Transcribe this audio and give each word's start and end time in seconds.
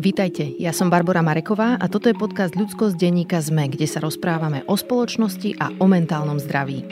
Vítajte, 0.00 0.48
ja 0.56 0.72
som 0.72 0.88
Barbara 0.88 1.20
Mareková 1.20 1.76
a 1.76 1.84
toto 1.84 2.08
je 2.08 2.16
podcast 2.16 2.56
Ľudskosť 2.56 2.96
denníka 2.96 3.36
ZME, 3.36 3.76
kde 3.76 3.84
sa 3.84 4.00
rozprávame 4.00 4.64
o 4.64 4.72
spoločnosti 4.72 5.60
a 5.60 5.76
o 5.76 5.84
mentálnom 5.84 6.40
zdraví. 6.40 6.88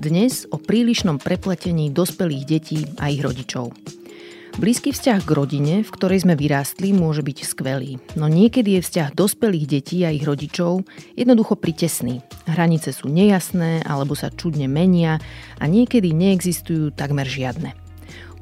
Dnes 0.00 0.48
o 0.48 0.56
prílišnom 0.56 1.20
prepletení 1.20 1.92
dospelých 1.92 2.44
detí 2.48 2.80
a 2.96 3.12
ich 3.12 3.20
rodičov. 3.20 3.76
Blízky 4.56 4.88
vzťah 4.88 5.20
k 5.20 5.30
rodine, 5.36 5.74
v 5.84 5.90
ktorej 6.00 6.24
sme 6.24 6.32
vyrástli, 6.32 6.96
môže 6.96 7.20
byť 7.20 7.38
skvelý, 7.44 8.00
no 8.16 8.32
niekedy 8.32 8.80
je 8.80 8.84
vzťah 8.88 9.12
dospelých 9.12 9.68
detí 9.68 10.00
a 10.08 10.16
ich 10.16 10.24
rodičov 10.24 10.80
jednoducho 11.12 11.60
pritesný. 11.60 12.24
Hranice 12.48 12.96
sú 12.96 13.12
nejasné 13.12 13.84
alebo 13.84 14.16
sa 14.16 14.32
čudne 14.32 14.64
menia 14.64 15.20
a 15.60 15.68
niekedy 15.68 16.16
neexistujú 16.16 16.96
takmer 16.96 17.28
žiadne. 17.28 17.81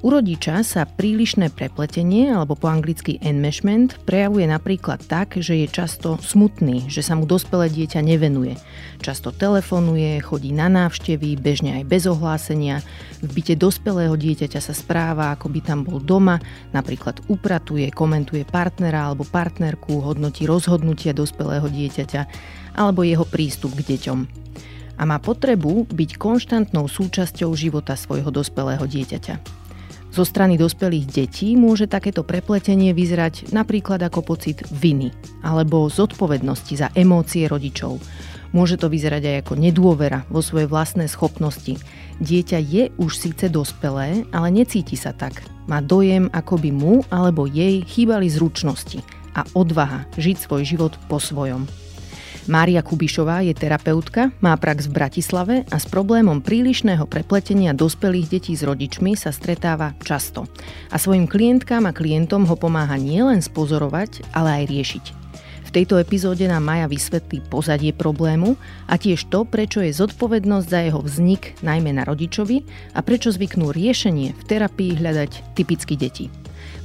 U 0.00 0.09
rodiča 0.09 0.64
sa 0.64 0.88
prílišné 0.88 1.52
prepletenie, 1.52 2.32
alebo 2.32 2.56
po 2.56 2.72
anglicky 2.72 3.20
enmeshment, 3.20 4.00
prejavuje 4.09 4.48
napríklad 4.48 5.04
tak, 5.04 5.36
že 5.36 5.60
je 5.60 5.68
často 5.68 6.16
smutný, 6.24 6.88
že 6.88 7.04
sa 7.04 7.20
mu 7.20 7.28
dospelé 7.28 7.68
dieťa 7.68 8.00
nevenuje. 8.00 8.56
Často 9.04 9.28
telefonuje, 9.28 10.16
chodí 10.24 10.56
na 10.56 10.73
návštevy, 10.73 11.36
bežne 11.36 11.76
aj 11.76 11.84
bez 11.84 12.09
ohlásenia. 12.09 12.80
V 13.20 13.28
byte 13.28 13.60
dospelého 13.60 14.16
dieťaťa 14.16 14.60
sa 14.64 14.73
správa, 14.73 15.36
ako 15.36 15.52
by 15.52 15.60
tam 15.60 15.84
bol 15.84 16.01
doma, 16.01 16.40
napríklad 16.73 17.20
upratuje, 17.28 17.92
komentuje 17.92 18.48
partnera 18.48 19.04
alebo 19.04 19.28
partnerku, 19.28 20.01
hodnotí 20.01 20.48
rozhodnutia 20.48 21.12
dospelého 21.12 21.68
dieťaťa 21.68 22.23
alebo 22.80 23.04
jeho 23.04 23.28
prístup 23.28 23.76
k 23.76 23.84
deťom 23.84 24.48
a 24.96 25.02
má 25.09 25.16
potrebu 25.16 25.88
byť 25.88 26.10
konštantnou 26.20 26.84
súčasťou 26.84 27.52
života 27.56 27.96
svojho 27.96 28.28
dospelého 28.28 28.84
dieťaťa. 28.84 29.59
Zo 30.10 30.27
strany 30.27 30.59
dospelých 30.59 31.06
detí 31.06 31.54
môže 31.54 31.87
takéto 31.87 32.26
prepletenie 32.26 32.90
vyzerať 32.90 33.54
napríklad 33.54 34.02
ako 34.02 34.26
pocit 34.26 34.66
viny 34.74 35.15
alebo 35.46 35.87
zodpovednosti 35.87 36.74
za 36.74 36.90
emócie 36.98 37.46
rodičov. 37.46 38.02
Môže 38.51 38.74
to 38.74 38.90
vyzerať 38.90 39.23
aj 39.23 39.37
ako 39.46 39.54
nedôvera 39.54 40.26
vo 40.26 40.43
svoje 40.43 40.66
vlastné 40.66 41.07
schopnosti. 41.07 41.79
Dieťa 42.18 42.59
je 42.59 42.82
už 42.98 43.12
síce 43.15 43.46
dospelé, 43.46 44.26
ale 44.35 44.48
necíti 44.51 44.98
sa 44.98 45.15
tak. 45.15 45.46
Má 45.70 45.79
dojem, 45.79 46.26
ako 46.35 46.59
by 46.59 46.70
mu 46.74 46.95
alebo 47.15 47.46
jej 47.46 47.87
chýbali 47.87 48.26
zručnosti 48.26 49.07
a 49.38 49.46
odvaha 49.54 50.10
žiť 50.18 50.37
svoj 50.42 50.63
život 50.66 50.92
po 51.07 51.23
svojom. 51.23 51.70
Mária 52.49 52.80
Kubišová 52.80 53.45
je 53.45 53.52
terapeutka, 53.52 54.33
má 54.41 54.57
prax 54.57 54.88
v 54.88 54.96
Bratislave 54.96 55.57
a 55.69 55.77
s 55.77 55.85
problémom 55.85 56.41
prílišného 56.41 57.05
prepletenia 57.05 57.77
dospelých 57.77 58.32
detí 58.32 58.57
s 58.57 58.65
rodičmi 58.65 59.13
sa 59.13 59.29
stretáva 59.29 59.93
často. 60.01 60.49
A 60.88 60.97
svojim 60.97 61.29
klientkám 61.29 61.85
a 61.85 61.93
klientom 61.93 62.49
ho 62.49 62.57
pomáha 62.57 62.97
nielen 62.97 63.45
spozorovať, 63.45 64.25
ale 64.32 64.65
aj 64.65 64.65
riešiť. 64.72 65.05
V 65.71 65.78
tejto 65.78 66.03
epizóde 66.03 66.50
nám 66.50 66.66
Maja 66.66 66.91
vysvetlí 66.91 67.47
pozadie 67.47 67.94
problému 67.94 68.59
a 68.91 68.99
tiež 68.99 69.31
to, 69.31 69.47
prečo 69.47 69.84
je 69.84 69.94
zodpovednosť 69.94 70.66
za 70.66 70.81
jeho 70.82 70.99
vznik 70.99 71.54
najmä 71.62 71.94
na 71.94 72.03
rodičovi 72.03 72.66
a 72.97 73.04
prečo 73.06 73.31
zvyknú 73.31 73.71
riešenie 73.71 74.34
v 74.34 74.43
terapii 74.49 74.99
hľadať 74.99 75.54
typicky 75.54 75.94
deti. 75.94 76.40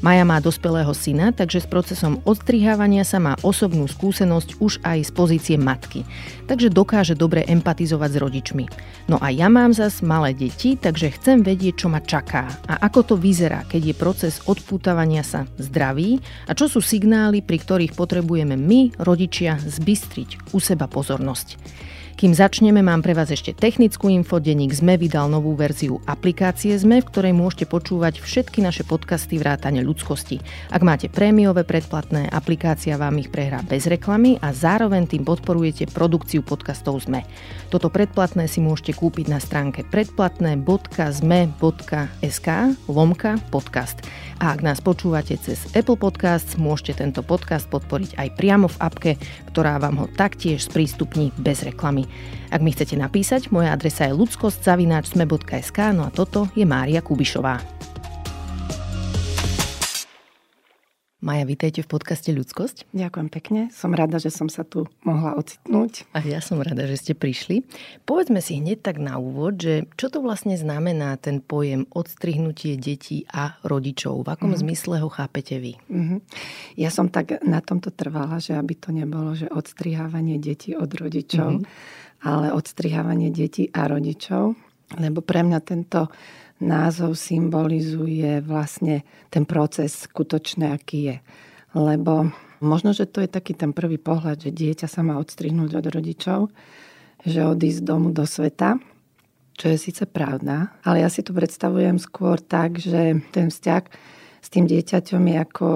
Maja 0.06 0.22
má 0.22 0.38
dospelého 0.38 0.94
syna, 0.94 1.34
takže 1.34 1.66
s 1.66 1.68
procesom 1.68 2.22
odstrihávania 2.30 3.02
sa 3.02 3.18
má 3.18 3.34
osobnú 3.42 3.90
skúsenosť 3.90 4.62
už 4.62 4.78
aj 4.86 5.02
z 5.02 5.10
pozície 5.10 5.58
matky. 5.58 6.06
Takže 6.46 6.70
dokáže 6.70 7.18
dobre 7.18 7.42
empatizovať 7.50 8.14
s 8.14 8.22
rodičmi. 8.22 8.66
No 9.10 9.18
a 9.18 9.34
ja 9.34 9.50
mám 9.50 9.74
zas 9.74 10.06
malé 10.06 10.38
deti, 10.38 10.78
takže 10.78 11.18
chcem 11.18 11.42
vedieť, 11.42 11.82
čo 11.82 11.88
ma 11.90 12.06
čaká 12.06 12.46
a 12.70 12.86
ako 12.86 13.02
to 13.02 13.16
vyzerá, 13.18 13.66
keď 13.66 13.82
je 13.82 13.96
proces 13.98 14.34
odpútavania 14.46 15.26
sa 15.26 15.50
zdravý 15.58 16.22
a 16.46 16.54
čo 16.54 16.70
sú 16.70 16.86
signály, 16.86 17.42
pri 17.42 17.66
ktorých 17.66 17.98
potrebujeme 17.98 18.54
my, 18.54 19.02
rodičia, 19.02 19.58
zbystriť 19.58 20.54
u 20.54 20.62
seba 20.62 20.86
pozornosť. 20.86 21.58
Kým 22.16 22.32
začneme, 22.32 22.80
mám 22.80 23.04
pre 23.04 23.12
vás 23.12 23.28
ešte 23.28 23.52
technickú 23.52 24.08
info. 24.08 24.40
Denník 24.40 24.72
ZME 24.72 24.96
vydal 24.96 25.28
novú 25.28 25.52
verziu 25.52 26.00
aplikácie 26.08 26.72
ZME, 26.72 27.04
v 27.04 27.10
ktorej 27.12 27.34
môžete 27.36 27.68
počúvať 27.68 28.24
všetky 28.24 28.64
naše 28.64 28.88
podcasty 28.88 29.36
vrátane 29.36 29.84
ľudskosti. 29.84 30.40
Ak 30.72 30.80
máte 30.80 31.12
prémiové 31.12 31.68
predplatné, 31.68 32.32
aplikácia 32.32 32.96
vám 32.96 33.20
ich 33.20 33.28
prehrá 33.28 33.60
bez 33.68 33.92
reklamy 33.92 34.40
a 34.40 34.56
zároveň 34.56 35.12
tým 35.12 35.28
podporujete 35.28 35.92
produkciu 35.92 36.40
podcastov 36.40 37.04
ZME. 37.04 37.28
Toto 37.76 37.92
predplatné 37.92 38.48
si 38.48 38.64
môžete 38.64 38.96
kúpiť 38.96 39.28
na 39.28 39.36
stránke 39.36 39.84
predplatné.zme.sk 39.92 42.48
lomka 42.88 43.36
podcast. 43.52 44.00
A 44.40 44.56
ak 44.56 44.64
nás 44.64 44.80
počúvate 44.80 45.36
cez 45.36 45.68
Apple 45.76 46.00
Podcasts, 46.00 46.56
môžete 46.56 47.04
tento 47.04 47.20
podcast 47.20 47.68
podporiť 47.68 48.16
aj 48.16 48.32
priamo 48.40 48.72
v 48.72 48.80
apke, 48.80 49.12
ktorá 49.52 49.76
vám 49.76 50.00
ho 50.00 50.08
taktiež 50.08 50.72
sprístupní 50.72 51.36
bez 51.36 51.68
reklamy. 51.68 52.08
Ak 52.48 52.64
mi 52.64 52.72
chcete 52.72 52.96
napísať, 52.96 53.52
moja 53.52 53.76
adresa 53.76 54.08
je 54.08 54.24
ludskosť.sme.sk, 54.24 55.80
no 55.92 56.08
a 56.08 56.16
toto 56.16 56.48
je 56.56 56.64
Mária 56.64 57.04
Kubišová. 57.04 57.60
Maja, 61.24 61.48
vítajte 61.48 61.80
v 61.80 61.88
podcaste 61.88 62.28
Ľudskosť. 62.36 62.92
Ďakujem 62.92 63.30
pekne. 63.32 63.60
Som 63.72 63.96
rada, 63.96 64.20
že 64.20 64.28
som 64.28 64.52
sa 64.52 64.68
tu 64.68 64.84
mohla 65.00 65.32
ocitnúť. 65.40 66.04
A 66.12 66.20
ja 66.20 66.44
som 66.44 66.60
rada, 66.60 66.84
že 66.84 67.00
ste 67.00 67.14
prišli. 67.16 67.64
Povedzme 68.04 68.44
si 68.44 68.60
hneď 68.60 68.84
tak 68.84 69.00
na 69.00 69.16
úvod, 69.16 69.56
že 69.56 69.88
čo 69.96 70.12
to 70.12 70.20
vlastne 70.20 70.60
znamená 70.60 71.16
ten 71.16 71.40
pojem 71.40 71.88
odstrihnutie 71.96 72.76
detí 72.76 73.24
a 73.32 73.56
rodičov? 73.64 74.28
V 74.28 74.36
akom 74.36 74.52
mm. 74.52 74.60
zmysle 74.60 75.00
ho 75.00 75.08
chápete 75.08 75.56
vy? 75.56 75.80
Mm-hmm. 75.88 76.20
Ja 76.84 76.92
som 76.92 77.08
tak 77.08 77.40
na 77.48 77.64
tomto 77.64 77.96
trvala, 77.96 78.44
že 78.44 78.60
aby 78.60 78.76
to 78.76 78.92
nebolo, 78.92 79.40
že 79.40 79.48
odstrihávanie 79.48 80.36
detí 80.36 80.76
od 80.76 80.92
rodičov, 80.92 81.64
mm-hmm. 81.64 82.28
ale 82.28 82.52
odstrihávanie 82.52 83.32
detí 83.32 83.72
a 83.72 83.88
rodičov. 83.88 84.60
Lebo 85.00 85.24
pre 85.24 85.48
mňa 85.48 85.60
tento 85.64 86.12
názov 86.60 87.20
symbolizuje 87.20 88.40
vlastne 88.40 89.04
ten 89.28 89.44
proces 89.44 90.08
skutočný, 90.08 90.72
aký 90.72 91.00
je. 91.12 91.18
Lebo 91.76 92.32
možno, 92.64 92.96
že 92.96 93.08
to 93.08 93.20
je 93.20 93.28
taký 93.28 93.52
ten 93.52 93.76
prvý 93.76 94.00
pohľad, 94.00 94.48
že 94.48 94.56
dieťa 94.56 94.88
sa 94.88 95.04
má 95.04 95.20
odstrihnúť 95.20 95.76
od 95.76 95.86
rodičov, 95.92 96.40
že 97.28 97.44
odísť 97.44 97.82
domu 97.84 98.16
do 98.16 98.24
sveta, 98.24 98.80
čo 99.56 99.72
je 99.72 99.78
síce 99.80 100.04
pravda, 100.08 100.76
ale 100.84 101.04
ja 101.04 101.10
si 101.12 101.24
to 101.24 101.32
predstavujem 101.32 101.96
skôr 101.96 102.44
tak, 102.44 102.80
že 102.80 103.24
ten 103.32 103.48
vzťah 103.48 103.84
s 104.44 104.48
tým 104.52 104.68
dieťaťom 104.68 105.24
je 105.26 105.38
ako, 105.42 105.70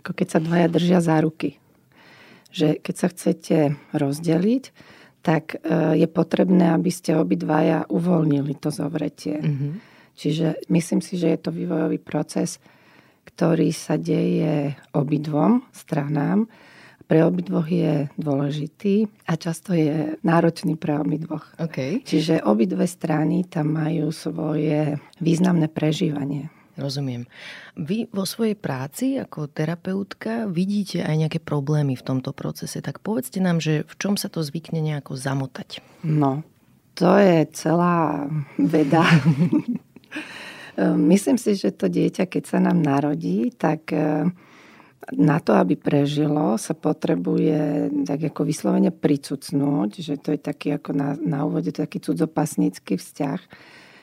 ako 0.00 0.10
keď 0.16 0.26
sa 0.28 0.40
dvaja 0.40 0.68
držia 0.72 0.98
za 1.04 1.16
ruky. 1.20 1.60
Že 2.52 2.80
keď 2.80 2.94
sa 2.96 3.06
chcete 3.12 3.56
rozdeliť, 3.94 4.64
tak 5.22 5.54
e, 5.54 5.56
je 6.02 6.08
potrebné, 6.10 6.74
aby 6.74 6.90
ste 6.90 7.14
obidvaja 7.14 7.86
uvoľnili 7.86 8.58
to 8.58 8.74
zovretie. 8.74 9.38
Mm-hmm. 9.38 9.91
Čiže 10.16 10.68
myslím 10.68 11.00
si, 11.00 11.16
že 11.16 11.32
je 11.34 11.38
to 11.40 11.50
vývojový 11.50 11.98
proces, 11.98 12.60
ktorý 13.24 13.70
sa 13.72 13.96
deje 13.96 14.76
obidvom 14.92 15.64
stranám. 15.72 16.46
Pre 17.06 17.18
obidvoch 17.28 17.68
je 17.68 18.08
dôležitý 18.16 19.04
a 19.28 19.36
často 19.36 19.76
je 19.76 20.16
náročný 20.24 20.80
pre 20.80 20.96
obidvoch. 20.96 21.44
Okay. 21.60 22.00
Čiže 22.00 22.40
obidve 22.46 22.88
strany 22.88 23.44
tam 23.44 23.76
majú 23.76 24.08
svoje 24.14 24.96
významné 25.20 25.68
prežívanie. 25.68 26.48
Rozumiem. 26.72 27.28
Vy 27.76 28.08
vo 28.16 28.24
svojej 28.24 28.56
práci 28.56 29.20
ako 29.20 29.44
terapeutka 29.44 30.48
vidíte 30.48 31.04
aj 31.04 31.16
nejaké 31.28 31.40
problémy 31.44 32.00
v 32.00 32.06
tomto 32.06 32.32
procese. 32.32 32.80
Tak 32.80 33.04
povedzte 33.04 33.44
nám, 33.44 33.60
že 33.60 33.84
v 33.84 33.94
čom 34.00 34.16
sa 34.16 34.32
to 34.32 34.40
zvykne 34.40 34.80
nejako 34.80 35.12
zamotať? 35.12 35.84
No, 36.00 36.40
to 36.96 37.12
je 37.20 37.44
celá 37.52 38.24
veda. 38.56 39.04
Ehm, 40.76 41.08
myslím 41.12 41.36
si, 41.36 41.52
že 41.52 41.72
to 41.72 41.92
dieťa, 41.92 42.24
keď 42.28 42.42
sa 42.48 42.58
nám 42.60 42.80
narodí, 42.80 43.52
tak 43.52 43.92
ehm, 43.92 44.32
na 45.12 45.42
to, 45.42 45.52
aby 45.58 45.74
prežilo, 45.74 46.56
sa 46.56 46.72
potrebuje 46.72 47.90
tak 48.06 48.32
ako 48.32 48.46
vyslovene 48.46 48.94
pricucnúť, 48.94 49.90
že 49.98 50.14
to 50.16 50.32
je 50.32 50.40
taký 50.40 50.78
ako 50.78 50.94
na, 50.94 51.18
na 51.18 51.42
úvode 51.42 51.74
taký 51.74 51.98
cudzopasnícky 51.98 52.96
vzťah, 52.96 53.40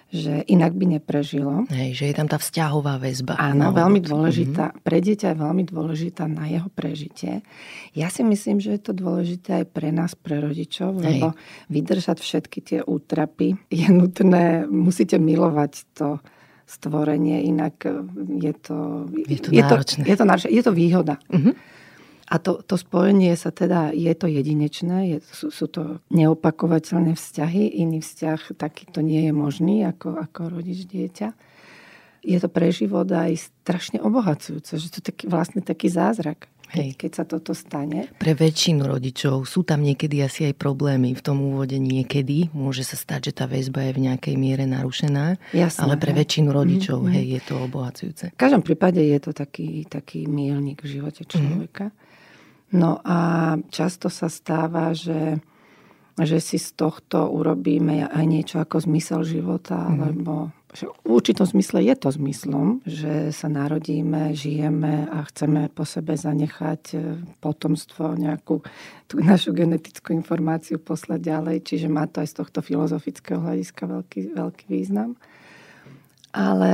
že 0.09 0.41
inak 0.49 0.73
by 0.73 0.97
neprežilo. 0.97 1.69
Hej, 1.69 2.01
že 2.01 2.03
je 2.09 2.15
tam 2.17 2.25
tá 2.25 2.41
vzťahová 2.41 2.97
väzba. 2.97 3.37
Áno, 3.37 3.69
no, 3.69 3.77
veľmi 3.77 4.01
dôležitá. 4.01 4.73
Mm-hmm. 4.73 4.81
Pre 4.81 4.97
dieťa 4.97 5.27
je 5.31 5.37
veľmi 5.37 5.63
dôležitá 5.69 6.25
na 6.25 6.49
jeho 6.49 6.69
prežitie. 6.73 7.45
Ja 7.93 8.09
si 8.09 8.25
myslím, 8.25 8.57
že 8.57 8.73
je 8.73 8.81
to 8.81 8.93
dôležité 8.97 9.61
aj 9.61 9.65
pre 9.69 9.93
nás, 9.93 10.17
pre 10.17 10.41
rodičov, 10.41 10.97
Hej. 10.97 11.05
lebo 11.05 11.27
vydržať 11.69 12.17
všetky 12.25 12.59
tie 12.65 12.79
útrapy 12.81 13.53
je 13.69 13.87
nutné, 13.93 14.65
musíte 14.65 15.21
milovať 15.21 15.85
to 15.93 16.17
stvorenie, 16.65 17.45
inak 17.45 17.81
je 18.41 18.53
to... 18.57 19.09
Je 19.25 19.41
to 19.41 19.49
náročné. 19.53 20.05
Je 20.05 20.05
to, 20.05 20.09
je 20.09 20.15
to, 20.17 20.25
náročné, 20.25 20.49
je 20.53 20.63
to 20.65 20.73
výhoda. 20.73 21.15
Mm-hmm. 21.29 21.53
A 22.29 22.37
to, 22.37 22.61
to 22.61 22.77
spojenie 22.77 23.33
sa 23.33 23.49
teda, 23.49 23.89
je 23.89 24.13
to 24.13 24.29
jedinečné, 24.29 24.97
je, 25.09 25.17
sú, 25.33 25.49
sú 25.49 25.65
to 25.65 25.97
neopakovateľné 26.13 27.17
vzťahy, 27.17 27.81
iný 27.81 28.05
vzťah 28.05 28.53
takýto 28.53 29.01
nie 29.01 29.25
je 29.25 29.33
možný 29.33 29.81
ako, 29.81 30.13
ako 30.13 30.61
rodič 30.61 30.85
dieťa. 30.85 31.33
je 32.21 32.37
to 32.37 32.45
pre 32.45 32.69
život 32.69 33.09
aj 33.09 33.49
strašne 33.65 33.97
obohacujúce, 33.97 34.77
že 34.77 34.87
to 34.93 35.01
je 35.01 35.05
taký, 35.09 35.23
vlastne 35.25 35.65
taký 35.65 35.89
zázrak. 35.89 36.45
Hej. 36.69 37.01
keď 37.01 37.11
sa 37.17 37.23
toto 37.25 37.57
stane. 37.57 38.13
Pre 38.21 38.33
väčšinu 38.37 38.85
rodičov 38.85 39.41
sú 39.49 39.65
tam 39.65 39.81
niekedy 39.81 40.21
asi 40.21 40.45
aj 40.45 40.53
problémy 40.53 41.17
v 41.17 41.21
tom 41.25 41.41
úvode 41.41 41.81
niekedy. 41.81 42.53
Môže 42.53 42.85
sa 42.85 42.93
stať, 42.93 43.33
že 43.33 43.41
tá 43.41 43.49
väzba 43.49 43.89
je 43.89 43.97
v 43.97 44.05
nejakej 44.05 44.35
miere 44.37 44.69
narušená, 44.69 45.41
Jasné, 45.49 45.81
ale 45.81 45.97
pre 45.97 46.13
hej. 46.13 46.21
väčšinu 46.21 46.53
rodičov 46.53 47.01
mm-hmm. 47.01 47.15
hej, 47.17 47.25
je 47.25 47.41
to 47.41 47.53
obohacujúce. 47.57 48.25
V 48.29 48.37
každom 48.37 48.61
prípade 48.61 49.01
je 49.01 49.17
to 49.17 49.33
taký, 49.33 49.81
taký 49.89 50.29
mílnik 50.29 50.85
v 50.85 51.01
živote 51.01 51.25
mhm. 51.25 51.29
človeka. 51.33 51.85
Mm-hmm. 51.89 52.08
No 52.69 53.01
a 53.01 53.17
často 53.73 54.13
sa 54.13 54.29
stáva, 54.29 54.93
že 54.93 55.41
že 56.19 56.43
si 56.43 56.59
z 56.59 56.75
tohto 56.75 57.31
urobíme 57.31 58.03
aj 58.11 58.25
niečo 58.27 58.57
ako 58.59 58.83
zmysel 58.83 59.23
života, 59.23 59.87
mm. 59.87 59.95
lebo 60.03 60.51
že 60.69 60.85
v 60.85 61.17
určitom 61.17 61.49
zmysle 61.49 61.81
je 61.81 61.95
to 61.97 62.13
zmyslom, 62.13 62.85
že 62.85 63.33
sa 63.33 63.49
narodíme, 63.49 64.37
žijeme 64.37 65.09
a 65.09 65.25
chceme 65.25 65.65
po 65.73 65.81
sebe 65.81 66.13
zanechať 66.13 66.83
e, 66.93 66.97
potomstvo, 67.41 68.13
nejakú 68.13 68.61
tú 69.09 69.15
našu 69.17 69.49
genetickú 69.57 70.13
informáciu 70.13 70.77
poslať 70.77 71.25
ďalej, 71.25 71.57
čiže 71.65 71.89
má 71.89 72.05
to 72.05 72.21
aj 72.21 72.29
z 72.29 72.35
tohto 72.37 72.59
filozofického 72.61 73.41
hľadiska 73.41 73.81
veľký, 73.89 74.19
veľký 74.37 74.65
význam. 74.69 75.17
Ale 76.29 76.73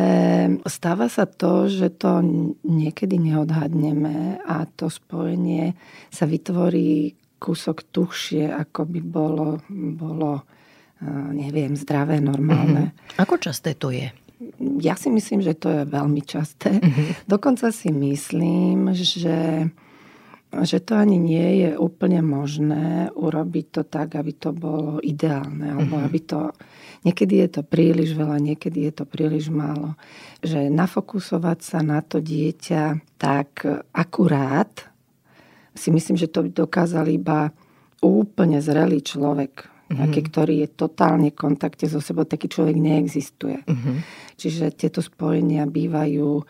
stáva 0.67 1.07
sa 1.07 1.23
to, 1.23 1.71
že 1.71 1.87
to 1.95 2.19
niekedy 2.67 3.15
neodhadneme 3.15 4.43
a 4.43 4.67
to 4.67 4.91
spojenie 4.91 5.79
sa 6.11 6.27
vytvorí 6.27 7.15
kúsok 7.39 7.87
tuchšie, 7.87 8.51
ako 8.51 8.83
by 8.83 8.99
bolo, 8.99 9.63
bolo 9.71 10.43
neviem, 11.31 11.75
zdravé, 11.75 12.19
normálne. 12.23 12.91
Mm-hmm. 12.91 13.21
Ako 13.21 13.35
časté 13.39 13.75
to 13.75 13.91
je? 13.91 14.11
Ja 14.83 14.99
si 14.99 15.07
myslím, 15.11 15.39
že 15.39 15.55
to 15.55 15.71
je 15.71 15.81
veľmi 15.87 16.21
časté. 16.23 16.75
Mm-hmm. 16.79 17.27
Dokonca 17.27 17.71
si 17.71 17.91
myslím, 17.91 18.91
že, 18.91 19.71
že 20.63 20.79
to 20.79 20.95
ani 20.95 21.19
nie 21.19 21.65
je 21.65 21.71
úplne 21.75 22.23
možné 22.23 23.11
urobiť 23.11 23.65
to 23.75 23.81
tak, 23.83 24.15
aby 24.15 24.31
to 24.37 24.55
bolo 24.55 25.03
ideálne. 25.03 25.75
Alebo 25.75 25.99
mm-hmm. 25.99 26.07
aby 26.07 26.19
to... 26.23 26.39
Niekedy 27.05 27.33
je 27.45 27.49
to 27.59 27.61
príliš 27.61 28.17
veľa, 28.17 28.41
niekedy 28.41 28.89
je 28.89 28.93
to 28.97 29.05
príliš 29.05 29.53
málo. 29.53 29.93
Že 30.41 30.73
nafokusovať 30.73 31.59
sa 31.61 31.79
na 31.85 32.01
to 32.01 32.17
dieťa 32.17 32.97
tak 33.21 33.61
akurát, 33.93 34.89
si 35.75 35.91
myslím, 35.91 36.15
že 36.15 36.31
to 36.31 36.47
by 36.47 36.49
dokázal 36.55 37.05
iba 37.11 37.51
úplne 37.99 38.63
zrelý 38.63 39.03
človek 39.03 39.67
nejaký, 39.85 40.19
mm-hmm. 40.25 40.31
ktorý 40.33 40.55
je 40.65 40.69
totálne 40.73 41.29
v 41.29 41.37
kontakte 41.37 41.85
so 41.85 42.01
sebou, 42.01 42.25
taký 42.25 42.49
človek 42.49 42.73
neexistuje. 42.73 43.61
Mm-hmm. 43.69 43.95
Čiže 44.33 44.73
tieto 44.73 45.05
spojenia 45.05 45.69
bývajú, 45.69 46.41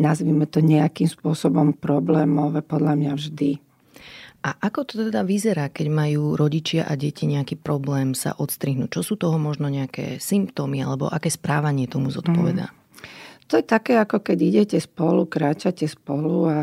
nazvime 0.00 0.48
to 0.48 0.64
nejakým 0.64 1.06
spôsobom 1.06 1.76
problémové, 1.76 2.64
podľa 2.64 2.96
mňa 2.96 3.12
vždy. 3.14 3.50
A 4.40 4.56
ako 4.56 4.88
to 4.88 4.94
teda 5.12 5.20
vyzerá, 5.20 5.68
keď 5.68 5.92
majú 5.92 6.32
rodičia 6.32 6.88
a 6.88 6.96
deti 6.96 7.28
nejaký 7.28 7.60
problém 7.60 8.16
sa 8.16 8.32
odstrihnúť? 8.32 8.88
Čo 8.88 9.02
sú 9.04 9.14
toho 9.20 9.36
možno 9.36 9.68
nejaké 9.68 10.16
symptómy 10.16 10.80
alebo 10.80 11.12
aké 11.12 11.28
správanie 11.28 11.84
tomu 11.84 12.08
zodpovedá? 12.08 12.72
Mm. 12.72 12.76
To 13.52 13.60
je 13.60 13.64
také, 13.66 14.00
ako 14.00 14.24
keď 14.24 14.38
idete 14.40 14.78
spolu, 14.80 15.28
kráčate 15.28 15.84
spolu 15.84 16.48
a, 16.48 16.60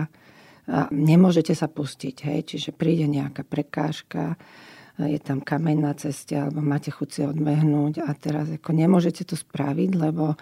a 0.66 0.80
nemôžete 0.90 1.54
sa 1.54 1.70
pustiť. 1.70 2.16
Hej? 2.26 2.40
Čiže 2.50 2.74
príde 2.74 3.06
nejaká 3.06 3.46
prekážka, 3.46 4.42
je 4.98 5.22
tam 5.22 5.46
kameň 5.46 5.78
na 5.78 5.94
ceste 5.94 6.34
alebo 6.34 6.66
máte 6.66 6.90
chuť 6.90 7.10
si 7.14 7.22
odmehnúť 7.22 8.02
a 8.02 8.10
teraz 8.18 8.50
ako 8.50 8.74
nemôžete 8.74 9.30
to 9.30 9.38
spraviť, 9.38 9.94
lebo, 9.94 10.34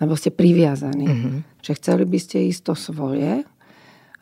lebo 0.00 0.12
ste 0.16 0.32
priviazaní. 0.32 1.06
Mm-hmm. 1.08 1.36
Že 1.64 1.72
chceli 1.80 2.04
by 2.04 2.18
ste 2.20 2.36
ísť 2.52 2.62
to 2.72 2.74
svoje 2.76 3.44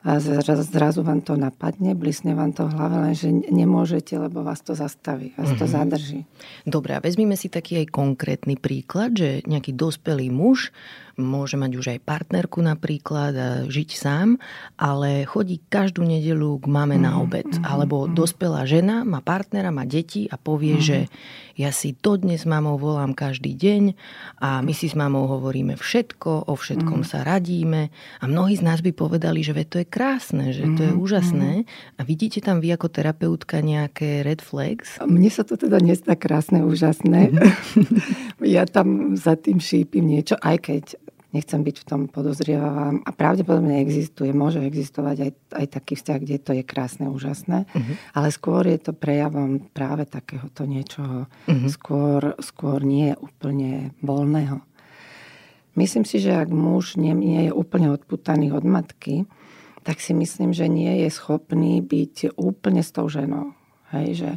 a 0.05 0.21
zrazu 0.61 1.00
vám 1.00 1.25
to 1.25 1.32
napadne, 1.32 1.97
blisne 1.97 2.37
vám 2.37 2.53
to 2.53 2.69
v 2.69 2.76
hlave, 2.76 2.97
lenže 3.09 3.32
nemôžete, 3.49 4.21
lebo 4.21 4.44
vás 4.44 4.61
to 4.61 4.76
zastaví, 4.76 5.32
vás 5.32 5.49
mm-hmm. 5.49 5.61
to 5.61 5.65
mhm. 5.65 5.73
zadrží. 5.73 6.21
Dobre, 6.69 6.93
a 6.93 7.00
vezmime 7.00 7.41
si 7.41 7.49
taký 7.49 7.81
aj 7.81 7.88
konkrétny 7.88 8.61
príklad, 8.61 9.17
že 9.17 9.41
nejaký 9.49 9.73
dospelý 9.73 10.29
muž 10.29 10.76
môže 11.16 11.55
mať 11.58 11.72
už 11.78 11.87
aj 11.96 12.00
partnerku 12.02 12.58
napríklad 12.62 13.32
a 13.34 13.49
žiť 13.66 13.90
sám, 13.94 14.38
ale 14.78 15.26
chodí 15.26 15.62
každú 15.70 16.02
nedelu 16.02 16.58
k 16.58 16.66
mame 16.66 16.96
na 16.99 17.14
mhm, 17.14 17.20
obed. 17.22 17.49
Mm-hmm. 17.50 17.66
Alebo 17.66 17.96
mhm. 18.06 18.14
dospelá 18.16 18.62
žena 18.66 19.02
má 19.02 19.20
partnera, 19.22 19.75
má 19.75 19.87
deti 19.87 20.26
a 20.31 20.37
povie, 20.37 20.81
že 20.81 20.99
ja 21.55 21.70
si 21.70 21.94
dodnes 21.94 22.43
s 22.43 22.50
mamou 22.50 22.75
volám 22.82 23.14
každý 23.14 23.55
deň 23.55 23.82
a 24.43 24.58
my 24.58 24.75
si 24.75 24.90
s 24.90 24.99
mamou 24.99 25.31
hovoríme 25.31 25.78
všetko, 25.78 26.50
o 26.50 26.55
všetkom 26.58 27.06
sa 27.06 27.22
radíme 27.22 27.94
a 28.19 28.25
mnohí 28.26 28.58
z 28.58 28.66
nás 28.66 28.82
by 28.82 28.90
povedali, 28.90 29.46
že 29.46 29.55
to 29.62 29.78
je 29.81 29.87
krásne, 29.87 30.50
že 30.50 30.66
to 30.75 30.82
je 30.90 30.93
úžasné. 30.93 31.62
A 31.96 32.00
vidíte 32.02 32.43
tam 32.43 32.58
vy 32.58 32.75
ako 32.75 32.90
terapeutka 32.90 33.62
nejaké 33.62 34.26
red 34.26 34.43
flags? 34.43 34.99
Mne 34.99 35.31
sa 35.31 35.46
to 35.46 35.55
teda 35.55 35.78
nestá 35.78 36.19
krásne, 36.19 36.66
úžasné. 36.66 37.31
Ja 38.44 38.69
tam 38.69 39.16
za 39.16 39.40
tým 39.40 39.56
šípim 39.56 40.05
niečo, 40.05 40.37
aj 40.37 40.56
keď 40.69 40.84
nechcem 41.35 41.61
byť 41.67 41.77
v 41.83 41.89
tom 41.91 42.01
podozrievavá 42.07 42.95
a 43.03 43.11
pravdepodobne 43.11 43.83
existuje, 43.83 44.31
môže 44.31 44.63
existovať 44.63 45.17
aj, 45.19 45.31
aj 45.59 45.67
taký 45.75 45.99
vzťah, 45.99 46.19
kde 46.23 46.37
to 46.39 46.51
je 46.55 46.63
krásne, 46.63 47.11
úžasné, 47.11 47.67
uh-huh. 47.67 47.95
ale 48.15 48.31
skôr 48.31 48.63
je 48.71 48.79
to 48.79 48.95
prejavom 48.95 49.59
práve 49.75 50.07
takéhoto 50.07 50.63
niečoho, 50.63 51.27
uh-huh. 51.27 51.67
skôr, 51.67 52.39
skôr 52.39 52.87
nie 52.87 53.13
úplne 53.19 53.91
voľného. 53.99 54.63
Myslím 55.75 56.07
si, 56.07 56.23
že 56.23 56.39
ak 56.39 56.55
muž 56.55 56.95
nie, 56.95 57.11
nie 57.19 57.51
je 57.51 57.53
úplne 57.53 57.91
odputaný 57.91 58.55
od 58.55 58.63
matky, 58.63 59.27
tak 59.83 59.99
si 59.99 60.15
myslím, 60.15 60.55
že 60.55 60.71
nie 60.71 61.03
je 61.05 61.11
schopný 61.11 61.83
byť 61.83 62.39
úplne 62.39 62.81
s 62.81 62.95
tou 62.95 63.11
ženou. 63.11 63.53
Hej, 63.91 64.09
že, 64.17 64.33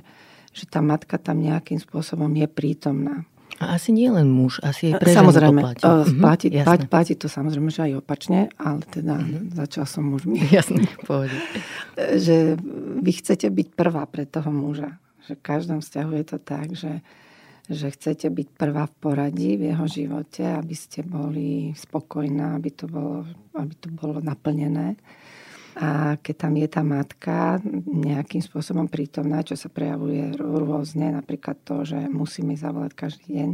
že 0.52 0.64
tá 0.66 0.82
matka 0.82 1.22
tam 1.22 1.40
nejakým 1.40 1.78
spôsobom 1.78 2.34
je 2.34 2.50
prítomná. 2.50 3.24
A 3.58 3.74
asi 3.74 3.90
nie 3.90 4.06
len 4.14 4.30
muž, 4.30 4.62
asi 4.62 4.94
aj 4.94 5.02
pre 5.02 5.10
samozrejme, 5.10 5.62
to 5.82 6.14
platí. 6.22 6.54
Uh, 6.54 6.86
platí, 6.86 7.14
uh-huh, 7.18 7.22
to 7.22 7.28
samozrejme, 7.28 7.70
že 7.74 7.90
aj 7.90 7.94
opačne, 8.06 8.54
ale 8.62 8.86
teda 8.86 9.18
uh-huh. 9.18 9.66
začal 9.66 9.90
som 9.90 10.06
mužmi. 10.06 10.38
Jasne, 10.58 10.86
pohode. 11.10 11.34
že 11.98 12.54
vy 13.02 13.12
chcete 13.18 13.50
byť 13.50 13.68
prvá 13.74 14.06
pre 14.06 14.30
toho 14.30 14.54
muža. 14.54 15.02
Že 15.26 15.34
v 15.38 15.42
každom 15.42 15.80
vzťahu 15.82 16.12
je 16.22 16.26
to 16.30 16.38
tak, 16.38 16.68
že, 16.78 17.02
že 17.66 17.88
chcete 17.90 18.30
byť 18.30 18.48
prvá 18.54 18.86
v 18.86 18.96
poradí 19.02 19.58
v 19.58 19.74
jeho 19.74 19.86
živote, 19.90 20.46
aby 20.46 20.76
ste 20.78 21.02
boli 21.02 21.74
spokojná, 21.74 22.54
aby 22.56 22.70
to 22.72 22.86
bolo, 22.86 23.26
aby 23.58 23.74
to 23.74 23.90
bolo 23.90 24.22
naplnené. 24.22 24.96
A 25.78 26.18
keď 26.18 26.36
tam 26.36 26.54
je 26.58 26.68
tá 26.68 26.82
matka 26.82 27.62
nejakým 27.86 28.42
spôsobom 28.42 28.90
prítomná, 28.90 29.46
čo 29.46 29.54
sa 29.54 29.70
prejavuje 29.70 30.34
rôzne, 30.42 31.14
napríklad 31.14 31.62
to, 31.62 31.86
že 31.86 32.10
musíme 32.10 32.58
zavolať 32.58 32.98
každý 32.98 33.28
deň, 33.38 33.52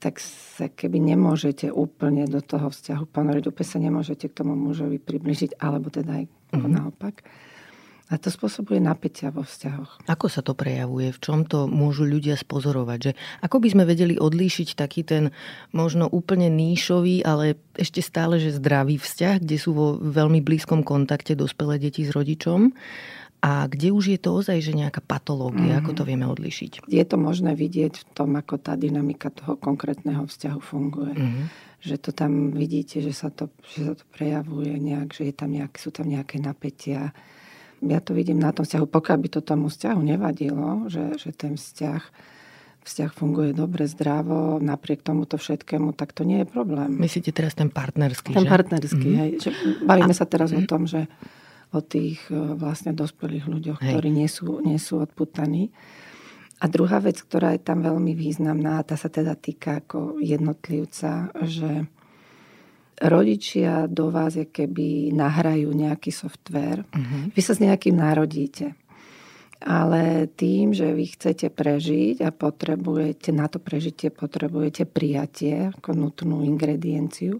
tak 0.00 0.18
sa 0.18 0.72
keby 0.72 0.98
nemôžete 1.14 1.68
úplne 1.68 2.24
do 2.24 2.40
toho 2.40 2.72
vzťahu 2.72 3.04
ponoriť, 3.12 3.44
úplne 3.44 3.68
sa 3.68 3.78
nemôžete 3.78 4.32
k 4.32 4.36
tomu 4.40 4.56
mužovi 4.56 4.98
približiť, 4.98 5.60
alebo 5.60 5.92
teda 5.92 6.24
aj 6.24 6.24
mm-hmm. 6.26 6.72
naopak 6.72 7.22
a 8.12 8.20
to 8.20 8.28
spôsobuje 8.28 8.76
napätia 8.76 9.32
vo 9.32 9.40
vzťahoch. 9.40 10.04
Ako 10.04 10.28
sa 10.28 10.44
to 10.44 10.52
prejavuje? 10.52 11.16
V 11.16 11.18
čom 11.24 11.48
to 11.48 11.64
môžu 11.64 12.04
ľudia 12.04 12.36
spozorovať? 12.36 12.98
Že 13.08 13.12
ako 13.40 13.56
by 13.56 13.68
sme 13.72 13.84
vedeli 13.88 14.20
odlíšiť 14.20 14.76
taký 14.76 15.00
ten 15.00 15.32
možno 15.72 16.12
úplne 16.12 16.52
níšový, 16.52 17.24
ale 17.24 17.56
ešte 17.72 18.04
stále 18.04 18.36
že 18.36 18.52
zdravý 18.52 19.00
vzťah, 19.00 19.40
kde 19.40 19.56
sú 19.56 19.72
vo 19.72 19.88
veľmi 19.96 20.44
blízkom 20.44 20.84
kontakte 20.84 21.32
dospelé 21.32 21.80
deti 21.80 22.04
s 22.04 22.12
rodičom 22.12 22.76
a 23.42 23.66
kde 23.66 23.90
už 23.90 24.04
je 24.14 24.18
to 24.22 24.38
ozaj, 24.38 24.60
že 24.62 24.76
nejaká 24.76 25.02
patológia, 25.02 25.74
mm. 25.74 25.80
ako 25.82 25.90
to 25.98 26.02
vieme 26.06 26.28
odlišiť? 26.30 26.86
Je 26.86 27.02
to 27.02 27.16
možné 27.18 27.58
vidieť 27.58 27.98
v 27.98 28.04
tom, 28.14 28.38
ako 28.38 28.60
tá 28.60 28.78
dynamika 28.78 29.34
toho 29.34 29.58
konkrétneho 29.58 30.30
vzťahu 30.30 30.60
funguje. 30.62 31.16
Mm. 31.18 31.44
Že 31.82 31.96
to 31.98 32.10
tam 32.14 32.54
vidíte, 32.54 33.02
že 33.02 33.10
sa 33.10 33.34
to, 33.34 33.50
že 33.66 33.90
sa 33.90 33.94
to 33.98 34.06
prejavuje 34.14 34.78
nejak, 34.78 35.10
že 35.10 35.26
je 35.26 35.34
tam 35.34 35.50
nejak, 35.50 35.74
sú 35.74 35.90
tam 35.90 36.06
nejaké 36.06 36.38
napätia, 36.38 37.10
ja 37.82 37.98
to 37.98 38.14
vidím 38.14 38.38
na 38.38 38.54
tom 38.54 38.62
vzťahu, 38.62 38.86
pokiaľ 38.86 39.18
by 39.18 39.28
to 39.28 39.40
tomu 39.42 39.66
vzťahu 39.66 40.00
nevadilo, 40.00 40.86
že, 40.86 41.18
že 41.18 41.34
ten 41.34 41.58
vzťah, 41.58 42.02
vzťah 42.86 43.10
funguje 43.10 43.50
dobre, 43.52 43.90
zdravo, 43.90 44.62
napriek 44.62 45.02
tomuto 45.02 45.34
všetkému, 45.34 45.90
tak 45.98 46.14
to 46.14 46.22
nie 46.22 46.42
je 46.42 46.46
problém. 46.46 46.94
Myslíte 46.98 47.34
teraz 47.34 47.58
ten 47.58 47.68
partnerský, 47.68 48.34
Ten 48.34 48.46
že? 48.46 48.50
partnerský, 48.50 49.08
mm-hmm. 49.10 49.22
hej. 49.22 49.30
Že 49.42 49.50
bavíme 49.82 50.14
A... 50.14 50.18
sa 50.18 50.26
teraz 50.26 50.54
mm-hmm. 50.54 50.66
o 50.66 50.70
tom, 50.70 50.82
že 50.86 51.10
o 51.72 51.80
tých 51.80 52.20
e, 52.28 52.36
vlastne 52.54 52.92
dospelých 52.92 53.48
ľuďoch, 53.48 53.78
hej. 53.80 53.92
ktorí 53.96 54.08
nie 54.12 54.28
sú, 54.28 54.60
nie 54.62 54.78
sú 54.78 55.02
odputaní. 55.02 55.72
A 56.62 56.70
druhá 56.70 57.02
vec, 57.02 57.18
ktorá 57.18 57.58
je 57.58 57.62
tam 57.64 57.82
veľmi 57.82 58.14
významná, 58.14 58.86
tá 58.86 58.94
sa 58.94 59.10
teda 59.10 59.34
týka 59.34 59.82
ako 59.82 60.22
jednotlivca, 60.22 61.34
že 61.42 61.90
rodičia 63.00 63.86
do 63.88 64.12
vás 64.12 64.36
je 64.36 64.44
keby 64.44 65.14
nahrajú 65.16 65.72
nejaký 65.72 66.12
software. 66.12 66.84
Uh-huh. 66.92 67.32
Vy 67.32 67.40
sa 67.40 67.56
s 67.56 67.62
nejakým 67.62 67.96
narodíte. 67.96 68.76
ale 69.62 70.26
tým, 70.26 70.74
že 70.74 70.90
vy 70.90 71.14
chcete 71.14 71.48
prežiť 71.54 72.22
a 72.26 72.34
potrebujete, 72.34 73.30
na 73.30 73.46
to 73.46 73.62
prežitie 73.62 74.10
potrebujete 74.10 74.84
prijatie 74.84 75.70
ako 75.70 75.94
nutnú 75.94 76.42
ingredienciu, 76.42 77.38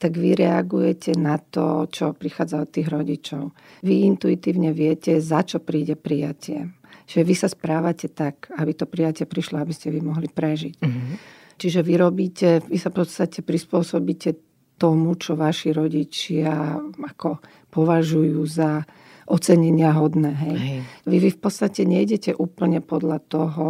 tak 0.00 0.18
vy 0.18 0.34
reagujete 0.34 1.14
na 1.14 1.38
to, 1.38 1.86
čo 1.86 2.16
prichádza 2.16 2.66
od 2.66 2.70
tých 2.74 2.88
rodičov. 2.90 3.54
Vy 3.86 4.02
intuitívne 4.08 4.74
viete, 4.74 5.22
za 5.22 5.46
čo 5.46 5.62
príde 5.62 5.94
prijatie. 5.94 6.74
Čiže 7.06 7.22
vy 7.22 7.34
sa 7.38 7.46
správate 7.46 8.10
tak, 8.10 8.50
aby 8.56 8.72
to 8.74 8.88
prijatie 8.88 9.28
prišlo, 9.28 9.62
aby 9.62 9.70
ste 9.70 9.94
vy 9.94 10.02
mohli 10.02 10.26
prežiť. 10.26 10.82
Mm-hmm. 10.82 11.14
Čiže 11.60 11.80
vy 11.86 11.94
robíte, 11.94 12.48
vy 12.66 12.78
sa 12.80 12.90
v 12.90 13.04
podstate 13.04 13.46
prispôsobíte 13.46 14.34
tomu, 14.82 15.14
čo 15.14 15.38
vaši 15.38 15.70
rodičia 15.70 16.74
ako 16.98 17.38
považujú 17.70 18.42
za 18.42 18.82
ocenenia 19.30 19.94
hodné. 19.94 20.34
Hej. 20.34 20.56
Hej. 20.58 20.78
Vy, 21.06 21.16
vy 21.22 21.28
v 21.30 21.38
podstate 21.38 21.86
nejdete 21.86 22.34
úplne 22.34 22.82
podľa 22.82 23.22
toho 23.22 23.66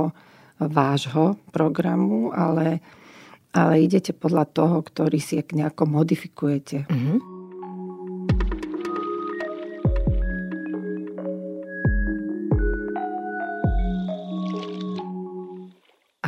vášho 0.56 1.36
programu, 1.52 2.32
ale, 2.32 2.80
ale 3.52 3.84
idete 3.84 4.16
podľa 4.16 4.48
toho, 4.48 4.80
ktorý 4.80 5.20
si 5.20 5.36
nejako 5.36 5.84
modifikujete. 5.84 6.88
Mm-hmm. 6.88 7.41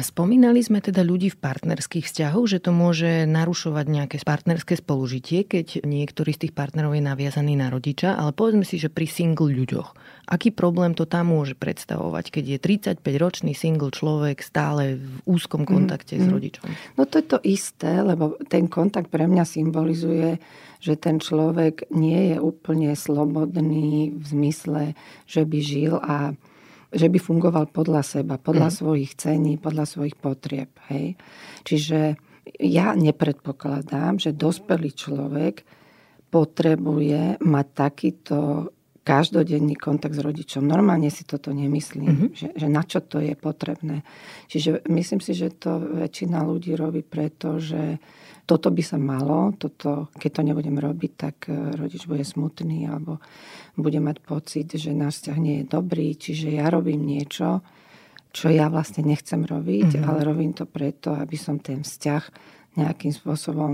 Spomínali 0.04 0.60
sme 0.60 0.84
teda 0.84 1.00
ľudí 1.00 1.32
v 1.32 1.40
partnerských 1.40 2.04
vzťahoch, 2.04 2.44
že 2.44 2.60
to 2.60 2.70
môže 2.70 3.24
narušovať 3.24 3.86
nejaké 3.88 4.16
partnerské 4.20 4.76
spolužitie, 4.76 5.48
keď 5.48 5.80
niektorý 5.82 6.36
z 6.36 6.46
tých 6.46 6.54
partnerov 6.54 6.92
je 6.92 7.02
naviazaný 7.02 7.56
na 7.56 7.72
rodiča, 7.72 8.12
ale 8.12 8.36
povedzme 8.36 8.68
si, 8.68 8.76
že 8.76 8.92
pri 8.92 9.08
single 9.08 9.48
ľuďoch, 9.48 9.96
aký 10.28 10.52
problém 10.52 10.92
to 10.92 11.08
tam 11.08 11.32
môže 11.32 11.56
predstavovať, 11.56 12.28
keď 12.28 12.44
je 12.44 12.58
35-ročný 12.60 13.56
single 13.56 13.88
človek 13.88 14.44
stále 14.44 15.00
v 15.00 15.14
úzkom 15.24 15.64
mhm, 15.64 15.68
kontakte 15.72 16.14
mm, 16.14 16.20
s 16.20 16.26
mhm. 16.28 16.32
rodičom? 16.36 16.66
No 17.00 17.02
to 17.08 17.14
je 17.18 17.26
to 17.26 17.38
isté, 17.40 18.04
lebo 18.04 18.36
ten 18.52 18.68
kontakt 18.68 19.08
pre 19.08 19.24
mňa 19.24 19.44
symbolizuje, 19.48 20.36
že 20.84 21.00
ten 21.00 21.16
človek 21.16 21.88
nie 21.96 22.36
je 22.36 22.36
úplne 22.36 22.92
slobodný 22.92 24.12
v 24.12 24.24
zmysle, 24.28 24.92
že 25.24 25.48
by 25.48 25.58
žil 25.64 25.96
a 25.96 26.36
že 26.94 27.10
by 27.10 27.18
fungoval 27.18 27.68
podľa 27.74 28.02
seba, 28.06 28.38
podľa 28.38 28.70
mm. 28.70 28.76
svojich 28.78 29.12
cení, 29.18 29.58
podľa 29.58 29.84
svojich 29.84 30.16
potrieb. 30.16 30.70
Hej? 30.88 31.18
Čiže 31.66 32.16
ja 32.62 32.94
nepredpokladám, 32.94 34.22
že 34.22 34.36
dospelý 34.36 34.94
človek 34.94 35.66
potrebuje 36.30 37.42
mať 37.42 37.66
takýto 37.74 38.70
každodenný 39.04 39.76
kontakt 39.76 40.16
s 40.16 40.24
rodičom. 40.24 40.64
Normálne 40.64 41.12
si 41.12 41.28
toto 41.28 41.52
nemyslím, 41.52 42.08
mm-hmm. 42.08 42.30
že, 42.32 42.48
že 42.56 42.66
na 42.72 42.80
čo 42.82 43.04
to 43.04 43.20
je 43.20 43.36
potrebné. 43.36 44.00
Čiže 44.48 44.88
myslím 44.88 45.20
si, 45.20 45.36
že 45.36 45.52
to 45.52 45.76
väčšina 45.76 46.40
ľudí 46.40 46.72
robí 46.72 47.04
preto, 47.04 47.60
že 47.60 48.00
toto 48.44 48.68
by 48.68 48.82
sa 48.84 49.00
malo, 49.00 49.56
toto, 49.56 50.12
keď 50.20 50.30
to 50.30 50.42
nebudem 50.44 50.76
robiť, 50.76 51.12
tak 51.16 51.36
e, 51.48 51.76
rodič 51.76 52.04
bude 52.04 52.24
smutný 52.24 52.84
alebo 52.84 53.20
bude 53.76 53.96
mať 54.00 54.16
pocit, 54.20 54.68
že 54.68 54.92
náš 54.92 55.24
vzťah 55.24 55.38
nie 55.40 55.56
je 55.60 55.70
dobrý. 55.72 56.12
Čiže 56.12 56.52
ja 56.52 56.68
robím 56.68 57.08
niečo, 57.08 57.64
čo 58.34 58.52
ja 58.52 58.68
vlastne 58.68 59.06
nechcem 59.06 59.46
robiť, 59.46 59.96
mm-hmm. 59.96 60.06
ale 60.06 60.28
robím 60.28 60.52
to 60.52 60.68
preto, 60.68 61.16
aby 61.16 61.36
som 61.40 61.56
ten 61.62 61.80
vzťah 61.80 62.22
nejakým 62.74 63.14
spôsobom 63.14 63.72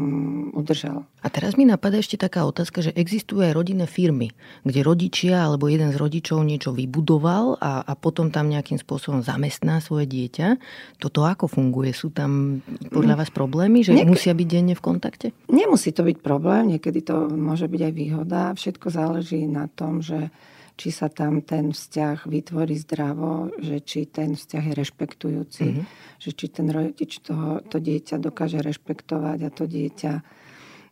udržal. 0.52 1.08
A 1.24 1.32
teraz 1.32 1.56
mi 1.56 1.64
napadá 1.64 1.96
ešte 1.96 2.20
taká 2.20 2.44
otázka, 2.44 2.84
že 2.84 2.92
existujú 2.92 3.40
aj 3.40 3.56
rodinné 3.56 3.88
firmy, 3.88 4.28
kde 4.60 4.80
rodičia 4.84 5.40
alebo 5.40 5.72
jeden 5.72 5.88
z 5.88 5.96
rodičov 5.96 6.44
niečo 6.44 6.76
vybudoval 6.76 7.56
a, 7.60 7.80
a 7.80 7.92
potom 7.96 8.28
tam 8.28 8.52
nejakým 8.52 8.76
spôsobom 8.76 9.24
zamestná 9.24 9.80
svoje 9.80 10.04
dieťa. 10.04 10.60
Toto 11.00 11.24
ako 11.24 11.48
funguje? 11.48 11.96
Sú 11.96 12.12
tam 12.12 12.60
podľa 12.92 13.24
vás 13.24 13.32
problémy, 13.32 13.80
že 13.80 13.96
Niek- 13.96 14.08
musia 14.08 14.36
byť 14.36 14.48
denne 14.48 14.76
v 14.76 14.84
kontakte? 14.84 15.26
Nemusí 15.48 15.96
to 15.96 16.04
byť 16.04 16.20
problém, 16.20 16.76
niekedy 16.76 17.00
to 17.00 17.28
môže 17.32 17.72
byť 17.72 17.80
aj 17.80 17.92
výhoda. 17.96 18.42
Všetko 18.52 18.86
záleží 18.92 19.48
na 19.48 19.64
tom, 19.72 20.04
že 20.04 20.28
či 20.80 20.88
sa 20.88 21.12
tam 21.12 21.44
ten 21.44 21.76
vzťah 21.76 22.24
vytvorí 22.24 22.72
zdravo, 22.80 23.52
že 23.60 23.84
či 23.84 24.08
ten 24.08 24.32
vzťah 24.32 24.64
je 24.64 24.74
rešpektujúci, 24.80 25.66
mm-hmm. 25.76 26.16
že 26.16 26.30
či 26.32 26.46
ten 26.48 26.72
rodič 26.72 27.20
toho, 27.20 27.60
to 27.68 27.76
dieťa 27.76 28.16
dokáže 28.16 28.64
rešpektovať 28.64 29.38
a 29.44 29.50
to 29.52 29.68
dieťa 29.68 30.12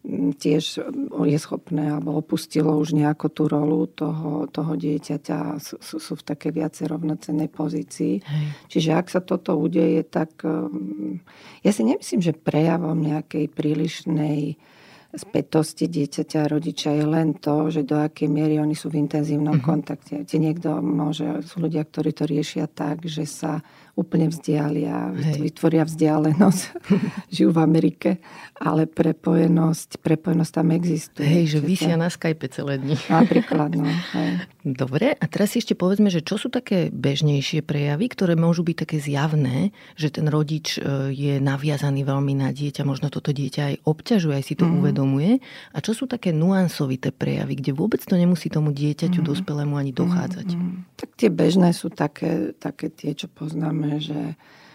mm, 0.05 0.37
tiež 0.37 0.65
je 1.09 1.39
schopné 1.41 1.89
alebo 1.89 2.21
opustilo 2.21 2.77
už 2.77 2.93
nejakú 2.93 3.33
tú 3.33 3.49
rolu 3.49 3.89
toho, 3.89 4.45
toho 4.53 4.77
dieťaťa, 4.77 5.57
sú, 5.57 5.81
sú 5.81 6.13
v 6.21 6.27
takej 6.37 6.53
viacej 6.53 6.85
rovnocennej 6.93 7.49
pozícii. 7.49 8.21
Hej. 8.21 8.47
Čiže 8.69 8.91
ak 8.93 9.09
sa 9.09 9.25
toto 9.25 9.57
udeje, 9.57 10.05
tak 10.05 10.45
mm, 10.45 11.25
ja 11.65 11.73
si 11.73 11.81
nemyslím, 11.89 12.21
že 12.21 12.37
prejavom 12.37 13.01
nejakej 13.01 13.49
prílišnej 13.57 14.61
spätosti 15.09 15.89
dieťaťa 15.89 16.45
a 16.45 16.51
rodiča 16.53 16.93
je 16.93 17.05
len 17.09 17.33
to, 17.41 17.73
že 17.73 17.81
do 17.89 17.97
akej 17.97 18.29
miery 18.29 18.61
oni 18.61 18.77
sú 18.77 18.93
v 18.93 19.01
intenzívnom 19.01 19.57
uh-huh. 19.57 19.65
kontakte. 19.65 20.21
Tie 20.29 20.37
niekto 20.37 20.85
môže, 20.85 21.41
sú 21.49 21.65
ľudia, 21.65 21.89
ktorí 21.89 22.13
to 22.13 22.29
riešia 22.29 22.69
tak, 22.69 23.09
že 23.09 23.25
sa 23.25 23.65
úplne 23.99 24.31
vzdialia, 24.31 25.11
Hej. 25.11 25.43
vytvoria 25.43 25.83
vzdialenosť, 25.83 26.63
žijú 27.35 27.51
v 27.51 27.59
Amerike, 27.59 28.11
ale 28.55 28.87
prepojenosť, 28.87 29.99
prepojenosť 29.99 30.53
tam 30.55 30.71
existuje. 30.71 31.27
Hej, 31.27 31.45
že 31.51 31.59
vysia 31.59 31.99
na 31.99 32.07
Skype 32.07 32.47
celé 32.55 32.79
dni. 32.79 32.95
Napríklad, 33.11 33.75
no. 33.75 33.91
Hej. 34.15 34.47
Dobre, 34.63 35.17
a 35.19 35.25
teraz 35.27 35.57
si 35.57 35.65
ešte 35.65 35.75
povedzme, 35.75 36.13
že 36.13 36.23
čo 36.23 36.39
sú 36.39 36.53
také 36.53 36.95
bežnejšie 36.95 37.65
prejavy, 37.67 38.07
ktoré 38.13 38.39
môžu 38.39 38.63
byť 38.63 38.77
také 38.87 38.99
zjavné, 39.03 39.75
že 39.97 40.13
ten 40.13 40.29
rodič 40.29 40.77
e, 40.77 41.11
je 41.11 41.41
naviazaný 41.41 42.05
veľmi 42.05 42.37
na 42.37 42.53
dieťa, 42.53 42.85
možno 42.85 43.09
toto 43.09 43.33
dieťa 43.33 43.63
aj 43.65 43.77
obťažuje, 43.89 44.35
aj 44.37 44.45
si 44.45 44.55
to 44.55 44.69
mm. 44.69 44.75
uvedomuje. 44.79 45.41
A 45.73 45.79
čo 45.81 45.97
sú 45.97 46.05
také 46.05 46.37
nuansovité 46.37 47.11
prejavy, 47.11 47.57
kde 47.59 47.73
vôbec 47.73 48.05
to 48.05 48.15
nemusí 48.15 48.53
tomu 48.53 48.77
dieťaťu 48.77 49.25
mm. 49.25 49.27
dospelému 49.27 49.75
ani 49.81 49.97
dochádzať? 49.97 50.49
Mm. 50.53 50.85
Tak 51.01 51.09
tie 51.17 51.31
bežné 51.33 51.73
sú 51.73 51.89
také, 51.89 52.53
také 52.61 52.93
tie, 52.93 53.17
čo 53.17 53.33
poznáme 53.33 53.88
samozrejme, 53.89 53.97
že 54.01 54.21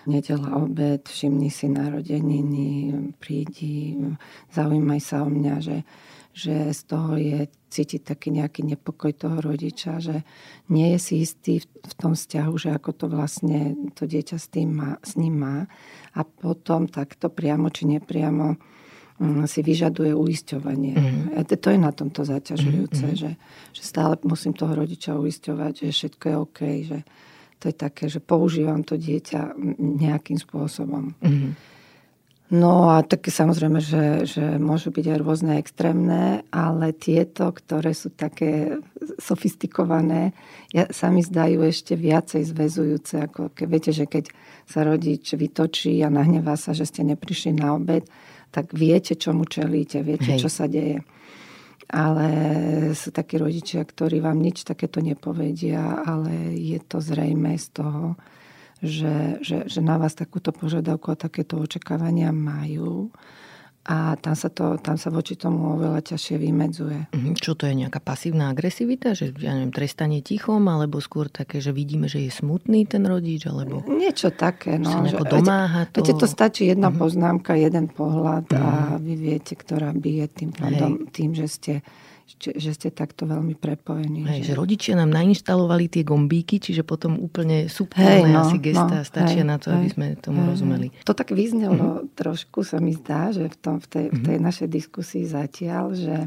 nedela 0.03 0.60
obed, 0.60 1.08
všimni 1.08 1.48
si 1.48 1.72
narodeniny, 1.72 2.91
prídi, 3.22 3.96
zaujímaj 4.51 5.00
sa 5.00 5.24
o 5.24 5.32
mňa, 5.32 5.55
že, 5.63 5.77
že 6.36 6.75
z 6.75 6.82
toho 6.84 7.15
je 7.15 7.48
cítiť 7.72 8.01
taký 8.03 8.36
nejaký 8.36 8.67
nepokoj 8.67 9.15
toho 9.15 9.39
rodiča, 9.39 10.03
že 10.03 10.27
nie 10.67 10.91
je 10.98 11.00
si 11.00 11.15
istý 11.24 11.63
v, 11.63 11.93
tom 11.96 12.20
vzťahu, 12.20 12.53
že 12.60 12.70
ako 12.75 12.91
to 12.91 13.05
vlastne 13.08 13.79
to 13.96 14.03
dieťa 14.03 14.36
s, 14.36 14.51
tým 14.51 14.75
má, 14.75 15.00
s 15.00 15.15
ním 15.15 15.39
má. 15.39 15.58
A 16.20 16.27
potom 16.27 16.91
takto 16.91 17.32
priamo 17.32 17.72
či 17.72 17.88
nepriamo 17.88 18.60
mm, 19.24 19.48
si 19.48 19.63
vyžaduje 19.63 20.12
uisťovanie. 20.12 20.93
Mm-hmm. 21.00 21.48
To 21.48 21.67
je 21.72 21.79
na 21.79 21.96
tomto 21.96 22.27
zaťažujúce, 22.27 23.08
mm-hmm. 23.08 23.22
že, 23.24 23.32
že 23.72 23.82
stále 23.88 24.20
musím 24.27 24.51
toho 24.51 24.75
rodiča 24.75 25.15
uisťovať, 25.15 25.88
že 25.88 25.96
všetko 25.96 26.24
je 26.27 26.36
OK, 26.36 26.60
že, 26.84 27.00
to 27.63 27.72
je 27.72 27.77
také, 27.79 28.12
že 28.12 28.20
používam 28.20 28.84
to 28.84 29.00
dieťa 29.00 29.55
nejakým 29.79 30.36
spôsobom. 30.36 31.15
Mm-hmm. 31.24 31.51
No 32.53 32.91
a 32.91 33.01
také 33.01 33.32
samozrejme, 33.32 33.79
že, 33.79 34.27
že 34.27 34.43
môžu 34.60 34.91
byť 34.91 35.05
aj 35.15 35.20
rôzne 35.24 35.53
extrémne, 35.58 36.43
ale 36.51 36.91
tieto, 36.91 37.50
ktoré 37.50 37.96
sú 37.96 38.12
také 38.12 38.84
sofistikované, 39.17 40.36
ja, 40.75 40.86
sa 40.91 41.08
mi 41.08 41.24
zdajú 41.24 41.63
ešte 41.63 41.96
viacej 41.96 42.43
zväzujúce. 42.51 43.32
Ako 43.32 43.55
keď 43.55 43.65
viete, 43.72 43.91
že 43.96 44.05
keď 44.05 44.29
sa 44.67 44.84
rodič 44.84 45.34
vytočí 45.34 46.03
a 46.03 46.12
nahnevá 46.12 46.60
sa, 46.60 46.75
že 46.75 46.84
ste 46.84 47.08
neprišli 47.08 47.58
na 47.58 47.79
obed, 47.79 48.05
tak 48.53 48.70
viete, 48.75 49.17
čomu 49.17 49.50
čelíte, 49.50 50.03
viete, 50.05 50.36
Hej. 50.36 50.46
čo 50.46 50.50
sa 50.51 50.70
deje 50.70 51.01
ale 51.90 52.30
sú 52.94 53.12
takí 53.12 53.36
rodičia, 53.40 53.84
ktorí 53.84 54.24
vám 54.24 54.40
nič 54.40 54.63
takéto 54.63 55.04
nepovedia, 55.04 56.04
ale 56.04 56.56
je 56.56 56.80
to 56.84 57.04
zrejme 57.04 57.56
z 57.60 57.68
toho, 57.75 58.16
že, 58.84 59.40
že, 59.40 59.58
že 59.68 59.80
na 59.80 59.96
vás 59.96 60.12
takúto 60.12 60.52
požiadavku 60.52 61.16
a 61.16 61.20
takéto 61.20 61.60
očakávania 61.60 62.36
majú 62.36 63.12
a 63.84 64.16
tam 64.16 64.32
sa, 64.32 64.48
to, 64.48 64.80
tam 64.80 64.96
sa 64.96 65.12
voči 65.12 65.36
tomu 65.36 65.75
oveľa 65.75 66.00
ťažšie 66.08 66.36
vymedzuje. 66.40 67.12
Mhm. 67.12 67.36
Čo 67.36 67.60
to 67.60 67.68
je 67.68 67.75
nejaká 67.75 68.00
pasívna 68.00 68.48
agresivita? 68.48 69.12
Že 69.12 69.36
ja 69.44 69.52
neviem, 69.60 69.75
trestanie 69.75 70.24
tichom? 70.24 70.63
Alebo 70.72 71.04
skôr 71.04 71.28
také, 71.28 71.60
že 71.60 71.75
vidíme, 71.75 72.08
že 72.08 72.24
je 72.24 72.32
smutný 72.32 72.88
ten 72.88 73.04
rodič? 73.04 73.44
Alebo... 73.44 73.84
Niečo 73.84 74.32
také. 74.32 74.80
No, 74.80 75.04
že, 75.04 75.20
domáha 75.20 75.84
to... 75.92 76.00
Viete, 76.00 76.16
to 76.16 76.32
stačí 76.32 76.72
jedna 76.72 76.96
uh-huh. 76.96 77.04
poznámka, 77.04 77.60
jeden 77.60 77.92
pohľad 77.92 78.48
uh-huh. 78.48 78.63
a 78.63 78.70
mhm. 78.96 79.04
vy 79.04 79.13
viete, 79.20 79.54
ktorá 79.60 79.92
bije 79.92 80.32
tým, 80.32 80.56
pádom, 80.56 81.12
tým 81.12 81.36
že 81.36 81.48
ste 81.52 81.74
že 82.39 82.72
ste 82.75 82.89
takto 82.92 83.24
veľmi 83.24 83.56
prepojení. 83.56 84.27
Hej, 84.27 84.39
že... 84.44 84.48
že 84.51 84.60
rodičia 84.60 84.94
nám 85.00 85.12
nainštalovali 85.12 85.88
tie 85.88 86.03
gombíky, 86.03 86.60
čiže 86.60 86.84
potom 86.84 87.20
úplne 87.20 87.72
subtilné 87.72 88.32
no, 88.32 88.48
asi 88.48 88.60
gestá 88.60 89.03
no, 89.03 89.08
stačia 89.08 89.44
hej, 89.44 89.50
na 89.50 89.58
to, 89.60 89.72
hej, 89.72 89.77
aby 89.80 89.88
sme 89.92 90.06
tomu 90.20 90.44
hej, 90.44 90.48
rozumeli. 90.56 90.88
To 91.08 91.15
tak 91.15 91.32
vyznelo 91.32 92.03
uh-huh. 92.03 92.12
trošku, 92.15 92.68
sa 92.68 92.84
mi 92.84 92.96
zdá, 92.96 93.32
že 93.32 93.48
v, 93.48 93.58
tom, 93.60 93.75
v, 93.80 93.88
tej, 93.88 94.06
v 94.12 94.20
tej 94.24 94.38
mhm. 94.39 94.44
našej 94.44 94.68
diskusii 94.68 95.24
zatiaľ, 95.27 95.96
že 95.96 96.18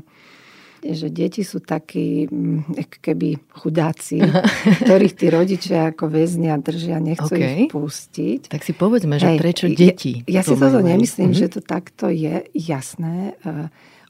že 0.86 1.10
deti 1.10 1.42
sú 1.42 1.58
takí 1.58 2.30
mm, 2.30 2.78
keby 3.02 3.50
chudáci, 3.58 4.22
ktorých 4.86 5.14
tí 5.18 5.26
rodičia 5.32 5.90
ako 5.90 6.06
väznia 6.06 6.54
držia, 6.62 7.02
nechcú 7.02 7.34
okay. 7.34 7.66
ich 7.66 7.72
pustiť. 7.74 8.40
Tak 8.46 8.62
si 8.62 8.70
povedzme, 8.76 9.18
že 9.18 9.34
Hej, 9.34 9.38
prečo 9.40 9.66
deti? 9.66 10.22
Ja, 10.30 10.38
ja 10.38 10.42
si 10.46 10.54
toto 10.54 10.78
nemyslím, 10.78 11.34
mm-hmm. 11.34 11.42
že 11.42 11.50
to 11.50 11.60
takto 11.64 12.06
je 12.06 12.46
jasné. 12.54 13.34
Uh, 13.42 13.66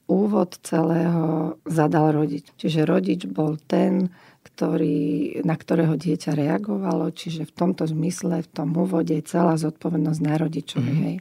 úvod 0.06 0.58
celého 0.62 1.58
zadal 1.66 2.14
rodič. 2.14 2.46
Čiže 2.54 2.86
rodič 2.86 3.26
bol 3.26 3.58
ten, 3.58 4.14
ktorý, 4.46 5.42
na 5.42 5.58
ktorého 5.58 5.98
dieťa 5.98 6.38
reagovalo, 6.38 7.10
čiže 7.10 7.50
v 7.50 7.52
tomto 7.52 7.84
zmysle, 7.90 8.46
v 8.46 8.50
tom 8.50 8.70
úvode 8.78 9.12
je 9.12 9.26
celá 9.26 9.58
zodpovednosť 9.58 10.20
na 10.22 10.34
rodičovi. 10.38 10.92
Mm. 10.94 11.00
Hej. 11.02 11.16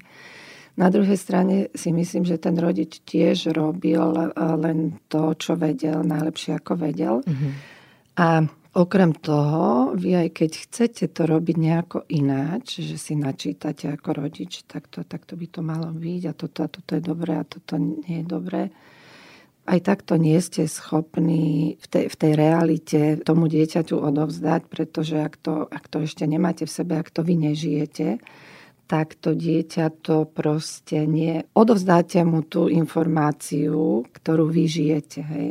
Na 0.76 0.92
druhej 0.92 1.16
strane 1.16 1.72
si 1.72 1.90
myslím, 1.96 2.28
že 2.28 2.36
ten 2.36 2.60
rodič 2.60 3.00
tiež 3.08 3.56
robil 3.56 4.04
len 4.36 5.00
to, 5.08 5.32
čo 5.40 5.56
vedel, 5.56 6.04
najlepšie 6.04 6.60
ako 6.60 6.74
vedel. 6.76 7.16
Mm-hmm. 7.24 7.52
A 8.20 8.44
okrem 8.76 9.16
toho, 9.16 9.96
vy 9.96 10.28
aj 10.28 10.30
keď 10.36 10.52
chcete 10.68 11.06
to 11.16 11.24
robiť 11.24 11.56
nejako 11.56 11.98
ináč, 12.12 12.84
že 12.84 13.00
si 13.00 13.16
načítate 13.16 13.88
ako 13.88 14.28
rodič, 14.28 14.68
tak 14.68 14.92
to, 14.92 15.08
tak 15.08 15.24
to 15.24 15.40
by 15.40 15.48
to 15.48 15.64
malo 15.64 15.90
byť 15.96 16.22
a 16.28 16.34
toto 16.36 16.60
a 16.64 16.70
toto 16.70 16.92
je 16.94 17.02
dobré 17.02 17.40
a 17.40 17.48
toto 17.48 17.80
nie 17.80 18.22
je 18.22 18.26
dobré 18.28 18.62
aj 19.66 19.80
takto 19.82 20.22
nie 20.22 20.38
ste 20.38 20.70
schopní 20.70 21.78
v 21.82 21.86
tej, 21.90 22.06
v 22.14 22.16
tej 22.16 22.32
realite 22.38 23.00
tomu 23.26 23.50
dieťaťu 23.50 23.98
odovzdať, 23.98 24.62
pretože 24.70 25.18
ak 25.18 25.42
to, 25.42 25.66
ak 25.66 25.90
to 25.90 26.06
ešte 26.06 26.30
nemáte 26.30 26.70
v 26.70 26.72
sebe, 26.72 26.94
ak 27.02 27.10
to 27.10 27.26
vy 27.26 27.34
nežijete, 27.34 28.22
tak 28.86 29.18
to 29.18 29.34
dieťa 29.34 30.06
to 30.06 30.30
proste 30.30 31.10
nie... 31.10 31.42
Odovzdáte 31.58 32.22
mu 32.22 32.46
tú 32.46 32.70
informáciu, 32.70 34.06
ktorú 34.14 34.54
vy 34.54 34.70
žijete. 34.70 35.20
Hej. 35.26 35.50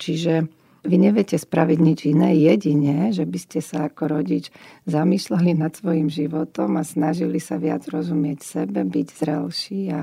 Čiže 0.00 0.48
vy 0.80 0.96
neviete 0.96 1.36
spraviť 1.36 1.78
nič 1.78 2.00
iné, 2.08 2.32
jedine, 2.40 3.12
že 3.12 3.28
by 3.28 3.38
ste 3.38 3.60
sa 3.60 3.92
ako 3.92 4.20
rodič 4.20 4.48
zamýšľali 4.88 5.52
nad 5.52 5.76
svojim 5.76 6.08
životom 6.08 6.80
a 6.80 6.82
snažili 6.84 7.36
sa 7.36 7.60
viac 7.60 7.84
rozumieť 7.84 8.40
sebe, 8.40 8.80
byť 8.88 9.06
zrelší 9.12 9.80
a 9.92 10.00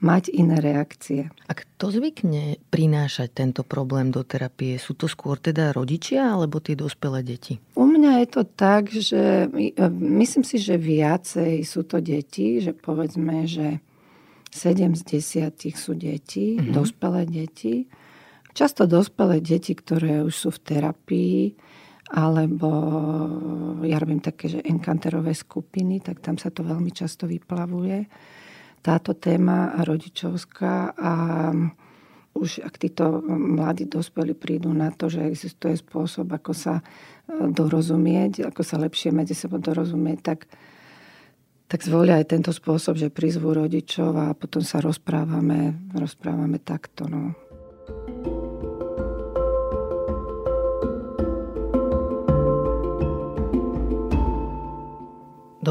mať 0.00 0.32
iné 0.32 0.62
reakcie. 0.62 1.28
A 1.50 1.52
kto 1.52 1.92
zvykne 1.92 2.62
prinášať 2.72 3.28
tento 3.36 3.62
problém 3.66 4.14
do 4.14 4.22
terapie? 4.22 4.78
Sú 4.78 4.94
to 4.94 5.10
skôr 5.10 5.36
teda 5.36 5.74
rodičia 5.74 6.30
alebo 6.30 6.62
tie 6.62 6.78
dospelé 6.78 7.26
deti? 7.26 7.58
U 7.74 7.84
mňa 7.84 8.24
je 8.24 8.28
to 8.30 8.42
tak, 8.46 8.88
že 8.88 9.50
e, 9.50 9.86
myslím 10.22 10.46
si, 10.46 10.56
že 10.56 10.80
viacej 10.80 11.66
sú 11.66 11.84
to 11.84 12.00
deti, 12.00 12.62
že 12.62 12.72
povedzme, 12.72 13.44
že 13.44 13.82
7 14.50 14.94
z 14.98 15.02
10 15.50 15.78
sú 15.78 15.92
deti, 15.94 16.58
mm-hmm. 16.58 16.74
dospelé 16.74 17.22
deti 17.26 17.86
Často 18.50 18.90
dospelé 18.90 19.38
deti, 19.38 19.72
ktoré 19.74 20.26
už 20.26 20.34
sú 20.34 20.48
v 20.50 20.62
terapii, 20.62 21.40
alebo 22.10 22.70
ja 23.86 24.02
robím 24.02 24.18
také, 24.18 24.50
že 24.50 24.66
enkanterové 24.66 25.30
skupiny, 25.30 26.02
tak 26.02 26.18
tam 26.18 26.34
sa 26.34 26.50
to 26.50 26.66
veľmi 26.66 26.90
často 26.90 27.30
vyplavuje. 27.30 28.10
Táto 28.82 29.14
téma 29.14 29.78
rodičovská 29.78 30.98
a 30.98 31.12
už 32.30 32.62
ak 32.62 32.78
títo 32.78 33.20
mladí 33.26 33.90
dospelí 33.90 34.38
prídu 34.38 34.70
na 34.70 34.94
to, 34.94 35.10
že 35.10 35.26
existuje 35.26 35.74
spôsob, 35.74 36.30
ako 36.30 36.52
sa 36.54 36.78
e, 36.78 36.82
dorozumieť, 37.50 38.46
ako 38.46 38.62
sa 38.62 38.78
lepšie 38.78 39.10
medzi 39.10 39.34
sebou 39.34 39.58
dorozumieť, 39.58 40.18
tak, 40.22 40.46
tak 41.66 41.80
zvolia 41.82 42.22
aj 42.22 42.30
tento 42.30 42.54
spôsob, 42.54 42.96
že 42.96 43.10
prizvú 43.10 43.50
rodičov 43.50 44.14
a 44.14 44.26
potom 44.38 44.62
sa 44.62 44.78
rozprávame, 44.78 45.90
rozprávame 45.90 46.62
takto. 46.62 47.10
No. 47.10 47.34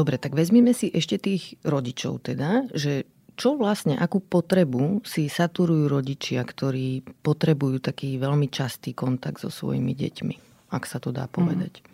Dobre, 0.00 0.16
tak 0.16 0.32
vezmeme 0.32 0.72
si 0.72 0.88
ešte 0.88 1.20
tých 1.20 1.60
rodičov 1.60 2.24
teda, 2.24 2.72
že 2.72 3.04
čo 3.36 3.52
vlastne, 3.60 4.00
akú 4.00 4.24
potrebu 4.24 5.04
si 5.04 5.28
saturujú 5.28 5.92
rodičia, 5.92 6.40
ktorí 6.40 7.04
potrebujú 7.20 7.84
taký 7.84 8.16
veľmi 8.16 8.48
častý 8.48 8.96
kontakt 8.96 9.44
so 9.44 9.52
svojimi 9.52 9.92
deťmi, 9.92 10.34
ak 10.72 10.88
sa 10.88 11.04
to 11.04 11.12
dá 11.12 11.28
mhm. 11.28 11.32
povedať? 11.36 11.84
Mm. 11.84 11.88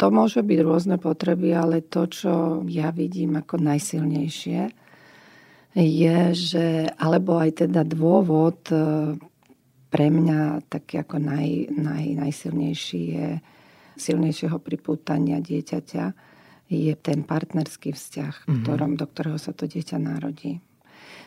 To 0.00 0.08
môže 0.08 0.40
byť 0.40 0.58
rôzne 0.64 0.96
potreby, 0.96 1.52
ale 1.52 1.84
to, 1.84 2.08
čo 2.08 2.32
ja 2.72 2.88
vidím 2.88 3.36
ako 3.36 3.60
najsilnejšie, 3.60 4.72
je, 5.76 6.18
že, 6.32 6.88
alebo 6.96 7.36
aj 7.36 7.68
teda 7.68 7.84
dôvod 7.84 8.64
e, 8.72 8.76
pre 9.92 10.06
mňa 10.08 10.72
taký 10.72 11.04
ako 11.04 11.20
naj, 11.20 11.68
naj, 11.68 12.04
najsilnejší 12.16 13.02
je 13.12 13.28
silnejšieho 14.00 14.56
pripútania 14.56 15.36
dieťaťa, 15.40 16.35
je 16.66 16.94
ten 16.98 17.22
partnerský 17.22 17.94
vzťah, 17.94 18.34
mm-hmm. 18.46 18.62
ktorom, 18.62 18.92
do 18.98 19.06
ktorého 19.06 19.38
sa 19.38 19.54
to 19.54 19.70
dieťa 19.70 19.98
narodí. 20.02 20.58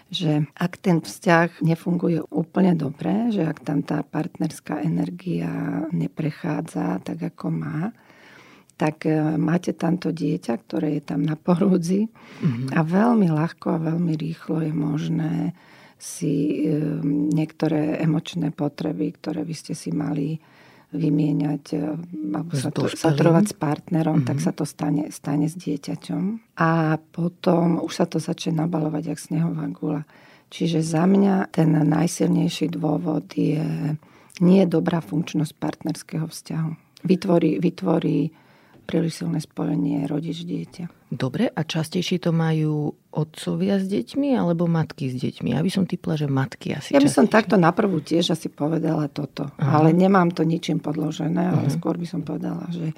Že 0.10 0.50
ak 0.58 0.74
ten 0.82 1.00
vzťah 1.00 1.62
nefunguje 1.62 2.26
úplne 2.34 2.74
dobre, 2.74 3.30
že 3.30 3.46
ak 3.46 3.62
tam 3.62 3.86
tá 3.86 4.02
partnerská 4.02 4.82
energia 4.82 5.86
neprechádza 5.94 7.00
tak, 7.06 7.30
ako 7.30 7.54
má, 7.54 7.94
tak 8.80 9.06
e, 9.06 9.38
máte 9.38 9.76
tamto 9.76 10.10
dieťa, 10.10 10.54
ktoré 10.66 10.98
je 10.98 11.04
tam 11.14 11.22
na 11.22 11.38
porúdzi 11.38 12.10
mm-hmm. 12.10 12.74
a 12.74 12.80
veľmi 12.82 13.28
ľahko 13.30 13.76
a 13.76 13.84
veľmi 13.94 14.16
rýchlo 14.18 14.66
je 14.66 14.74
možné 14.74 15.34
si 16.00 16.64
e, 16.64 16.80
niektoré 17.06 18.00
emočné 18.00 18.56
potreby, 18.56 19.14
ktoré 19.20 19.44
by 19.44 19.56
ste 19.56 19.76
si 19.76 19.92
mali 19.92 20.40
vymieňať 20.90 21.64
e, 21.74 21.78
alebo 22.34 22.52
sa 22.58 22.74
to, 22.74 22.90
saturovať 22.90 23.46
s 23.54 23.56
partnerom, 23.56 24.22
mm-hmm. 24.22 24.30
tak 24.30 24.38
mhm. 24.42 24.46
sa 24.46 24.52
to 24.52 24.64
stane, 24.66 25.04
stane 25.14 25.46
s 25.46 25.56
dieťaťom. 25.58 26.24
A 26.58 26.98
potom 27.14 27.82
už 27.82 27.94
sa 27.94 28.06
to 28.10 28.18
začne 28.18 28.58
nabalovať 28.66 29.14
jak 29.14 29.20
snehová 29.22 29.70
gula. 29.70 30.04
Čiže 30.50 30.82
za 30.82 31.06
mňa 31.06 31.54
ten 31.54 31.70
najsilnejší 31.78 32.74
dôvod 32.74 33.30
je 33.38 33.62
nie 34.42 34.64
dobrá 34.66 34.98
funkčnosť 34.98 35.54
partnerského 35.62 36.26
vzťahu. 36.26 36.72
Vytvorí, 37.06 37.62
vytvorí 37.62 38.34
príliš 38.90 39.22
silné 39.22 39.38
spojenie 39.38 40.10
rodič-dieťa. 40.10 41.14
Dobre, 41.14 41.54
a 41.54 41.62
častejšie 41.62 42.18
to 42.26 42.34
majú 42.34 42.98
otcovia 43.14 43.78
s 43.78 43.86
deťmi 43.86 44.34
alebo 44.34 44.66
matky 44.66 45.14
s 45.14 45.22
deťmi? 45.22 45.54
Ja 45.54 45.62
by 45.62 45.70
som 45.70 45.86
typla, 45.86 46.18
že 46.18 46.26
matky 46.26 46.74
asi 46.74 46.98
Ja 46.98 46.98
by 46.98 47.06
častejšie. 47.06 47.18
som 47.18 47.26
takto 47.30 47.56
naprvú 47.62 48.02
tiež 48.02 48.34
asi 48.34 48.50
povedala 48.50 49.06
toto. 49.10 49.54
Aha. 49.62 49.86
Ale 49.86 49.94
nemám 49.94 50.34
to 50.34 50.42
ničím 50.42 50.82
podložené, 50.82 51.54
ale 51.54 51.70
uh-huh. 51.70 51.78
skôr 51.78 52.02
by 52.02 52.08
som 52.10 52.26
povedala, 52.26 52.66
že, 52.74 52.90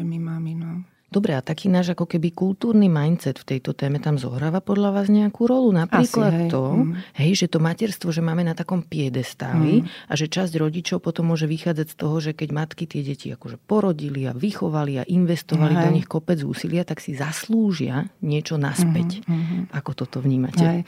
že 0.00 0.02
my 0.02 0.16
mami, 0.16 0.52
no. 0.56 0.88
Dobre, 1.08 1.32
a 1.32 1.40
taký 1.40 1.72
náš 1.72 1.96
ako 1.96 2.04
keby 2.04 2.36
kultúrny 2.36 2.92
mindset 2.92 3.40
v 3.40 3.56
tejto 3.56 3.72
téme 3.72 3.96
tam 3.96 4.20
zohráva 4.20 4.60
podľa 4.60 4.92
vás 4.92 5.06
nejakú 5.08 5.48
rolu? 5.48 5.72
Napríklad 5.72 6.32
Asi, 6.36 6.40
hej. 6.44 6.50
to, 6.52 6.62
mm. 6.84 6.92
hej, 7.16 7.32
že 7.32 7.46
to 7.48 7.58
materstvo, 7.64 8.12
že 8.12 8.20
máme 8.20 8.44
na 8.44 8.52
takom 8.52 8.84
piedestáli 8.84 9.80
mm. 9.80 10.04
a 10.04 10.12
že 10.20 10.28
časť 10.28 10.60
rodičov 10.60 11.00
potom 11.00 11.32
môže 11.32 11.48
vychádzať 11.48 11.86
z 11.88 11.96
toho, 11.96 12.16
že 12.20 12.36
keď 12.36 12.48
matky 12.52 12.84
tie 12.84 13.00
deti 13.00 13.32
akože 13.32 13.56
porodili 13.56 14.28
a 14.28 14.36
vychovali 14.36 15.00
a 15.00 15.08
investovali 15.08 15.80
hej. 15.80 15.84
do 15.88 15.90
nich 15.96 16.04
kopec 16.04 16.44
úsilia, 16.44 16.84
tak 16.84 17.00
si 17.00 17.16
zaslúžia 17.16 18.12
niečo 18.20 18.60
naspäť. 18.60 19.24
Mm. 19.24 19.72
Ako 19.72 19.96
toto 19.96 20.20
vnímate? 20.20 20.60
Hej. 20.60 20.80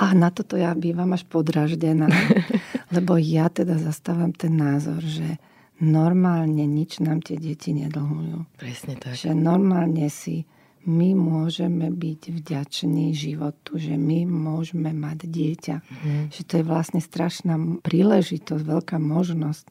A 0.00 0.16
na 0.16 0.32
toto 0.32 0.56
ja 0.56 0.72
bývam 0.72 1.12
až 1.12 1.28
podraždená, 1.28 2.08
lebo 2.96 3.20
ja 3.20 3.52
teda 3.52 3.76
zastávam 3.76 4.32
ten 4.32 4.56
názor, 4.56 5.04
že 5.04 5.36
normálne 5.80 6.64
nič 6.64 7.04
nám 7.04 7.20
tie 7.20 7.36
deti 7.36 7.76
nedlhujú. 7.76 8.56
Presne 8.56 8.96
tak. 8.96 9.16
Že 9.16 9.36
normálne 9.36 10.08
si 10.08 10.48
my 10.86 11.18
môžeme 11.18 11.90
byť 11.90 12.30
vďační 12.30 13.10
životu, 13.10 13.74
že 13.74 13.98
my 13.98 14.22
môžeme 14.22 14.94
mať 14.94 15.26
dieťa. 15.26 15.76
Mm. 15.82 16.24
Že 16.30 16.42
to 16.46 16.52
je 16.62 16.64
vlastne 16.64 17.00
strašná 17.02 17.58
príležitosť, 17.82 18.62
veľká 18.62 18.96
možnosť. 19.02 19.66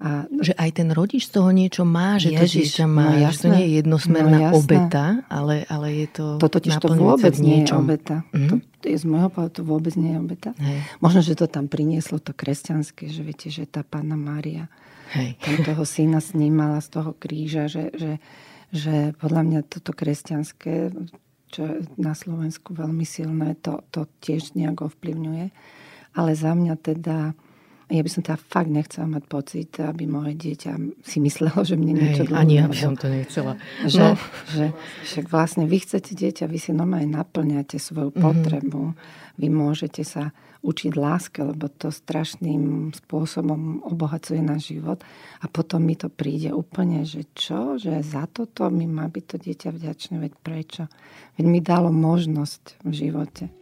A 0.00 0.24
že 0.40 0.56
aj 0.56 0.80
ten 0.80 0.88
rodič 0.96 1.28
z 1.28 1.36
toho 1.36 1.52
niečo 1.52 1.84
má, 1.84 2.16
že 2.16 2.32
Ježiš, 2.32 2.72
to 2.72 2.80
dieťa 2.80 2.86
má, 2.88 3.20
no 3.20 3.28
že 3.28 3.36
to 3.36 3.48
nie 3.52 3.64
je 3.68 3.72
jednosmerná 3.84 4.38
no 4.48 4.56
obeta, 4.56 5.06
ale, 5.28 5.68
ale 5.68 5.86
je 5.92 6.06
to 6.08 6.24
To 6.40 6.48
totiž 6.48 6.80
to 6.80 6.88
vôbec 6.96 7.36
nie 7.36 7.60
je 7.60 7.76
obeta. 7.76 8.24
Mm-hmm. 8.32 8.48
To, 8.48 8.54
to 8.80 8.84
je 8.88 8.96
z 8.96 9.04
môjho 9.04 9.28
pohľadu 9.28 9.54
to 9.60 9.62
vôbec 9.68 9.92
nie 10.00 10.16
je 10.16 10.18
obeta. 10.24 10.50
Hej. 10.56 10.78
Možno, 11.04 11.20
že 11.20 11.36
to 11.36 11.52
tam 11.52 11.68
prinieslo 11.68 12.16
to 12.16 12.32
kresťanské, 12.32 13.12
že 13.12 13.20
viete, 13.20 13.52
že 13.52 13.68
tá 13.68 13.84
pána 13.84 14.16
Mária 14.16 14.72
Hej. 15.10 15.36
Tam 15.42 15.56
toho 15.66 15.84
syna 15.86 16.22
snímala 16.22 16.78
z 16.78 16.88
toho 16.94 17.10
kríža, 17.18 17.66
že, 17.66 17.90
že, 17.94 18.12
že 18.70 19.10
podľa 19.18 19.42
mňa 19.42 19.60
toto 19.66 19.90
kresťanské, 19.90 20.94
čo 21.50 21.60
je 21.66 21.76
na 21.98 22.14
Slovensku 22.14 22.72
veľmi 22.72 23.02
silné, 23.02 23.58
to, 23.58 23.82
to 23.90 24.06
tiež 24.22 24.54
nejak 24.54 24.86
ovplyvňuje. 24.86 25.50
Ale 26.14 26.30
za 26.34 26.54
mňa 26.54 26.74
teda 26.78 27.34
ja 27.90 28.06
by 28.06 28.10
som 28.10 28.22
teda 28.22 28.38
fakt 28.38 28.70
nechcela 28.70 29.10
mať 29.10 29.24
pocit, 29.26 29.70
aby 29.82 30.06
moje 30.06 30.38
dieťa 30.38 31.02
si 31.02 31.18
myslelo, 31.18 31.66
že 31.66 31.74
mne 31.74 31.98
niečo 31.98 32.22
dlho. 32.22 32.38
Ani 32.38 32.62
ja 32.62 32.70
by 32.70 32.78
som 32.78 32.94
to 32.94 33.10
nechcela. 33.10 33.58
Že, 33.82 33.98
no. 33.98 34.10
že, 34.46 34.66
však 35.10 35.26
vlastne 35.26 35.66
vy 35.66 35.82
chcete 35.82 36.14
dieťa, 36.14 36.46
vy 36.46 36.58
si 36.62 36.70
normálne 36.70 37.10
naplňate 37.10 37.82
svoju 37.82 38.14
mm-hmm. 38.14 38.22
potrebu. 38.22 38.94
Vy 39.42 39.48
môžete 39.50 40.06
sa 40.06 40.30
učiť 40.60 40.92
láske, 40.96 41.40
lebo 41.40 41.72
to 41.72 41.88
strašným 41.88 42.92
spôsobom 42.92 43.80
obohacuje 43.84 44.40
náš 44.44 44.76
život. 44.76 45.00
A 45.40 45.48
potom 45.48 45.84
mi 45.84 45.96
to 45.96 46.12
príde 46.12 46.52
úplne, 46.52 47.04
že 47.08 47.24
čo? 47.32 47.80
Že 47.80 48.04
za 48.04 48.28
toto 48.28 48.68
mi 48.68 48.84
má 48.84 49.08
byť 49.08 49.24
to 49.24 49.36
dieťa 49.40 49.70
vďačné, 49.72 50.14
veď 50.20 50.32
prečo? 50.44 50.82
Veď 51.36 51.44
mi 51.48 51.60
dalo 51.64 51.88
možnosť 51.88 52.84
v 52.84 52.92
živote. 52.92 53.59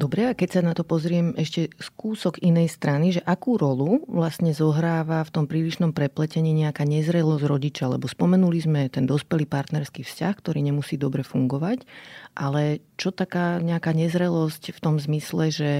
Dobre, 0.00 0.24
a 0.24 0.32
keď 0.32 0.48
sa 0.48 0.62
na 0.64 0.72
to 0.72 0.80
pozriem 0.80 1.36
ešte 1.36 1.68
z 1.76 1.88
kúsok 1.92 2.40
inej 2.40 2.72
strany, 2.72 3.12
že 3.12 3.20
akú 3.20 3.60
rolu 3.60 4.00
vlastne 4.08 4.56
zohráva 4.56 5.20
v 5.28 5.28
tom 5.28 5.44
prílišnom 5.44 5.92
prepletení 5.92 6.56
nejaká 6.56 6.88
nezrelosť 6.88 7.44
rodiča, 7.44 7.84
lebo 7.84 8.08
spomenuli 8.08 8.64
sme 8.64 8.88
ten 8.88 9.04
dospelý 9.04 9.44
partnerský 9.44 10.00
vzťah, 10.00 10.32
ktorý 10.40 10.64
nemusí 10.64 10.96
dobre 10.96 11.20
fungovať, 11.20 11.84
ale 12.32 12.80
čo 12.96 13.12
taká 13.12 13.60
nejaká 13.60 13.92
nezrelosť 13.92 14.72
v 14.72 14.80
tom 14.80 14.96
zmysle, 14.96 15.52
že 15.52 15.70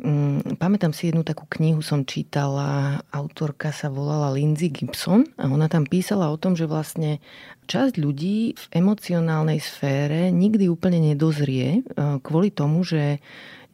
Mm, 0.00 0.56
pamätám 0.56 0.96
si 0.96 1.12
jednu 1.12 1.20
takú 1.20 1.44
knihu, 1.44 1.84
som 1.84 2.08
čítala, 2.08 3.04
autorka 3.12 3.68
sa 3.68 3.92
volala 3.92 4.32
Lindsay 4.32 4.72
Gibson 4.72 5.28
a 5.36 5.44
ona 5.44 5.68
tam 5.68 5.84
písala 5.84 6.32
o 6.32 6.40
tom, 6.40 6.56
že 6.56 6.64
vlastne 6.64 7.20
časť 7.68 8.00
ľudí 8.00 8.56
v 8.56 8.64
emocionálnej 8.72 9.60
sfére 9.60 10.32
nikdy 10.32 10.72
úplne 10.72 11.04
nedozrie 11.04 11.68
e, 11.76 11.80
kvôli 12.24 12.48
tomu, 12.48 12.80
že 12.80 13.20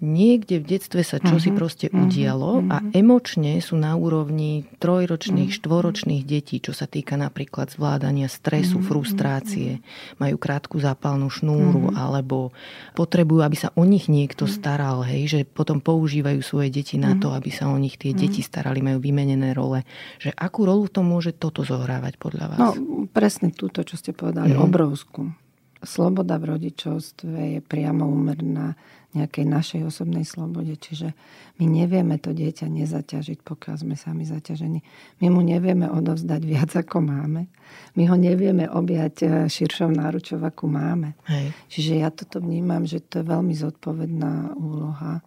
niekde 0.01 0.61
v 0.61 0.77
detstve 0.77 1.01
sa 1.01 1.17
čosi 1.17 1.49
uh-huh, 1.49 1.59
proste 1.59 1.87
uh-huh, 1.89 2.05
udialo 2.05 2.51
uh-huh. 2.61 2.73
a 2.73 2.77
emočne 2.93 3.57
sú 3.65 3.81
na 3.81 3.97
úrovni 3.97 4.69
trojročných, 4.79 5.49
uh-huh. 5.49 5.61
štvoročných 5.65 6.23
detí, 6.29 6.61
čo 6.61 6.77
sa 6.77 6.85
týka 6.85 7.17
napríklad 7.17 7.73
zvládania 7.73 8.29
stresu, 8.29 8.81
uh-huh, 8.81 8.89
frustrácie, 8.89 9.81
majú 10.21 10.37
krátku 10.37 10.77
zápalnú 10.77 11.33
šnúru 11.33 11.93
uh-huh. 11.93 11.97
alebo 11.97 12.53
potrebujú, 12.93 13.41
aby 13.41 13.57
sa 13.57 13.73
o 13.73 13.89
nich 13.89 14.13
niekto 14.13 14.45
uh-huh. 14.45 14.57
staral, 14.57 15.01
hej, 15.09 15.23
že 15.33 15.41
potom 15.49 15.81
používajú 15.81 16.41
svoje 16.45 16.69
deti 16.69 17.01
na 17.01 17.17
to, 17.17 17.33
aby 17.33 17.49
sa 17.49 17.73
o 17.73 17.77
nich 17.81 17.97
tie 17.97 18.13
uh-huh. 18.13 18.21
deti 18.21 18.45
starali, 18.45 18.85
majú 18.85 19.01
vymenené 19.01 19.57
role. 19.57 19.83
Že 20.21 20.37
akú 20.37 20.69
rolu 20.69 20.87
v 20.89 20.93
tom 20.93 21.09
môže 21.09 21.33
toto 21.33 21.65
zohrávať 21.65 22.21
podľa 22.21 22.45
vás? 22.53 22.59
No, 22.61 22.71
presne 23.09 23.49
túto, 23.49 23.81
čo 23.81 23.97
ste 23.97 24.13
povedali, 24.13 24.53
uh-huh. 24.53 24.69
obrovskú. 24.69 25.33
Sloboda 25.77 26.41
v 26.41 26.57
rodičovstve 26.57 27.39
je 27.57 27.61
priamo 27.61 28.09
úmerná 28.09 28.75
nejakej 29.17 29.45
našej 29.49 29.81
osobnej 29.89 30.29
slobode. 30.29 30.77
Čiže 30.77 31.17
my 31.57 31.65
nevieme 31.65 32.21
to 32.21 32.37
dieťa 32.37 32.69
nezaťažiť, 32.69 33.41
pokiaľ 33.41 33.75
sme 33.81 33.95
sami 33.97 34.29
zaťažení. 34.29 34.85
My 35.25 35.33
mu 35.33 35.41
nevieme 35.41 35.89
odovzdať 35.89 36.43
viac, 36.45 36.71
ako 36.77 37.01
máme. 37.01 37.49
My 37.97 38.03
ho 38.07 38.17
nevieme 38.21 38.69
objať 38.69 39.15
e, 39.25 39.27
širšou 39.49 39.91
náručou, 39.91 40.39
ako 40.45 40.69
máme. 40.69 41.17
Hej. 41.27 41.57
Čiže 41.73 41.93
ja 42.05 42.09
toto 42.13 42.45
vnímam, 42.45 42.85
že 42.85 43.01
to 43.01 43.25
je 43.25 43.31
veľmi 43.33 43.57
zodpovedná 43.57 44.55
úloha 44.61 45.25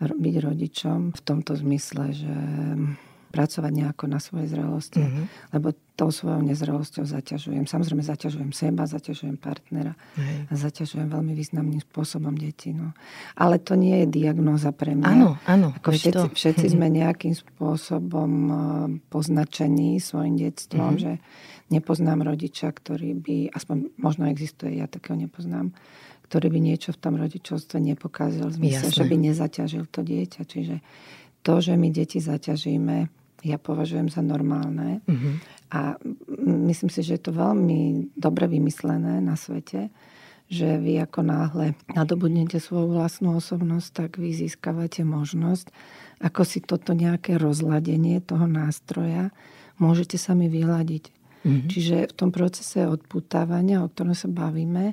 byť 0.00 0.34
rodičom 0.40 0.98
v 1.12 1.20
tomto 1.20 1.52
zmysle, 1.60 2.04
že 2.16 2.36
pracovať 3.30 3.72
nejako 3.72 4.04
na 4.10 4.18
svojej 4.18 4.50
zrelosti. 4.50 5.00
Mm-hmm. 5.00 5.24
Lebo 5.54 5.72
tou 5.94 6.10
svojou 6.10 6.40
nezrelosťou 6.42 7.04
zaťažujem. 7.04 7.68
Samozrejme 7.68 8.00
zaťažujem 8.00 8.50
seba, 8.56 8.88
zaťažujem 8.88 9.36
partnera 9.36 9.94
mm-hmm. 9.94 10.48
a 10.48 10.52
zaťažujem 10.56 11.08
veľmi 11.12 11.32
významným 11.36 11.80
spôsobom 11.84 12.34
deti. 12.34 12.72
No. 12.72 12.96
Ale 13.36 13.60
to 13.60 13.76
nie 13.76 14.04
je 14.04 14.06
diagnóza 14.08 14.72
pre 14.72 14.96
mňa. 14.96 15.06
Áno, 15.06 15.36
áno. 15.44 15.76
Ako 15.76 15.92
všetci, 15.92 16.16
to. 16.16 16.34
všetci 16.34 16.66
sme 16.72 16.88
nejakým 16.88 17.36
spôsobom 17.36 18.32
eh, 18.32 18.54
poznačení 19.12 20.00
svojim 20.00 20.40
detstvom, 20.40 20.96
mm-hmm. 20.96 21.04
že 21.04 21.12
nepoznám 21.70 22.26
rodiča, 22.26 22.72
ktorý 22.72 23.14
by, 23.14 23.54
aspoň 23.54 23.94
možno 24.00 24.26
existuje, 24.26 24.82
ja 24.82 24.90
takého 24.90 25.14
nepoznám, 25.20 25.70
ktorý 26.26 26.48
by 26.48 26.60
niečo 26.62 26.96
v 26.96 27.02
tom 27.02 27.14
rodičovstve 27.18 27.76
nepokázal, 27.76 28.50
v 28.50 28.56
zmysle, 28.56 28.88
že 28.88 29.04
by 29.06 29.16
nezaťažil 29.18 29.84
to 29.90 30.00
dieťa. 30.00 30.42
Čiže 30.46 30.76
to, 31.42 31.54
že 31.58 31.74
my 31.76 31.88
deti 31.90 32.22
zaťažíme, 32.22 33.19
ja 33.42 33.56
považujem 33.56 34.12
za 34.12 34.20
normálne. 34.20 35.00
Mm-hmm. 35.04 35.34
A 35.70 35.96
myslím 36.66 36.90
si, 36.90 37.00
že 37.06 37.16
je 37.16 37.22
to 37.30 37.32
veľmi 37.32 38.12
dobre 38.18 38.50
vymyslené 38.50 39.22
na 39.22 39.38
svete, 39.38 39.88
že 40.50 40.82
vy 40.82 40.98
ako 41.06 41.22
náhle 41.22 41.78
nadobudnete 41.94 42.58
svoju 42.58 42.90
vlastnú 42.90 43.38
osobnosť, 43.38 43.88
tak 43.94 44.10
vy 44.18 44.34
získavate 44.34 45.06
možnosť, 45.06 45.70
ako 46.20 46.42
si 46.42 46.58
toto 46.58 46.90
nejaké 46.90 47.38
rozladenie 47.38 48.18
toho 48.18 48.50
nástroja 48.50 49.30
môžete 49.78 50.18
sami 50.18 50.50
vyľadiť. 50.50 51.04
Mm-hmm. 51.40 51.68
Čiže 51.72 51.96
v 52.10 52.16
tom 52.18 52.30
procese 52.34 52.84
odputávania, 52.84 53.80
o 53.80 53.88
ktorom 53.88 54.12
sa 54.12 54.28
bavíme, 54.28 54.92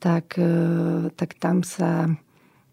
tak, 0.00 0.40
e, 0.40 1.12
tak 1.12 1.36
tam 1.36 1.60
sa 1.60 2.08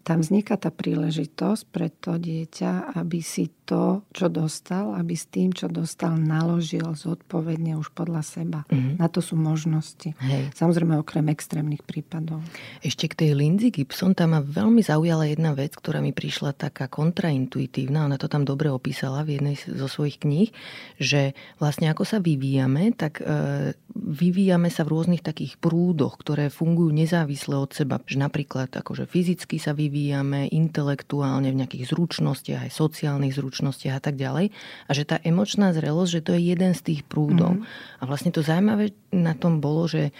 tam 0.04 0.20
vzniká 0.20 0.60
tá 0.60 0.68
príležitosť 0.68 1.62
pre 1.72 1.88
to 1.88 2.20
dieťa, 2.20 2.92
aby 3.00 3.24
si 3.24 3.48
to, 3.64 4.04
čo 4.12 4.28
dostal, 4.28 4.92
aby 4.92 5.16
s 5.16 5.24
tým, 5.32 5.56
čo 5.56 5.72
dostal, 5.72 6.20
naložil 6.20 6.92
zodpovedne 6.92 7.80
už 7.80 7.88
podľa 7.96 8.20
seba. 8.20 8.60
Mm-hmm. 8.68 9.00
Na 9.00 9.08
to 9.08 9.24
sú 9.24 9.40
možnosti. 9.40 10.12
Hej. 10.20 10.52
Samozrejme 10.52 11.00
okrem 11.00 11.24
extrémnych 11.32 11.80
prípadov. 11.80 12.44
Ešte 12.84 13.08
k 13.08 13.24
tej 13.24 13.30
Lindsay 13.32 13.72
Gibson, 13.72 14.12
tam 14.12 14.36
ma 14.36 14.44
veľmi 14.44 14.84
zaujala 14.84 15.24
jedna 15.24 15.56
vec, 15.56 15.72
ktorá 15.72 16.04
mi 16.04 16.12
prišla 16.12 16.52
taká 16.52 16.84
kontraintuitívna. 16.92 18.04
Ona 18.04 18.20
to 18.20 18.28
tam 18.28 18.44
dobre 18.44 18.68
opísala 18.68 19.24
v 19.24 19.40
jednej 19.40 19.56
zo 19.56 19.88
svojich 19.88 20.20
kníh, 20.20 20.52
že 21.00 21.32
vlastne 21.56 21.88
ako 21.88 22.04
sa 22.04 22.20
vyvíjame, 22.20 22.92
tak 22.92 23.24
e, 23.24 23.72
vyvíjame 23.96 24.68
sa 24.68 24.84
v 24.84 24.92
rôznych 24.92 25.24
takých 25.24 25.56
prúdoch, 25.56 26.20
ktoré 26.20 26.52
fungujú 26.52 26.92
nezávisle 26.92 27.56
od 27.56 27.72
seba. 27.72 28.04
Že 28.04 28.28
napríklad 28.28 28.68
akože 28.68 29.08
fyzicky 29.08 29.56
sa 29.56 29.72
vyvíjame 29.72 29.93
vyvíjame 29.94 30.50
intelektuálne 30.50 31.54
v 31.54 31.62
nejakých 31.62 31.94
zručnostiach, 31.94 32.66
aj 32.66 32.72
sociálnych 32.74 33.38
zručnostiach 33.38 33.94
a 33.94 34.02
tak 34.02 34.18
ďalej. 34.18 34.50
A 34.50 34.90
že 34.90 35.06
tá 35.06 35.22
emočná 35.22 35.70
zrelosť, 35.70 36.10
že 36.18 36.24
to 36.26 36.34
je 36.34 36.50
jeden 36.50 36.74
z 36.74 36.82
tých 36.82 37.00
prúdov. 37.06 37.62
Mm-hmm. 37.62 38.02
A 38.02 38.10
vlastne 38.10 38.34
to 38.34 38.42
zaujímavé 38.42 38.90
na 39.14 39.38
tom 39.38 39.62
bolo, 39.62 39.86
že 39.86 40.10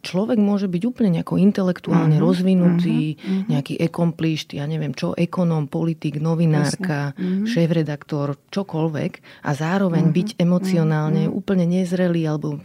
človek 0.00 0.38
môže 0.38 0.70
byť 0.70 0.82
úplne 0.86 1.10
nejako 1.18 1.40
intelektuálne 1.40 2.16
uh-huh, 2.16 2.26
rozvinutý, 2.26 3.18
uh-huh, 3.18 3.50
nejaký 3.50 3.78
accomplished, 3.80 4.54
ja 4.54 4.64
neviem 4.68 4.94
čo, 4.94 5.16
ekonóm, 5.18 5.66
politik, 5.66 6.22
novinárka, 6.22 7.12
uh-huh. 7.14 7.48
šéf-redaktor, 7.48 8.38
čokoľvek. 8.52 9.12
A 9.46 9.50
zároveň 9.54 10.08
uh-huh, 10.08 10.18
byť 10.18 10.28
emocionálne 10.38 11.26
uh-huh. 11.26 11.38
úplne 11.38 11.66
nezrelý 11.66 12.22
alebo 12.28 12.62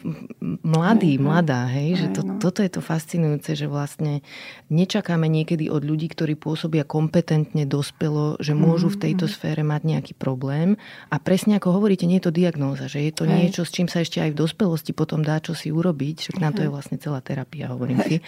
mladý, 0.61 1.17
uh-huh. 1.17 1.25
mladá, 1.25 1.65
hej, 1.71 2.05
že 2.05 2.07
to, 2.13 2.21
no. 2.27 2.37
toto 2.37 2.61
je 2.61 2.71
to 2.73 2.81
fascinujúce, 2.83 3.57
že 3.57 3.65
vlastne 3.65 4.21
nečakáme 4.69 5.25
niekedy 5.25 5.71
od 5.71 5.81
ľudí, 5.81 6.11
ktorí 6.11 6.37
pôsobia 6.37 6.85
kompetentne, 6.85 7.65
dospelo, 7.65 8.37
že 8.37 8.53
môžu 8.53 8.93
v 8.93 9.09
tejto 9.09 9.25
sfére 9.25 9.65
mať 9.65 9.81
nejaký 9.87 10.13
problém. 10.13 10.75
A 11.09 11.17
presne 11.17 11.57
ako 11.57 11.81
hovoríte, 11.81 12.05
nie 12.05 12.21
je 12.21 12.29
to 12.29 12.35
diagnóza, 12.35 12.85
že 12.91 13.01
je 13.01 13.13
to 13.15 13.23
hej. 13.25 13.33
niečo, 13.33 13.63
s 13.65 13.71
čím 13.71 13.87
sa 13.87 14.03
ešte 14.03 14.21
aj 14.21 14.35
v 14.35 14.39
dospelosti 14.43 14.91
potom 14.93 15.23
dá 15.23 15.39
čo 15.39 15.55
si 15.55 15.71
urobiť, 15.71 16.15
však 16.27 16.37
na 16.37 16.51
to 16.51 16.61
je 16.61 16.69
vlastne 16.69 16.99
celá 16.99 17.22
terapia, 17.23 17.71
hovorím 17.71 18.03
si. 18.03 18.19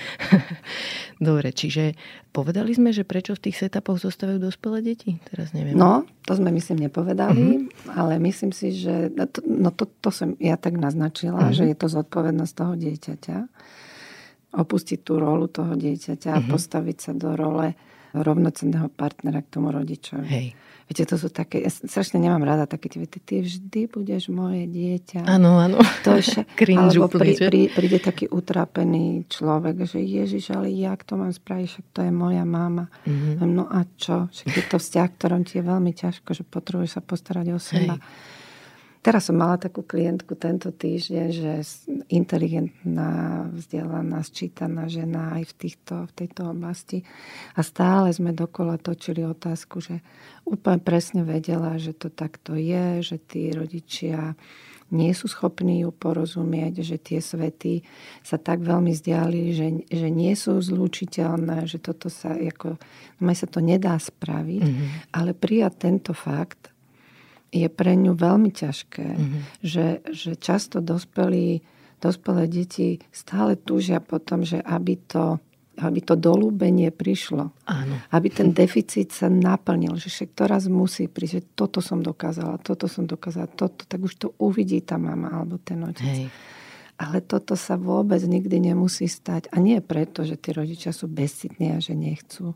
Dobre, 1.27 1.51
čiže 1.51 1.99
povedali 2.31 2.71
sme, 2.71 2.95
že 2.95 3.03
prečo 3.03 3.35
v 3.35 3.51
tých 3.51 3.59
setupoch 3.59 3.99
zostávajú 3.99 4.39
dospelé 4.39 4.79
deti? 4.81 5.19
Teraz 5.27 5.51
neviem. 5.51 5.75
No, 5.75 6.07
to 6.23 6.39
sme 6.39 6.55
myslím 6.55 6.87
nepovedali, 6.87 7.67
uh-huh. 7.67 7.99
ale 7.99 8.15
myslím 8.23 8.55
si, 8.55 8.71
že 8.71 9.11
no 9.11 9.27
to, 9.27 9.43
to, 9.75 9.83
to 9.99 10.09
som 10.09 10.29
ja 10.39 10.55
tak 10.55 10.79
naznačila, 10.79 11.51
uh-huh. 11.51 11.55
že 11.55 11.67
je 11.67 11.75
to 11.75 11.87
zodpovednosť 11.91 12.53
toho 12.55 12.73
dieťaťa. 12.79 13.37
Opustiť 14.55 14.99
tú 15.03 15.19
rolu 15.19 15.51
toho 15.51 15.75
dieťaťa 15.75 16.31
uh-huh. 16.31 16.47
a 16.47 16.47
postaviť 16.47 16.97
sa 16.97 17.11
do 17.11 17.35
role 17.35 17.75
rovnocenného 18.15 18.87
partnera 18.95 19.43
k 19.43 19.51
tomu 19.51 19.75
rodičovi. 19.75 20.27
Hej. 20.31 20.47
Viete, 20.85 21.09
to 21.09 21.17
sú 21.17 21.33
také, 21.33 21.65
ja 21.65 21.71
strašne 21.73 22.21
nemám 22.21 22.45
rada 22.45 22.69
také 22.69 22.93
tie 22.93 23.01
vety, 23.01 23.17
ty 23.25 23.33
vždy 23.41 23.81
budeš 23.89 24.29
moje 24.29 24.69
dieťa. 24.69 25.25
Áno, 25.25 25.57
áno. 25.57 25.81
To 26.05 26.13
je 26.13 26.45
alebo 26.77 27.09
pri, 27.09 27.33
pri, 27.41 27.73
príde 27.73 27.97
taký 27.97 28.29
utrápený 28.29 29.25
človek, 29.25 29.89
že 29.89 29.97
Ježiš, 30.05 30.53
ale 30.53 30.69
jak 30.69 31.01
to 31.01 31.17
mám 31.17 31.33
spraviť, 31.33 31.65
však 31.65 31.85
to 31.89 31.99
je 32.05 32.11
moja 32.13 32.45
mama. 32.45 32.85
Mm-hmm. 33.01 33.49
No 33.49 33.65
a 33.65 33.81
čo? 33.97 34.29
Však 34.29 34.51
je 34.53 34.63
to 34.69 34.77
vzťah, 34.77 35.09
ktorom 35.17 35.41
ti 35.41 35.57
je 35.57 35.63
veľmi 35.65 35.89
ťažko, 35.89 36.29
že 36.37 36.45
potrebuješ 36.45 36.97
sa 36.97 37.01
postarať 37.01 37.47
o 37.49 37.59
seba. 37.59 37.97
Hej. 37.97 38.34
Teraz 39.05 39.29
som 39.29 39.37
mala 39.37 39.61
takú 39.61 39.85
klientku 39.85 40.33
tento 40.33 40.73
týždeň, 40.73 41.27
že 41.29 41.51
inteligentná, 42.09 43.45
vzdelaná, 43.53 44.25
sčítaná 44.25 44.89
žena 44.89 45.37
aj 45.37 45.45
v, 45.45 45.53
týchto, 45.61 45.93
v 46.09 46.11
tejto 46.17 46.49
oblasti. 46.49 47.05
A 47.53 47.61
stále 47.61 48.09
sme 48.09 48.33
dokola 48.33 48.81
točili 48.81 49.21
otázku, 49.21 49.77
že 49.77 50.01
úplne 50.41 50.81
presne 50.81 51.21
vedela, 51.21 51.77
že 51.77 51.93
to 51.93 52.09
takto 52.09 52.57
je, 52.57 53.05
že 53.05 53.21
tí 53.21 53.53
rodičia 53.53 54.33
nie 54.89 55.13
sú 55.13 55.29
schopní 55.29 55.85
ju 55.85 55.93
porozumieť, 55.93 56.81
že 56.81 56.97
tie 56.97 57.21
svety 57.21 57.85
sa 58.25 58.41
tak 58.41 58.65
veľmi 58.65 58.89
vzdialili, 58.89 59.49
že, 59.53 59.67
že 59.85 60.09
nie 60.09 60.33
sú 60.33 60.57
zlúčiteľné, 60.57 61.69
že 61.69 61.77
toto 61.77 62.09
sa, 62.09 62.33
ako, 62.33 62.81
no 63.21 63.31
sa 63.37 63.45
to 63.45 63.61
nedá 63.61 64.01
spraviť, 64.01 64.65
mm-hmm. 64.65 64.89
ale 65.13 65.37
prijať 65.37 65.73
tento 65.77 66.13
fakt 66.17 66.73
je 67.55 67.71
pre 67.71 67.95
ňu 67.95 68.11
veľmi 68.11 68.51
ťažké, 68.51 69.07
mm-hmm. 69.07 69.41
že, 69.63 70.03
že 70.11 70.35
často 70.35 70.83
dospelí, 70.83 71.63
dospelé 72.03 72.51
deti 72.51 72.99
stále 73.15 73.55
túžia 73.55 74.03
potom, 74.03 74.43
že 74.43 74.59
aby 74.59 74.99
to 75.07 75.39
aby 75.75 75.99
to 75.99 76.15
dolúbenie 76.15 76.87
prišlo. 76.87 77.51
Áno. 77.67 77.95
Aby 78.15 78.31
ten 78.31 78.55
deficit 78.55 79.11
sa 79.11 79.27
naplnil, 79.27 79.99
že 79.99 80.07
však 80.07 80.29
to 80.31 80.43
raz 80.47 80.63
musí 80.71 81.11
prísť, 81.11 81.33
že 81.35 81.41
toto 81.51 81.83
som 81.83 81.99
dokázala, 81.99 82.63
toto 82.63 82.87
som 82.87 83.03
dokázala, 83.03 83.51
toto, 83.51 83.83
tak 83.83 83.99
už 83.99 84.13
to 84.15 84.27
uvidí 84.39 84.79
tá 84.79 84.95
mama 84.95 85.35
alebo 85.35 85.59
ten 85.59 85.83
otec. 85.83 86.07
Hej. 86.07 86.31
Ale 86.95 87.19
toto 87.19 87.59
sa 87.59 87.75
vôbec 87.75 88.23
nikdy 88.23 88.71
nemusí 88.71 89.11
stať. 89.11 89.51
A 89.51 89.59
nie 89.59 89.83
preto, 89.83 90.23
že 90.23 90.39
tí 90.39 90.55
rodičia 90.55 90.95
sú 90.95 91.11
bezcitní 91.11 91.75
a 91.75 91.83
že 91.83 91.91
nechcú. 91.91 92.55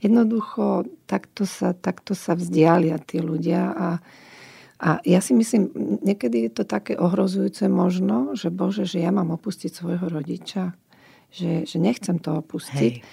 Jednoducho 0.00 0.88
takto 1.04 1.44
sa, 1.44 1.76
takto 1.76 2.16
sa 2.16 2.32
vzdialia 2.32 2.96
tí 2.96 3.20
ľudia 3.20 3.76
a, 3.76 3.88
a 4.78 4.98
ja 5.06 5.20
si 5.22 5.32
myslím, 5.38 5.70
niekedy 6.02 6.50
je 6.50 6.62
to 6.62 6.64
také 6.66 6.98
ohrozujúce 6.98 7.70
možno, 7.70 8.34
že 8.34 8.50
Bože, 8.50 8.84
že 8.84 9.02
ja 9.02 9.14
mám 9.14 9.30
opustiť 9.30 9.70
svojho 9.70 10.10
rodiča 10.10 10.74
že, 11.34 11.66
že 11.66 11.76
nechcem 11.82 12.22
to 12.22 12.38
opustiť. 12.38 12.94
Hej. 13.02 13.06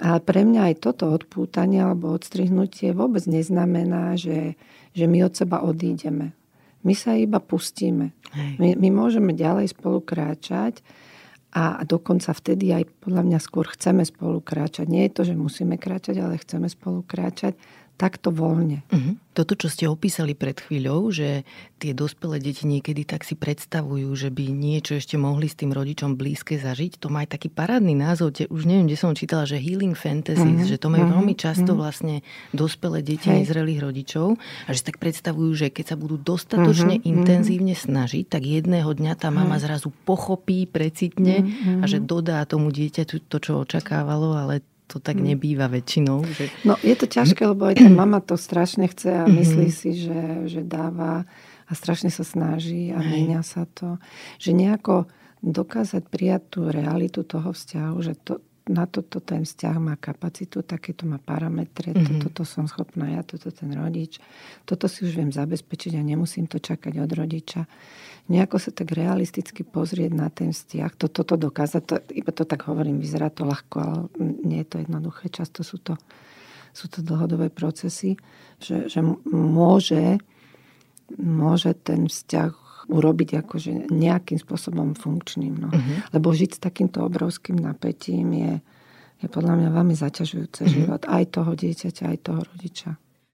Ale 0.00 0.18
pre 0.24 0.42
mňa 0.42 0.72
aj 0.72 0.74
toto 0.80 1.12
odpútanie 1.12 1.78
alebo 1.78 2.10
odstrihnutie 2.10 2.90
vôbec 2.96 3.22
neznamená, 3.30 4.18
že, 4.18 4.58
že 4.96 5.04
my 5.06 5.28
od 5.28 5.32
seba 5.36 5.62
odídeme. 5.62 6.34
My 6.82 6.96
sa 6.96 7.12
iba 7.14 7.38
pustíme. 7.38 8.16
My, 8.56 8.72
my 8.74 8.88
môžeme 8.88 9.36
ďalej 9.36 9.76
spolu 9.76 10.00
kráčať 10.00 10.80
a 11.52 11.84
dokonca 11.84 12.32
vtedy 12.32 12.72
aj 12.72 12.88
podľa 13.04 13.22
mňa 13.28 13.38
skôr 13.42 13.68
chceme 13.68 14.00
spolu 14.08 14.40
kráčať. 14.40 14.88
Nie 14.88 15.10
je 15.10 15.14
to, 15.20 15.22
že 15.28 15.34
musíme 15.36 15.76
kráčať, 15.76 16.16
ale 16.16 16.40
chceme 16.40 16.72
spolu 16.72 17.04
kráčať 17.04 17.60
takto 18.00 18.32
voľne. 18.32 18.80
Uh-huh. 18.88 19.20
Toto, 19.36 19.52
čo 19.52 19.68
ste 19.68 19.84
opísali 19.84 20.32
pred 20.32 20.56
chvíľou, 20.56 21.12
že 21.12 21.44
tie 21.76 21.92
dospelé 21.92 22.40
deti 22.40 22.64
niekedy 22.64 23.04
tak 23.04 23.28
si 23.28 23.36
predstavujú, 23.36 24.08
že 24.16 24.32
by 24.32 24.48
niečo 24.48 24.96
ešte 24.96 25.20
mohli 25.20 25.52
s 25.52 25.54
tým 25.60 25.76
rodičom 25.76 26.16
blízke 26.16 26.56
zažiť, 26.56 26.96
to 26.96 27.12
má 27.12 27.28
aj 27.28 27.36
taký 27.36 27.52
parádny 27.52 27.92
názov, 27.92 28.32
te, 28.32 28.48
už 28.48 28.64
neviem, 28.64 28.88
kde 28.88 28.96
som 28.96 29.12
čítala, 29.12 29.44
že 29.44 29.60
healing 29.60 29.92
fantasies, 29.92 30.64
uh-huh. 30.64 30.70
že 30.72 30.80
to 30.80 30.88
majú 30.88 31.04
uh-huh. 31.04 31.20
veľmi 31.20 31.34
často 31.36 31.76
uh-huh. 31.76 31.80
vlastne 31.84 32.24
dospelé 32.56 33.04
deti 33.04 33.28
Hej. 33.28 33.44
nezrelých 33.44 33.80
rodičov 33.84 34.40
a 34.40 34.68
že 34.72 34.80
si 34.80 34.88
tak 34.88 34.96
predstavujú, 34.96 35.50
že 35.52 35.66
keď 35.68 35.92
sa 35.92 35.96
budú 36.00 36.16
dostatočne 36.16 37.04
uh-huh. 37.04 37.10
intenzívne 37.12 37.76
snažiť, 37.76 38.24
tak 38.32 38.48
jedného 38.48 38.88
dňa 38.88 39.12
tá 39.20 39.28
mama 39.28 39.60
uh-huh. 39.60 39.64
zrazu 39.68 39.92
pochopí, 40.08 40.64
precitne 40.64 41.44
uh-huh. 41.44 41.84
a 41.84 41.84
že 41.84 42.00
dodá 42.00 42.40
tomu 42.48 42.72
dieťaťu 42.72 43.28
to, 43.28 43.36
čo 43.36 43.60
očakávalo, 43.60 44.32
ale 44.32 44.64
to 44.90 44.98
tak 44.98 45.22
nebýva 45.22 45.70
väčšinou. 45.70 46.26
Že... 46.26 46.44
No 46.66 46.74
je 46.82 46.98
to 46.98 47.06
ťažké, 47.06 47.46
lebo 47.46 47.70
aj 47.70 47.78
tá 47.78 47.86
mama 47.86 48.18
to 48.18 48.34
strašne 48.34 48.90
chce 48.90 49.22
a 49.22 49.24
myslí 49.30 49.70
mm-hmm. 49.70 49.80
si, 49.86 49.90
že, 49.94 50.22
že 50.50 50.60
dáva 50.66 51.30
a 51.70 51.72
strašne 51.78 52.10
sa 52.10 52.26
snaží 52.26 52.90
a 52.90 52.98
menia 52.98 53.46
sa 53.46 53.70
to. 53.70 54.02
Že 54.42 54.50
nejako 54.58 54.94
dokázať 55.40 56.02
prijať 56.10 56.42
tú 56.50 56.60
realitu 56.66 57.22
toho 57.22 57.54
vzťahu, 57.54 57.96
že 58.02 58.18
to, 58.18 58.42
na 58.66 58.90
toto 58.90 59.22
ten 59.22 59.46
vzťah 59.46 59.76
má 59.78 59.94
kapacitu, 59.94 60.66
takéto 60.66 61.06
má 61.06 61.22
parametre, 61.22 61.94
mm-hmm. 61.94 62.20
toto, 62.20 62.42
toto 62.42 62.42
som 62.42 62.66
schopná 62.66 63.14
ja, 63.14 63.22
toto 63.22 63.54
ten 63.54 63.70
rodič, 63.72 64.18
toto 64.66 64.90
si 64.90 65.06
už 65.06 65.14
viem 65.16 65.30
zabezpečiť 65.30 65.96
a 65.96 66.02
nemusím 66.02 66.50
to 66.50 66.58
čakať 66.58 66.98
od 66.98 67.10
rodiča 67.14 67.62
nejako 68.30 68.62
sa 68.62 68.70
tak 68.70 68.94
realisticky 68.94 69.66
pozrieť 69.66 70.10
na 70.14 70.30
ten 70.30 70.54
vzťah, 70.54 70.94
toto 70.94 71.26
to, 71.26 71.34
to 71.34 71.50
dokázať, 71.50 71.82
to, 71.82 71.94
iba 72.14 72.30
to 72.30 72.46
tak 72.46 72.62
hovorím, 72.70 73.02
vyzerá 73.02 73.26
to 73.28 73.42
ľahko, 73.42 73.76
ale 73.82 73.98
nie 74.46 74.62
je 74.62 74.68
to 74.70 74.76
jednoduché, 74.78 75.34
často 75.34 75.66
sú 75.66 75.82
to, 75.82 75.98
sú 76.70 76.86
to 76.86 77.02
dlhodobé 77.02 77.50
procesy, 77.50 78.14
že, 78.62 78.86
že 78.86 79.02
môže, 79.26 80.22
môže 81.18 81.74
ten 81.74 82.06
vzťah 82.06 82.70
urobiť 82.90 83.46
akože 83.46 83.90
nejakým 83.90 84.38
spôsobom 84.42 84.98
funkčným. 84.98 85.54
No. 85.62 85.68
Uh-huh. 85.70 85.96
Lebo 86.10 86.34
žiť 86.34 86.58
s 86.58 86.60
takýmto 86.60 87.06
obrovským 87.06 87.54
napätím 87.54 88.34
je, 88.34 88.52
je 89.22 89.26
podľa 89.30 89.54
mňa 89.62 89.68
veľmi 89.70 89.94
zaťažujúce 89.94 90.66
uh-huh. 90.66 90.74
život 90.74 91.02
aj 91.06 91.24
toho 91.30 91.54
dieťaťa, 91.54 92.04
aj 92.10 92.18
toho 92.18 92.40
rodiča. 92.42 92.90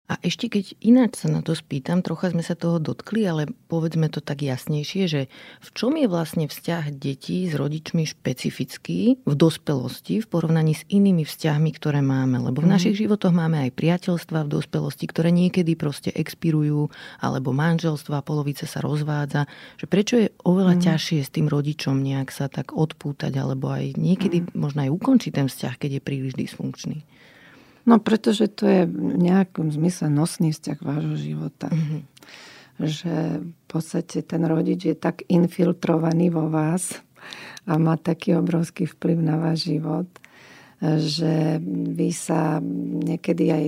A 0.06 0.22
ešte 0.22 0.46
keď 0.46 0.78
ináč 0.78 1.18
sa 1.18 1.26
na 1.26 1.42
to 1.42 1.50
spýtam, 1.58 1.98
trocha 1.98 2.30
sme 2.30 2.38
sa 2.38 2.54
toho 2.54 2.78
dotkli, 2.78 3.26
ale 3.26 3.50
povedzme 3.66 4.06
to 4.06 4.22
tak 4.22 4.46
jasnejšie, 4.46 5.04
že 5.10 5.20
v 5.58 5.68
čom 5.74 5.98
je 5.98 6.06
vlastne 6.06 6.46
vzťah 6.46 6.94
detí 6.94 7.50
s 7.50 7.58
rodičmi 7.58 8.06
špecifický 8.06 9.18
v 9.26 9.34
dospelosti 9.34 10.22
v 10.22 10.26
porovnaní 10.30 10.78
s 10.78 10.86
inými 10.86 11.26
vzťahmi, 11.26 11.70
ktoré 11.74 12.06
máme. 12.06 12.38
Lebo 12.38 12.62
v 12.62 12.70
mhm. 12.70 12.74
našich 12.78 12.96
životoch 13.02 13.34
máme 13.34 13.66
aj 13.66 13.74
priateľstva 13.74 14.46
v 14.46 14.52
dospelosti, 14.54 15.10
ktoré 15.10 15.34
niekedy 15.34 15.74
proste 15.74 16.14
expirujú, 16.14 16.86
alebo 17.18 17.50
manželstva, 17.50 18.22
polovice 18.22 18.70
sa 18.70 18.78
rozvádza. 18.78 19.50
Že 19.82 19.86
prečo 19.90 20.14
je 20.22 20.30
oveľa 20.46 20.78
mm. 20.78 20.82
ťažšie 20.86 21.18
s 21.26 21.34
tým 21.34 21.50
rodičom 21.50 21.98
nejak 21.98 22.30
sa 22.30 22.46
tak 22.46 22.72
odpútať, 22.72 23.34
alebo 23.34 23.74
aj 23.74 23.98
niekedy 23.98 24.46
mm. 24.46 24.54
možno 24.54 24.86
aj 24.86 24.90
ukončiť 24.94 25.32
ten 25.34 25.46
vzťah, 25.50 25.74
keď 25.76 25.90
je 25.98 26.02
príliš 26.02 26.32
dysfunkčný. 26.38 27.02
No 27.86 28.02
pretože 28.02 28.50
to 28.50 28.66
je 28.66 28.82
v 28.90 29.14
nejakom 29.14 29.70
zmysle 29.70 30.10
nosný 30.10 30.50
vzťah 30.50 30.78
vášho 30.82 31.14
života. 31.14 31.70
Mm-hmm. 31.70 32.02
Že 32.82 33.14
v 33.46 33.64
podstate 33.70 34.26
ten 34.26 34.42
rodič 34.42 34.90
je 34.90 34.96
tak 34.98 35.22
infiltrovaný 35.30 36.34
vo 36.34 36.50
vás 36.50 36.98
a 37.64 37.78
má 37.78 37.94
taký 37.94 38.34
obrovský 38.34 38.90
vplyv 38.90 39.18
na 39.22 39.38
váš 39.38 39.70
život, 39.70 40.10
že 40.82 41.62
vy 41.94 42.10
sa 42.10 42.58
niekedy 43.06 43.44
aj 43.54 43.66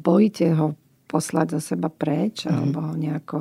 bojíte 0.00 0.46
ho 0.54 0.78
poslať 1.10 1.58
za 1.58 1.74
seba 1.74 1.90
preč 1.90 2.46
mm-hmm. 2.46 2.54
alebo 2.56 2.78
ho 2.78 2.94
nejako 2.94 3.38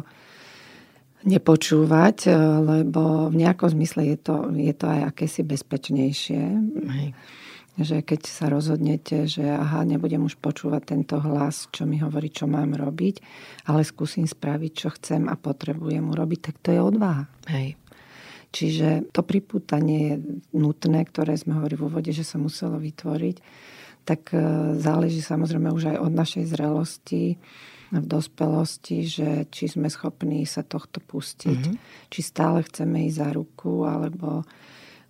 nepočúvať, 1.25 2.29
lebo 2.61 3.33
v 3.33 3.35
nejakom 3.37 3.69
zmysle 3.69 4.13
je 4.13 4.17
to, 4.17 4.35
je 4.53 4.73
to 4.77 4.85
aj 4.85 5.01
akési 5.13 5.41
bezpečnejšie. 5.45 6.41
Hej 6.89 7.09
že 7.75 7.99
keď 7.99 8.21
sa 8.23 8.47
rozhodnete, 8.47 9.27
že 9.27 9.43
aha, 9.43 9.83
nebudem 9.83 10.23
už 10.23 10.39
počúvať 10.39 10.95
tento 10.95 11.19
hlas, 11.19 11.67
čo 11.75 11.83
mi 11.83 11.99
hovorí, 11.99 12.31
čo 12.31 12.47
mám 12.47 12.71
robiť, 12.71 13.19
ale 13.67 13.83
skúsim 13.83 14.23
spraviť, 14.23 14.71
čo 14.71 14.89
chcem 14.95 15.27
a 15.27 15.35
potrebujem 15.35 16.07
urobiť, 16.07 16.39
tak 16.39 16.55
to 16.63 16.69
je 16.71 16.79
odvaha. 16.79 17.27
Hej. 17.51 17.75
Čiže 18.55 19.11
to 19.11 19.19
pripútanie 19.27 19.99
je 19.99 20.15
nutné, 20.55 21.03
ktoré 21.03 21.35
sme 21.35 21.59
hovorili 21.59 21.75
v 21.75 21.87
úvode, 21.91 22.11
že 22.15 22.23
sa 22.23 22.39
muselo 22.39 22.79
vytvoriť, 22.79 23.37
tak 24.07 24.31
e, 24.31 24.39
záleží 24.79 25.19
samozrejme 25.19 25.75
už 25.75 25.91
aj 25.91 25.97
od 25.99 26.11
našej 26.15 26.45
zrelosti 26.47 27.35
v 27.91 28.05
dospelosti, 28.05 29.03
že 29.03 29.29
či 29.51 29.67
sme 29.67 29.91
schopní 29.91 30.47
sa 30.47 30.63
tohto 30.63 31.03
pustiť, 31.03 31.61
mm-hmm. 31.67 32.07
či 32.07 32.19
stále 32.23 32.63
chceme 32.63 33.03
ísť 33.11 33.17
za 33.19 33.29
ruku, 33.35 33.83
alebo 33.83 34.47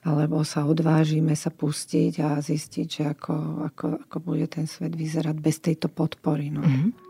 alebo 0.06 0.46
sa 0.46 0.70
odvážime 0.70 1.34
sa 1.34 1.50
pustiť 1.50 2.14
a 2.22 2.38
zistiť, 2.38 2.88
že 2.88 3.04
ako, 3.10 3.34
ako, 3.74 3.86
ako 4.06 4.18
bude 4.22 4.46
ten 4.46 4.70
svet 4.70 4.94
vyzerať 4.94 5.36
bez 5.42 5.58
tejto 5.58 5.90
podpory. 5.90 6.54
No. 6.54 6.62
Mm-hmm. 6.62 7.05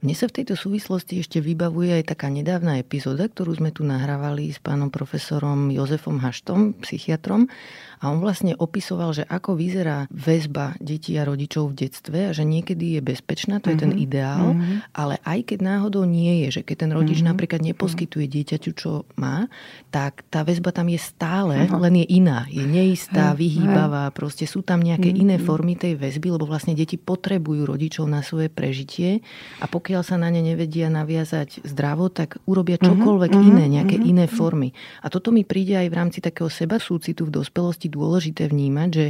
Mne 0.00 0.16
sa 0.16 0.32
v 0.32 0.40
tejto 0.40 0.56
súvislosti 0.56 1.20
ešte 1.20 1.44
vybavuje 1.44 2.00
aj 2.00 2.16
taká 2.16 2.32
nedávna 2.32 2.80
epizóda, 2.80 3.28
ktorú 3.28 3.60
sme 3.60 3.68
tu 3.68 3.84
nahrávali 3.84 4.48
s 4.48 4.56
pánom 4.56 4.88
profesorom 4.88 5.68
Jozefom 5.68 6.16
Haštom, 6.24 6.72
psychiatrom. 6.80 7.52
A 8.00 8.08
on 8.08 8.16
vlastne 8.16 8.56
opisoval, 8.56 9.12
že 9.12 9.28
ako 9.28 9.60
vyzerá 9.60 10.08
väzba 10.08 10.72
detí 10.80 11.20
a 11.20 11.28
rodičov 11.28 11.76
v 11.76 11.84
detstve 11.84 12.18
a 12.24 12.32
že 12.32 12.48
niekedy 12.48 12.96
je 12.96 13.00
bezpečná, 13.04 13.60
to 13.60 13.68
je 13.68 13.76
ten 13.76 13.92
mhm. 13.92 14.00
ideál, 14.00 14.56
mm-hmm. 14.56 14.96
ale 14.96 15.20
aj 15.20 15.52
keď 15.52 15.58
náhodou 15.60 16.08
nie 16.08 16.48
je, 16.48 16.60
že 16.60 16.62
keď 16.64 16.88
ten 16.88 16.92
rodič 16.96 17.20
mm-hmm. 17.20 17.36
napríklad 17.36 17.60
neposkytuje 17.60 18.24
dieťaťu, 18.24 18.70
čo 18.72 19.04
má, 19.20 19.52
tak 19.92 20.24
tá 20.32 20.40
väzba 20.48 20.72
tam 20.72 20.88
je 20.88 20.96
stále, 20.96 21.68
uh-huh. 21.68 21.76
len 21.76 22.00
je 22.00 22.06
iná. 22.16 22.48
Je 22.48 22.64
neistá, 22.64 23.36
vyhýbavá, 23.36 24.08
proste 24.16 24.48
sú 24.48 24.64
tam 24.64 24.80
nejaké 24.80 25.12
mm-hmm. 25.12 25.24
iné 25.28 25.36
formy 25.36 25.76
tej 25.76 26.00
väzby, 26.00 26.32
lebo 26.32 26.48
vlastne 26.48 26.72
deti 26.72 26.96
potrebujú 26.96 27.68
rodičov 27.68 28.08
na 28.08 28.24
svoje 28.24 28.48
prežitie 28.48 29.20
a 29.60 29.68
pokiaľ 29.68 29.89
pokiaľ 29.90 30.06
sa 30.06 30.22
na 30.22 30.30
ne 30.30 30.38
nevedia 30.38 30.86
naviazať 30.86 31.66
zdravo, 31.66 32.14
tak 32.14 32.38
urobia 32.46 32.78
mhm, 32.78 32.94
čokoľvek 32.94 33.32
uh-huh, 33.34 33.48
iné, 33.50 33.64
nejaké 33.66 33.98
uh-huh, 33.98 34.06
iné 34.14 34.30
formy. 34.30 34.70
A 35.02 35.10
toto 35.10 35.34
mi 35.34 35.42
príde 35.42 35.74
aj 35.74 35.90
v 35.90 35.98
rámci 35.98 36.22
takého 36.22 36.46
seba 36.46 36.78
súcitu 36.78 37.26
v 37.26 37.34
dospelosti 37.42 37.90
dôležité 37.90 38.46
vnímať, 38.46 38.88
že 38.94 39.06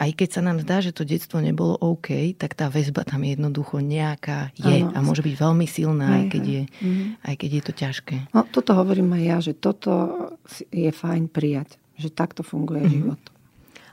aj 0.00 0.10
keď 0.16 0.28
sa 0.32 0.40
nám 0.40 0.64
zdá, 0.64 0.80
že 0.80 0.96
to 0.96 1.04
detstvo 1.04 1.44
nebolo 1.44 1.76
OK, 1.76 2.32
tak 2.40 2.56
tá 2.56 2.72
väzba 2.72 3.04
tam 3.04 3.28
jednoducho 3.28 3.84
nejaká 3.84 4.56
je 4.56 4.88
ano. 4.88 4.96
a 4.96 4.98
môže 5.04 5.20
byť 5.20 5.36
veľmi 5.36 5.66
silná, 5.68 6.06
aj, 6.08 6.16
aj, 6.16 6.24
keď 6.32 6.44
je, 6.48 6.62
uh-huh. 6.64 7.06
aj 7.28 7.34
keď 7.36 7.50
je 7.52 7.62
to 7.68 7.72
ťažké. 7.76 8.16
No 8.32 8.40
toto 8.48 8.72
hovorím 8.72 9.12
aj 9.12 9.22
ja, 9.28 9.36
že 9.44 9.52
toto 9.52 9.92
je 10.72 10.88
fajn 10.88 11.28
prijať, 11.28 11.76
že 12.00 12.08
takto 12.08 12.40
funguje 12.40 12.88
uh-huh. 12.88 12.96
život. 12.96 13.20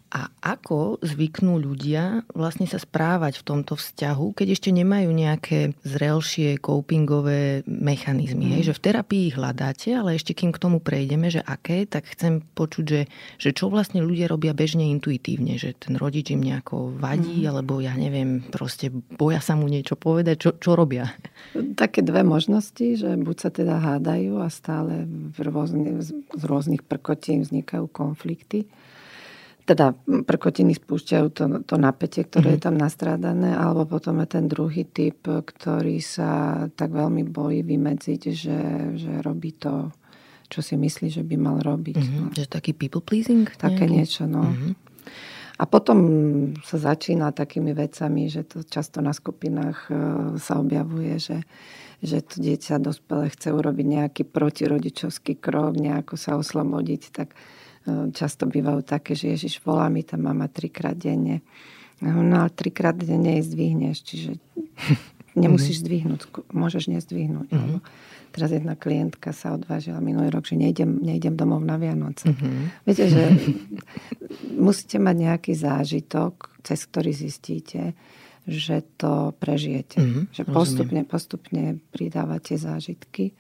A 0.09 0.33
ako 0.41 0.97
zvyknú 1.05 1.61
ľudia 1.61 2.25
vlastne 2.33 2.65
sa 2.65 2.81
správať 2.81 3.41
v 3.41 3.45
tomto 3.45 3.77
vzťahu, 3.77 4.33
keď 4.33 4.57
ešte 4.57 4.73
nemajú 4.73 5.13
nejaké 5.13 5.77
zrelšie 5.85 6.57
copingové 6.57 7.61
mechanizmy? 7.69 8.49
Mm. 8.49 8.53
Hej, 8.57 8.63
že 8.73 8.77
v 8.81 8.83
terapii 8.89 9.23
ich 9.29 9.37
hľadáte, 9.37 9.93
ale 9.93 10.17
ešte 10.17 10.33
kým 10.33 10.49
k 10.49 10.57
tomu 10.57 10.81
prejdeme, 10.81 11.29
že 11.29 11.45
aké, 11.45 11.85
tak 11.85 12.09
chcem 12.09 12.41
počuť, 12.41 12.85
že, 12.89 13.01
že 13.37 13.49
čo 13.53 13.69
vlastne 13.69 14.01
ľudia 14.01 14.25
robia 14.25 14.57
bežne 14.57 14.89
intuitívne, 14.89 15.61
že 15.61 15.77
ten 15.77 15.93
rodič 15.93 16.33
im 16.33 16.41
nejako 16.41 16.97
vadí, 16.97 17.45
mm. 17.45 17.49
alebo 17.53 17.77
ja 17.77 17.93
neviem, 17.93 18.41
proste 18.41 18.89
boja 19.13 19.45
sa 19.45 19.53
mu 19.53 19.69
niečo 19.69 19.93
povedať, 19.93 20.35
čo, 20.41 20.49
čo 20.57 20.73
robia? 20.73 21.13
Také 21.77 22.01
dve 22.01 22.25
možnosti, 22.25 22.97
že 22.97 23.13
buď 23.13 23.37
sa 23.37 23.49
teda 23.53 23.77
hádajú 23.77 24.41
a 24.41 24.49
stále 24.49 25.05
v 25.05 25.37
rôzne, 25.45 26.01
z 26.01 26.43
rôznych 26.49 26.81
prkotín 26.81 27.45
vznikajú 27.45 27.85
konflikty, 27.93 28.65
teda 29.69 29.93
prkotiny 30.25 30.73
spúšťajú 30.73 31.25
to, 31.29 31.43
to 31.61 31.75
napätie, 31.77 32.25
ktoré 32.25 32.41
mm-hmm. 32.41 32.57
je 32.57 32.61
mhm. 32.61 32.65
tam 32.65 32.75
nastrádané, 32.81 33.49
alebo 33.53 33.85
potom 33.85 34.17
je 34.25 34.27
ten 34.33 34.45
druhý 34.49 34.89
typ, 34.89 35.29
ktorý 35.29 36.01
sa 36.01 36.65
tak 36.73 36.89
veľmi 36.89 37.29
bojí 37.29 37.61
vymedziť, 37.61 38.21
že, 38.33 38.59
že 38.97 39.11
robí 39.21 39.53
to, 39.53 39.93
čo 40.49 40.65
si 40.65 40.73
myslí, 40.73 41.13
že 41.13 41.21
by 41.21 41.35
mal 41.37 41.61
robiť. 41.61 42.01
Mm-hmm. 42.01 42.25
No. 42.25 42.33
Že 42.33 42.45
taký 42.49 42.73
people 42.73 43.05
pleasing? 43.05 43.45
Také 43.61 43.85
nejaký? 43.85 43.93
niečo, 43.93 44.23
no. 44.25 44.49
Mm-hmm. 44.49 44.73
A 45.59 45.67
potom 45.67 45.99
sa 46.63 46.79
začína 46.79 47.35
takými 47.35 47.75
vecami, 47.75 48.31
že 48.31 48.47
to 48.47 48.63
často 48.63 49.03
na 49.03 49.11
skupinách 49.11 49.91
e, 49.91 49.93
sa 50.39 50.55
objavuje, 50.55 51.19
že, 51.19 51.43
že 51.99 52.23
to 52.23 52.39
dieťa 52.39 52.79
dospelé 52.79 53.27
chce 53.27 53.51
urobiť 53.51 53.85
nejaký 53.85 54.23
protirodičovský 54.23 55.35
krok, 55.35 55.75
nejako 55.75 56.15
sa 56.15 56.39
oslobodiť, 56.39 57.01
tak 57.11 57.35
často 58.11 58.49
bývajú 58.49 58.81
také, 58.83 59.13
že 59.13 59.35
Ježiš 59.35 59.61
volá 59.61 59.87
mi 59.91 60.01
tá 60.01 60.17
mama 60.17 60.49
trikrát 60.49 60.97
denne. 60.97 61.41
No 61.99 62.23
ale 62.23 62.51
trikrát 62.55 62.95
denne 62.95 63.39
jej 63.39 63.43
zdvihneš, 63.43 63.97
čiže 64.03 64.31
nemusíš 65.43 65.79
mhm. 65.79 65.83
zdvihnúť, 65.85 66.21
môžeš 66.51 66.83
nezdvihnúť. 66.91 67.49
Mm-hmm. 67.51 67.79
Teraz 68.29 68.53
jedna 68.53 68.77
klientka 68.77 69.33
sa 69.33 69.57
odvážila 69.57 69.97
minulý 69.97 70.29
rok, 70.29 70.45
že 70.45 70.53
nejdem, 70.53 71.01
nejdem 71.01 71.33
domov 71.33 71.65
na 71.65 71.81
Vianoce. 71.81 72.29
Mm-hmm. 72.29 72.85
Viete, 72.85 73.05
že 73.09 73.23
musíte 74.69 75.01
mať 75.01 75.15
nejaký 75.17 75.53
zážitok, 75.57 76.61
cez 76.61 76.85
ktorý 76.85 77.09
zistíte, 77.09 77.97
že 78.45 78.85
to 79.01 79.33
prežijete. 79.41 79.97
Mm-hmm, 79.97 80.23
že 80.29 80.43
postupne, 80.45 81.01
postupne 81.09 81.63
pridávate 81.89 82.53
zážitky 82.55 83.33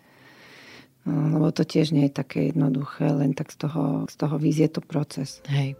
lebo 1.07 1.51
to 1.55 1.63
tiež 1.63 1.95
nie 1.95 2.07
je 2.07 2.13
také 2.13 2.51
jednoduché, 2.51 3.11
len 3.11 3.31
tak 3.31 3.51
z 3.51 3.67
toho, 3.67 3.83
z 4.09 4.15
toho 4.19 4.35
vízie 4.35 4.67
to 4.67 4.83
proces. 4.83 5.39
Hej. 5.47 5.79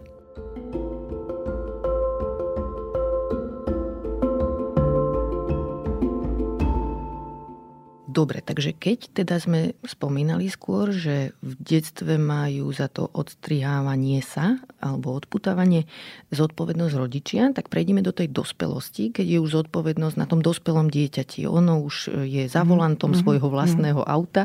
Dobre, 8.09 8.41
takže 8.41 8.73
keď 8.73 9.21
teda 9.21 9.37
sme 9.37 9.77
spomínali 9.85 10.49
skôr, 10.49 10.91
že 10.91 11.31
v 11.45 11.53
detstve 11.61 12.17
majú 12.17 12.67
za 12.73 12.89
to 12.89 13.05
odstrihávanie 13.05 14.19
sa 14.25 14.59
alebo 14.83 15.15
odputávanie 15.15 15.87
zodpovednosť 16.35 16.93
rodičia, 16.99 17.55
tak 17.55 17.71
prejdeme 17.71 18.03
do 18.03 18.11
tej 18.11 18.27
dospelosti, 18.33 19.15
keď 19.15 19.25
je 19.25 19.39
už 19.39 19.63
zodpovednosť 19.63 20.15
na 20.19 20.25
tom 20.25 20.43
dospelom 20.43 20.89
dieťati. 20.89 21.45
Ono 21.45 21.79
už 21.85 22.27
je 22.27 22.49
za 22.49 22.65
mhm, 22.65 22.69
volantom 22.73 23.13
mm-hmm. 23.13 23.23
svojho 23.23 23.47
vlastného 23.47 24.01
mm-hmm. 24.03 24.17
auta, 24.19 24.43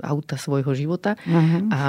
auta 0.00 0.36
svojho 0.40 0.72
života. 0.72 1.20
Mm-hmm. 1.26 1.62
A 1.74 1.80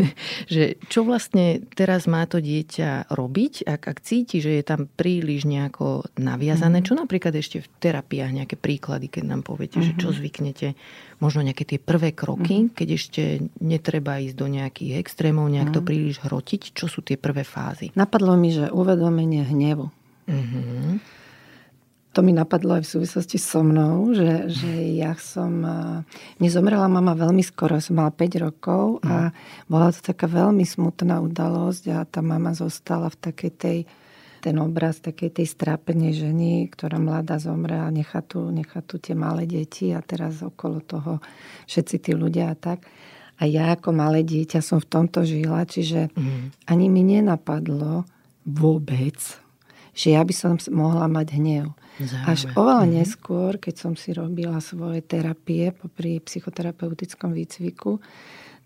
že 0.52 0.76
čo 0.90 1.06
vlastne 1.06 1.64
teraz 1.72 2.10
má 2.10 2.26
to 2.28 2.42
dieťa 2.42 3.08
robiť, 3.08 3.64
ak, 3.64 3.82
ak 3.86 3.98
cíti, 4.04 4.44
že 4.44 4.60
je 4.60 4.64
tam 4.66 4.90
príliš 4.90 5.48
nejako 5.48 6.04
naviazané, 6.20 6.84
mm-hmm. 6.84 6.88
čo 6.90 7.00
napríklad 7.00 7.32
ešte 7.32 7.64
v 7.64 7.68
terapiách, 7.80 8.32
nejaké 8.34 8.56
príklady, 8.60 9.08
keď 9.08 9.24
nám 9.30 9.42
poviete, 9.46 9.78
mm-hmm. 9.78 9.96
že 9.96 10.00
čo 10.02 10.08
zvyknete 10.12 10.66
ešte 10.66 10.74
možno 11.18 11.40
nejaké 11.40 11.64
tie 11.64 11.80
prvé 11.80 12.12
kroky, 12.12 12.68
mm. 12.68 12.76
keď 12.76 12.88
ešte 12.92 13.22
netreba 13.60 14.20
ísť 14.20 14.36
do 14.36 14.46
nejakých 14.46 15.00
extrémov, 15.00 15.48
nejak 15.48 15.72
mm. 15.72 15.76
to 15.76 15.82
mhm. 15.82 15.88
príliš 15.88 16.16
hrotiť? 16.24 16.76
Čo 16.76 16.86
sú 16.88 17.00
tie 17.00 17.16
prvé 17.16 17.42
fázy? 17.44 17.92
Napadlo 17.96 18.36
mi, 18.36 18.52
že 18.52 18.68
uvedomenie 18.68 19.44
hnevu. 19.46 19.88
Mm-hmm. 20.26 20.98
To 22.18 22.24
mi 22.24 22.32
napadlo 22.32 22.80
aj 22.80 22.88
v 22.88 22.92
súvislosti 22.96 23.36
so 23.36 23.60
mnou, 23.60 24.10
že, 24.16 24.48
že 24.48 24.72
ja 24.96 25.12
som... 25.20 25.62
Mne 26.40 26.48
zomrela 26.48 26.88
mama 26.88 27.12
veľmi 27.12 27.44
skoro, 27.44 27.76
som 27.78 28.00
mala 28.00 28.08
5 28.08 28.40
rokov 28.40 29.04
a 29.04 29.28
mhm. 29.28 29.68
bola 29.68 29.92
to 29.92 30.00
taká 30.00 30.26
veľmi 30.26 30.64
smutná 30.64 31.20
udalosť 31.20 31.84
a 31.92 32.08
tá 32.08 32.24
mama 32.24 32.56
zostala 32.56 33.12
v 33.12 33.20
takej 33.20 33.52
tej 33.54 33.78
ten 34.46 34.62
obraz 34.62 35.02
takej 35.02 35.42
tej 35.42 35.46
strápenej 35.50 36.22
ženy, 36.22 36.70
ktorá 36.70 37.02
mladá 37.02 37.42
zomre 37.42 37.74
a 37.82 37.90
nechá 37.90 38.22
tu, 38.22 38.46
nechá 38.54 38.78
tu 38.78 39.02
tie 39.02 39.18
malé 39.18 39.42
deti 39.42 39.90
a 39.90 39.98
teraz 39.98 40.38
okolo 40.38 40.78
toho 40.86 41.18
všetci 41.66 41.96
tí 41.98 42.14
ľudia 42.14 42.54
a 42.54 42.56
tak. 42.56 42.86
A 43.42 43.50
ja 43.50 43.74
ako 43.74 43.90
malé 43.90 44.22
dieťa 44.22 44.62
som 44.62 44.78
v 44.78 44.86
tomto 44.86 45.26
žila, 45.26 45.66
čiže 45.66 46.14
mm. 46.14 46.70
ani 46.70 46.86
mi 46.86 47.02
nenapadlo 47.02 48.06
vôbec, 48.46 49.18
že 49.90 50.14
ja 50.14 50.22
by 50.22 50.30
som 50.30 50.54
mohla 50.70 51.10
mať 51.10 51.34
hnev. 51.34 51.74
Zaujímavé. 51.98 52.30
Až 52.30 52.40
oveľa 52.54 52.84
mm-hmm. 52.86 52.98
neskôr, 53.02 53.50
keď 53.58 53.74
som 53.82 53.92
si 53.98 54.14
robila 54.14 54.62
svoje 54.62 55.02
terapie 55.02 55.74
popri 55.74 56.22
psychoterapeutickom 56.22 57.34
výcviku, 57.34 57.98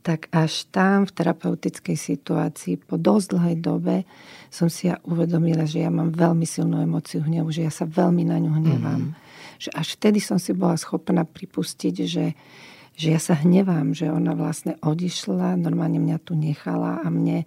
tak 0.00 0.32
až 0.32 0.64
tam 0.72 1.04
v 1.04 1.12
terapeutickej 1.12 1.96
situácii 1.96 2.80
po 2.80 2.96
dosť 2.96 3.26
dlhej 3.36 3.56
dobe 3.60 3.96
som 4.48 4.72
si 4.72 4.88
ja 4.88 4.96
uvedomila, 5.04 5.68
že 5.68 5.84
ja 5.84 5.92
mám 5.92 6.10
veľmi 6.16 6.48
silnú 6.48 6.80
emociu 6.80 7.20
hnevu, 7.20 7.52
že 7.52 7.68
ja 7.68 7.72
sa 7.72 7.84
veľmi 7.84 8.24
na 8.24 8.40
ňu 8.40 8.50
hnevám. 8.56 9.02
Mm-hmm. 9.12 9.60
Že 9.60 9.70
až 9.76 9.88
vtedy 10.00 10.18
som 10.24 10.40
si 10.40 10.56
bola 10.56 10.80
schopná 10.80 11.28
pripustiť, 11.28 11.94
že, 12.08 12.32
že 12.96 13.06
ja 13.12 13.20
sa 13.20 13.36
hnevám, 13.36 13.92
že 13.92 14.08
ona 14.08 14.32
vlastne 14.32 14.80
odišla, 14.80 15.60
normálne 15.60 16.00
mňa 16.00 16.16
tu 16.24 16.32
nechala 16.32 17.04
a 17.04 17.06
mne, 17.12 17.44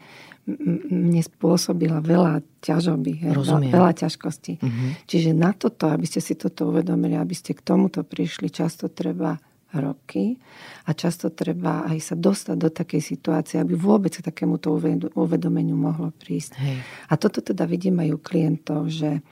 mne 0.93 1.21
spôsobila 1.25 2.05
veľa 2.05 2.45
ťažoby, 2.61 3.33
veľa, 3.33 3.65
veľa 3.65 3.91
ťažkostí. 3.97 4.61
Mm-hmm. 4.61 4.89
Čiže 5.09 5.33
na 5.33 5.57
toto, 5.57 5.89
aby 5.89 6.05
ste 6.05 6.21
si 6.21 6.37
toto 6.37 6.69
uvedomili, 6.69 7.17
aby 7.17 7.33
ste 7.33 7.57
k 7.57 7.65
tomuto 7.65 8.05
prišli, 8.05 8.53
často 8.53 8.93
treba 8.93 9.41
roky 9.73 10.37
a 10.85 10.93
často 10.93 11.33
treba 11.33 11.85
aj 11.89 12.13
sa 12.13 12.15
dostať 12.17 12.55
do 12.57 12.69
takej 12.69 13.01
situácie, 13.01 13.57
aby 13.57 13.73
vôbec 13.73 14.13
k 14.13 14.25
takémuto 14.25 14.73
uvedomeniu 15.17 15.77
mohlo 15.77 16.13
prísť. 16.13 16.51
Hej. 16.59 16.77
A 17.09 17.13
toto 17.17 17.41
teda 17.41 17.65
vidím 17.65 18.01
aj 18.01 18.09
u 18.13 18.19
klientov, 18.21 18.81
že 18.89 19.25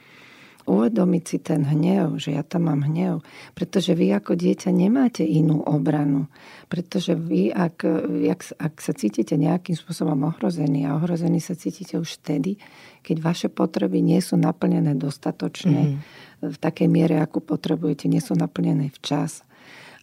uvedomiť 0.65 1.23
si 1.25 1.37
ten 1.41 1.65
hnev, 1.65 2.21
že 2.21 2.37
ja 2.37 2.45
tam 2.45 2.69
mám 2.69 2.85
hnev, 2.85 3.25
pretože 3.57 3.97
vy 3.97 4.13
ako 4.13 4.37
dieťa 4.37 4.69
nemáte 4.69 5.25
inú 5.25 5.61
obranu. 5.65 6.29
Pretože 6.69 7.17
vy, 7.17 7.49
ak, 7.49 7.83
ak, 8.29 8.41
ak 8.55 8.73
sa 8.77 8.93
cítite 8.93 9.35
nejakým 9.35 9.75
spôsobom 9.75 10.17
ohrozený 10.29 10.85
a 10.87 10.95
ohrozený 10.95 11.41
sa 11.41 11.57
cítite 11.57 11.97
už 11.97 12.21
vtedy, 12.21 12.61
keď 13.01 13.17
vaše 13.19 13.47
potreby 13.49 13.99
nie 13.99 14.21
sú 14.21 14.37
naplnené 14.37 14.93
dostatočne, 14.93 15.97
mm-hmm. 15.97 16.53
v 16.53 16.57
takej 16.57 16.87
miere, 16.87 17.17
ako 17.21 17.41
potrebujete, 17.41 18.05
nie 18.05 18.21
sú 18.21 18.37
naplnené 18.37 18.93
včas, 18.93 19.41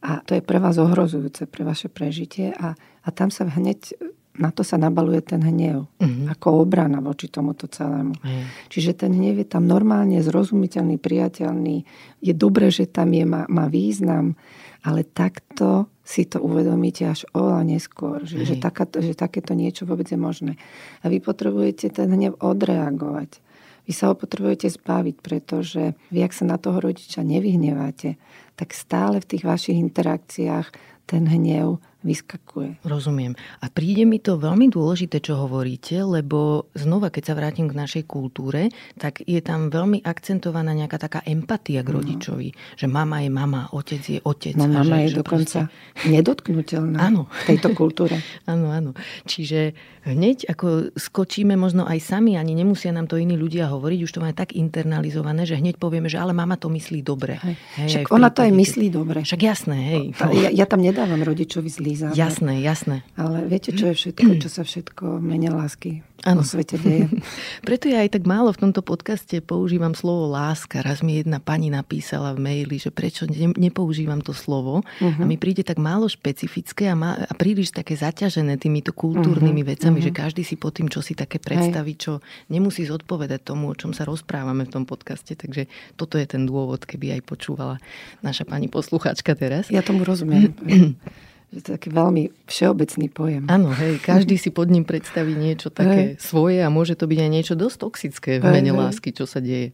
a 0.02 0.22
to 0.22 0.38
je 0.38 0.42
pre 0.42 0.62
vás 0.62 0.78
ohrozujúce, 0.78 1.50
pre 1.50 1.66
vaše 1.66 1.90
prežitie 1.90 2.54
a, 2.54 2.78
a 2.78 3.08
tam 3.10 3.34
sa 3.34 3.46
hneď 3.46 3.98
na 4.38 4.54
to 4.54 4.62
sa 4.62 4.78
nabaluje 4.78 5.18
ten 5.20 5.42
hnev. 5.42 5.90
Mm-hmm. 5.98 6.30
Ako 6.38 6.62
obrana 6.62 7.02
voči 7.02 7.26
tomuto 7.26 7.66
celému. 7.66 8.14
Mm. 8.22 8.70
Čiže 8.70 8.94
ten 8.94 9.10
hnev 9.10 9.42
je 9.42 9.48
tam 9.50 9.66
normálne 9.66 10.22
zrozumiteľný, 10.22 10.96
priateľný. 11.02 11.82
Je 12.22 12.32
dobré, 12.38 12.70
že 12.70 12.86
tam 12.86 13.10
je, 13.10 13.26
má, 13.26 13.50
má 13.50 13.66
význam, 13.66 14.38
ale 14.86 15.02
takto 15.02 15.90
si 16.06 16.24
to 16.24 16.38
uvedomíte 16.38 17.04
až 17.04 17.26
oveľa 17.34 17.66
neskôr, 17.66 18.24
že, 18.24 18.46
že, 18.46 18.56
takáto, 18.56 19.02
že 19.02 19.12
takéto 19.12 19.52
niečo 19.58 19.84
vôbec 19.84 20.06
je 20.08 20.16
možné. 20.16 20.54
A 21.02 21.10
vy 21.10 21.18
potrebujete 21.18 21.90
ten 21.90 22.08
hnev 22.08 22.38
odreagovať. 22.38 23.42
Vy 23.88 23.96
sa 23.96 24.12
ho 24.12 24.14
potrebujete 24.14 24.68
zbaviť, 24.68 25.16
pretože 25.24 25.96
vy, 26.12 26.20
ak 26.20 26.36
sa 26.36 26.44
na 26.44 26.60
toho 26.60 26.76
rodiča 26.76 27.24
nevyhneváte, 27.24 28.20
tak 28.52 28.76
stále 28.76 29.24
v 29.24 29.28
tých 29.32 29.48
vašich 29.48 29.80
interakciách 29.80 30.68
ten 31.08 31.24
hnev 31.24 31.80
vyskakuje. 32.06 32.78
Rozumiem. 32.86 33.34
A 33.58 33.66
príde 33.66 34.06
mi 34.06 34.22
to 34.22 34.38
veľmi 34.38 34.70
dôležité, 34.70 35.18
čo 35.18 35.34
hovoríte, 35.34 35.98
lebo 36.06 36.70
znova, 36.78 37.10
keď 37.10 37.22
sa 37.26 37.34
vrátim 37.34 37.66
k 37.66 37.74
našej 37.74 38.04
kultúre, 38.06 38.70
tak 39.02 39.18
je 39.26 39.42
tam 39.42 39.66
veľmi 39.66 40.06
akcentovaná 40.06 40.78
nejaká 40.78 40.94
taká 40.94 41.20
empatia 41.26 41.82
k 41.82 41.90
no. 41.90 41.98
rodičovi. 41.98 42.48
No. 42.54 42.78
Že 42.78 42.86
mama 42.86 43.18
je 43.26 43.30
mama, 43.34 43.62
otec 43.74 44.02
je 44.02 44.18
otec. 44.22 44.54
No, 44.54 44.70
mama 44.70 45.02
že, 45.02 45.02
je 45.02 45.08
že 45.10 45.16
dokonca 45.18 45.58
proste... 45.66 46.06
nedotknutelná 46.06 46.98
áno. 47.02 47.26
v 47.26 47.42
tejto 47.50 47.74
kultúre. 47.74 48.22
áno, 48.52 48.70
áno. 48.70 48.90
Čiže 49.26 49.74
hneď 50.06 50.54
ako 50.54 50.94
skočíme 50.94 51.58
možno 51.58 51.82
aj 51.82 51.98
sami, 51.98 52.38
ani 52.38 52.54
nemusia 52.54 52.94
nám 52.94 53.10
to 53.10 53.18
iní 53.18 53.34
ľudia 53.34 53.66
hovoriť, 53.74 53.98
už 54.06 54.12
to 54.14 54.22
máme 54.22 54.38
tak 54.38 54.54
internalizované, 54.54 55.42
že 55.50 55.58
hneď 55.58 55.82
povieme, 55.82 56.06
že 56.06 56.22
ale 56.22 56.30
mama 56.30 56.54
to 56.54 56.70
myslí 56.70 57.02
dobre. 57.02 57.42
Hej. 57.42 57.56
Hej, 57.74 57.88
Však 57.90 58.06
ona 58.14 58.30
to 58.30 58.46
aj 58.46 58.52
myslí 58.54 58.86
dobre. 58.88 59.26
Však 59.26 59.40
jasné, 59.42 59.76
hej. 59.76 60.04
Ja, 60.38 60.50
ja 60.54 60.66
tam 60.70 60.80
nedávam 60.80 61.20
rodičovi 61.20 61.66
zlý 61.66 61.87
zámer. 61.94 62.16
Jasné, 62.18 62.54
jasné. 62.60 62.96
Ale 63.14 63.46
viete, 63.46 63.70
čo 63.72 63.88
je 63.92 63.94
všetko, 63.96 64.30
čo 64.42 64.48
sa 64.50 64.62
všetko 64.66 65.22
menia 65.22 65.54
lásky 65.54 66.02
ano. 66.26 66.42
vo 66.42 66.44
svete 66.46 66.80
deje. 66.80 67.06
Preto 67.68 67.86
ja 67.86 68.02
aj 68.02 68.18
tak 68.18 68.24
málo 68.26 68.50
v 68.50 68.68
tomto 68.68 68.82
podcaste 68.82 69.38
používam 69.38 69.94
slovo 69.94 70.32
láska. 70.32 70.82
Raz 70.82 71.04
mi 71.04 71.20
jedna 71.20 71.38
pani 71.38 71.70
napísala 71.70 72.34
v 72.34 72.42
maili, 72.42 72.76
že 72.80 72.90
prečo 72.90 73.28
ne, 73.30 73.54
nepoužívam 73.54 74.18
to 74.24 74.34
slovo 74.34 74.82
uh-huh. 74.82 75.22
a 75.22 75.24
mi 75.28 75.38
príde 75.38 75.62
tak 75.62 75.78
málo 75.78 76.10
špecifické 76.10 76.90
a, 76.90 76.96
má, 76.98 77.14
a 77.14 77.32
príliš 77.36 77.70
také 77.70 77.94
zaťažené 77.94 78.58
týmito 78.58 78.90
kultúrnymi 78.90 79.62
uh-huh. 79.62 79.72
vecami, 79.78 79.98
uh-huh. 80.02 80.08
že 80.10 80.16
každý 80.16 80.42
si 80.42 80.58
po 80.58 80.74
tým, 80.74 80.90
čo 80.90 81.04
si 81.04 81.14
také 81.14 81.38
predstaví, 81.38 81.94
čo 81.94 82.18
nemusí 82.50 82.82
zodpovedať 82.88 83.54
tomu, 83.54 83.70
o 83.70 83.78
čom 83.78 83.94
sa 83.94 84.02
rozprávame 84.02 84.66
v 84.66 84.72
tom 84.74 84.84
podcaste. 84.88 85.38
Takže 85.38 85.70
toto 85.94 86.18
je 86.18 86.26
ten 86.26 86.48
dôvod, 86.48 86.82
keby 86.82 87.20
aj 87.20 87.22
počúvala 87.28 87.76
naša 88.24 88.42
pani 88.42 88.66
poslucháčka 88.66 89.38
teraz. 89.38 89.70
Ja 89.70 89.84
tomu 89.84 90.02
rozumiem. 90.02 90.50
že 91.48 91.64
to 91.64 91.68
je 91.72 91.76
taký 91.80 91.88
veľmi 91.88 92.28
všeobecný 92.44 93.06
pojem. 93.08 93.42
Áno, 93.48 93.72
hej, 93.72 94.04
každý 94.04 94.36
si 94.42 94.52
pod 94.52 94.68
ním 94.68 94.84
predstaví 94.84 95.32
niečo 95.32 95.72
také 95.72 96.14
hej. 96.14 96.20
svoje 96.20 96.60
a 96.60 96.68
môže 96.68 96.92
to 96.92 97.08
byť 97.08 97.18
aj 97.24 97.30
niečo 97.32 97.54
dosť 97.56 97.76
toxické 97.80 98.30
v 98.36 98.44
mene 98.44 98.72
hej, 98.72 98.76
lásky, 98.76 99.16
čo 99.16 99.24
sa 99.24 99.40
deje. 99.40 99.72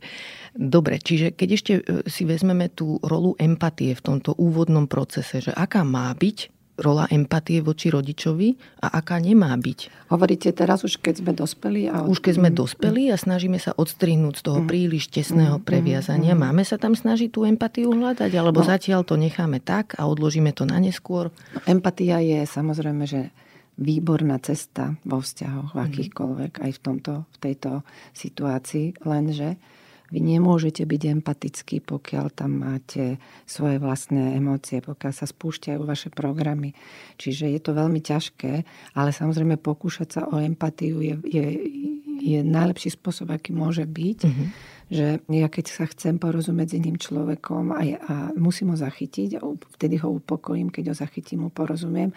Dobre, 0.55 1.03
čiže 1.03 1.35
keď 1.35 1.49
ešte 1.51 1.72
e, 1.83 1.83
si 2.07 2.22
vezmeme 2.22 2.70
tú 2.70 3.03
rolu 3.03 3.35
empatie 3.43 3.91
v 3.99 4.05
tomto 4.07 4.39
úvodnom 4.39 4.87
procese, 4.87 5.43
že 5.43 5.51
aká 5.51 5.83
má 5.83 6.14
byť 6.14 6.54
rola 6.75 7.07
empatie 7.11 7.62
voči 7.62 7.91
rodičovi 7.91 8.81
a 8.83 8.99
aká 8.99 9.22
nemá 9.22 9.55
byť. 9.55 10.11
Hovoríte 10.11 10.51
teraz 10.51 10.83
už, 10.83 10.99
keď 10.99 11.14
sme 11.22 11.33
dospeli? 11.33 11.87
A... 11.87 12.03
Už 12.03 12.18
keď 12.18 12.35
sme 12.43 12.51
mm. 12.51 12.57
dospeli 12.59 13.03
a 13.14 13.16
snažíme 13.16 13.59
sa 13.62 13.70
odstrihnúť 13.79 14.35
z 14.39 14.43
toho 14.43 14.61
mm. 14.62 14.66
príliš 14.66 15.07
tesného 15.11 15.62
mm. 15.62 15.64
previazania. 15.64 16.35
Máme 16.35 16.66
sa 16.66 16.75
tam 16.75 16.99
snažiť 16.99 17.31
tú 17.31 17.47
empatiu 17.47 17.95
hľadať? 17.95 18.31
Alebo 18.35 18.62
no. 18.62 18.66
zatiaľ 18.66 19.07
to 19.07 19.14
necháme 19.14 19.62
tak 19.62 19.95
a 19.95 20.11
odložíme 20.11 20.51
to 20.51 20.66
na 20.66 20.83
neskôr? 20.83 21.31
No, 21.55 21.61
empatia 21.70 22.18
je 22.18 22.43
samozrejme, 22.43 23.07
že 23.07 23.31
výborná 23.75 24.39
cesta 24.39 24.95
vo 25.03 25.18
vzťahoch, 25.18 25.75
v 25.75 25.79
akýchkoľvek, 25.79 26.53
aj 26.62 26.70
v, 26.75 26.81
tomto, 26.83 27.12
v 27.27 27.37
tejto 27.43 27.70
situácii, 28.14 29.03
lenže 29.03 29.59
vy 30.13 30.21
nemôžete 30.21 30.85
byť 30.85 31.03
empatickí, 31.21 31.81
pokiaľ 31.81 32.27
tam 32.37 32.61
máte 32.61 33.17
svoje 33.49 33.81
vlastné 33.81 34.37
emócie, 34.37 34.85
pokiaľ 34.85 35.13
sa 35.17 35.25
spúšťajú 35.25 35.81
vaše 35.81 36.13
programy. 36.13 36.77
Čiže 37.17 37.49
je 37.49 37.61
to 37.61 37.73
veľmi 37.73 38.05
ťažké, 38.05 38.53
ale 38.95 39.11
samozrejme 39.11 39.57
pokúšať 39.57 40.09
sa 40.09 40.21
o 40.29 40.37
empatiu 40.39 41.01
je, 41.01 41.15
je, 41.25 41.47
je 42.21 42.39
najlepší 42.45 42.95
spôsob, 42.95 43.33
aký 43.33 43.57
môže 43.57 43.89
byť. 43.89 44.21
Mm-hmm 44.25 44.73
že 44.93 45.25
ja 45.33 45.49
keď 45.49 45.65
sa 45.73 45.85
chcem 45.89 46.21
porozumieť 46.21 46.77
s 46.77 46.79
iným 46.79 47.01
človekom 47.01 47.73
a, 47.73 47.81
a 47.97 48.15
musím 48.37 48.71
ho 48.73 48.77
zachytiť, 48.77 49.41
a 49.41 49.43
vtedy 49.81 49.97
ho 49.97 50.13
upokojím, 50.13 50.69
keď 50.69 50.93
ho 50.93 50.97
zachytím, 50.97 51.49
mu 51.49 51.51
porozumiem 51.51 52.13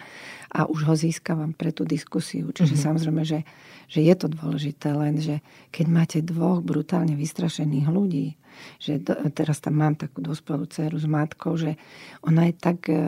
a 0.52 0.68
už 0.68 0.84
ho 0.84 0.94
získavam 0.94 1.56
pre 1.56 1.72
tú 1.72 1.88
diskusiu. 1.88 2.52
Čiže 2.52 2.76
mm-hmm. 2.76 2.86
samozrejme, 2.92 3.22
že, 3.24 3.40
že 3.88 4.04
je 4.04 4.14
to 4.14 4.28
dôležité, 4.28 4.92
len 4.92 5.16
že 5.16 5.40
keď 5.72 5.86
máte 5.88 6.18
dvoch 6.20 6.60
brutálne 6.60 7.16
vystrašených 7.16 7.88
ľudí, 7.88 8.36
že 8.76 9.00
do, 9.00 9.16
teraz 9.32 9.64
tam 9.64 9.80
mám 9.80 9.96
takú 9.96 10.20
dospelú 10.20 10.68
dceru 10.68 11.00
s 11.00 11.06
matkou, 11.08 11.56
že 11.56 11.80
ona 12.20 12.52
je 12.52 12.54
tak 12.54 12.78
e, 12.92 13.00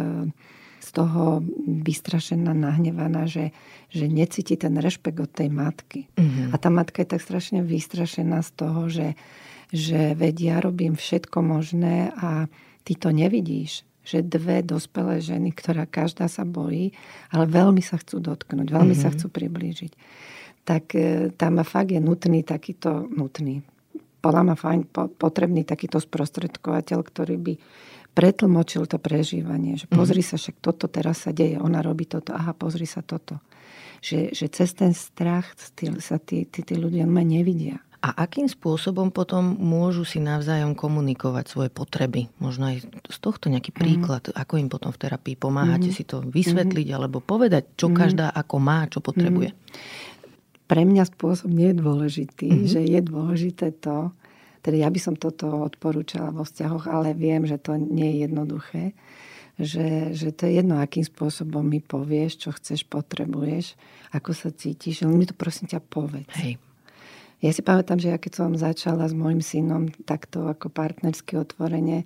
z 0.80 0.88
toho 0.96 1.44
vystrašená, 1.84 2.56
nahnevaná, 2.56 3.28
že, 3.28 3.52
že 3.92 4.08
necíti 4.08 4.56
ten 4.56 4.72
rešpekt 4.80 5.20
od 5.20 5.28
tej 5.28 5.52
matky. 5.52 6.08
Mm-hmm. 6.16 6.50
A 6.50 6.56
tá 6.56 6.72
matka 6.72 7.04
je 7.04 7.12
tak 7.12 7.20
strašne 7.20 7.60
vystrašená 7.60 8.40
z 8.40 8.50
toho, 8.56 8.88
že 8.88 9.08
že 9.70 10.18
veď 10.18 10.36
ja 10.42 10.56
robím 10.58 10.98
všetko 10.98 11.46
možné 11.46 12.10
a 12.18 12.50
ty 12.82 12.98
to 12.98 13.14
nevidíš 13.14 13.86
že 14.00 14.26
dve 14.26 14.64
dospelé 14.64 15.20
ženy, 15.22 15.54
ktorá 15.54 15.84
každá 15.86 16.26
sa 16.26 16.42
bojí, 16.42 16.90
ale 17.30 17.44
veľmi 17.46 17.78
sa 17.84 18.00
chcú 18.00 18.18
dotknúť, 18.18 18.72
veľmi 18.72 18.96
mm-hmm. 18.96 19.04
sa 19.06 19.12
mhm. 19.12 19.14
chcú 19.14 19.26
priblížiť. 19.30 19.92
Tak 20.70 20.84
e, 20.94 21.34
tam 21.34 21.58
fakt 21.66 21.90
je 21.90 21.98
nutný 21.98 22.46
takýto, 22.46 23.10
nutný, 23.10 23.66
podľa 24.22 24.42
ma 24.46 24.54
fajn, 24.54 24.86
potrebný 25.18 25.66
takýto 25.66 25.98
sprostredkovateľ, 25.98 26.98
ktorý 27.02 27.36
by 27.42 27.54
pretlmočil 28.14 28.86
to 28.86 29.02
prežívanie. 29.02 29.74
Že 29.74 29.90
pozri 29.90 30.22
mm-hmm. 30.22 30.38
sa, 30.38 30.42
však 30.46 30.56
toto 30.62 30.86
teraz 30.86 31.26
sa 31.26 31.34
deje, 31.34 31.58
ona 31.58 31.82
robí 31.82 32.06
toto, 32.06 32.30
aha, 32.36 32.54
pozri 32.54 32.86
sa 32.86 33.02
toto. 33.02 33.42
Že, 33.98 34.30
že 34.30 34.46
cez 34.48 34.70
ten 34.72 34.94
strach 34.94 35.50
sa 35.98 36.16
tí, 36.22 36.46
tí, 36.46 36.60
tí 36.62 36.74
ľudia 36.78 37.04
nevidia. 37.04 37.82
A 38.00 38.24
akým 38.24 38.48
spôsobom 38.48 39.12
potom 39.12 39.60
môžu 39.60 40.08
si 40.08 40.24
navzájom 40.24 40.72
komunikovať 40.72 41.52
svoje 41.52 41.68
potreby? 41.68 42.32
Možno 42.40 42.72
aj 42.72 42.88
z 42.88 43.18
tohto 43.20 43.52
nejaký 43.52 43.76
mhm. 43.76 43.78
príklad, 43.80 44.22
mm. 44.30 44.36
ako 44.40 44.54
im 44.56 44.68
potom 44.72 44.88
v 44.88 45.00
terapii 45.04 45.36
pomáhate 45.36 45.92
mm. 45.92 45.96
si 45.96 46.04
to 46.08 46.24
vysvetliť 46.24 46.86
mm. 46.88 46.96
alebo 46.96 47.20
povedať, 47.20 47.76
čo 47.76 47.92
mm. 47.92 47.94
každá 47.96 48.26
ako 48.32 48.56
má, 48.56 48.88
čo 48.88 49.04
potrebuje? 49.04 49.52
Mm. 49.52 50.08
Pre 50.70 50.82
mňa 50.86 51.02
spôsob 51.10 51.50
nie 51.50 51.74
je 51.74 51.82
dôležitý, 51.82 52.46
mm. 52.46 52.66
že 52.70 52.80
je 52.86 53.00
dôležité 53.02 53.74
to, 53.74 54.14
teda 54.62 54.86
ja 54.86 54.88
by 54.92 55.00
som 55.02 55.18
toto 55.18 55.66
odporúčala 55.66 56.30
vo 56.30 56.46
vzťahoch, 56.46 56.86
ale 56.86 57.10
viem, 57.10 57.42
že 57.42 57.58
to 57.58 57.74
nie 57.74 58.06
je 58.06 58.16
jednoduché, 58.30 58.84
že, 59.58 60.14
že 60.14 60.30
to 60.30 60.46
je 60.46 60.62
jedno, 60.62 60.78
akým 60.78 61.02
spôsobom 61.02 61.66
mi 61.66 61.82
povieš, 61.82 62.46
čo 62.46 62.50
chceš, 62.54 62.86
potrebuješ, 62.86 63.74
ako 64.14 64.30
sa 64.30 64.48
cítiš, 64.54 65.02
len 65.02 65.18
mi 65.18 65.26
to 65.26 65.34
prosím 65.34 65.66
ťa 65.66 65.82
povedz. 65.82 66.30
Hej. 66.38 66.62
Ja 67.40 67.50
si 67.56 67.64
pamätám, 67.64 67.96
že 67.96 68.12
ja 68.12 68.20
keď 68.20 68.32
som 68.36 68.52
začala 68.52 69.08
s 69.08 69.16
môjim 69.16 69.40
synom 69.40 69.88
takto 70.04 70.46
ako 70.46 70.68
partnersky 70.68 71.40
otvorene 71.40 72.04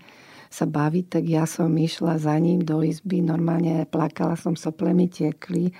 sa 0.55 0.71
baviť, 0.71 1.19
tak 1.19 1.25
ja 1.27 1.51
som 1.51 1.75
išla 1.75 2.23
za 2.23 2.39
ním 2.39 2.63
do 2.63 2.79
izby, 2.87 3.19
normálne 3.19 3.91
plakala 3.91 4.39
som, 4.39 4.55
sople 4.55 4.95
mi 4.95 5.11
tiekli, 5.11 5.75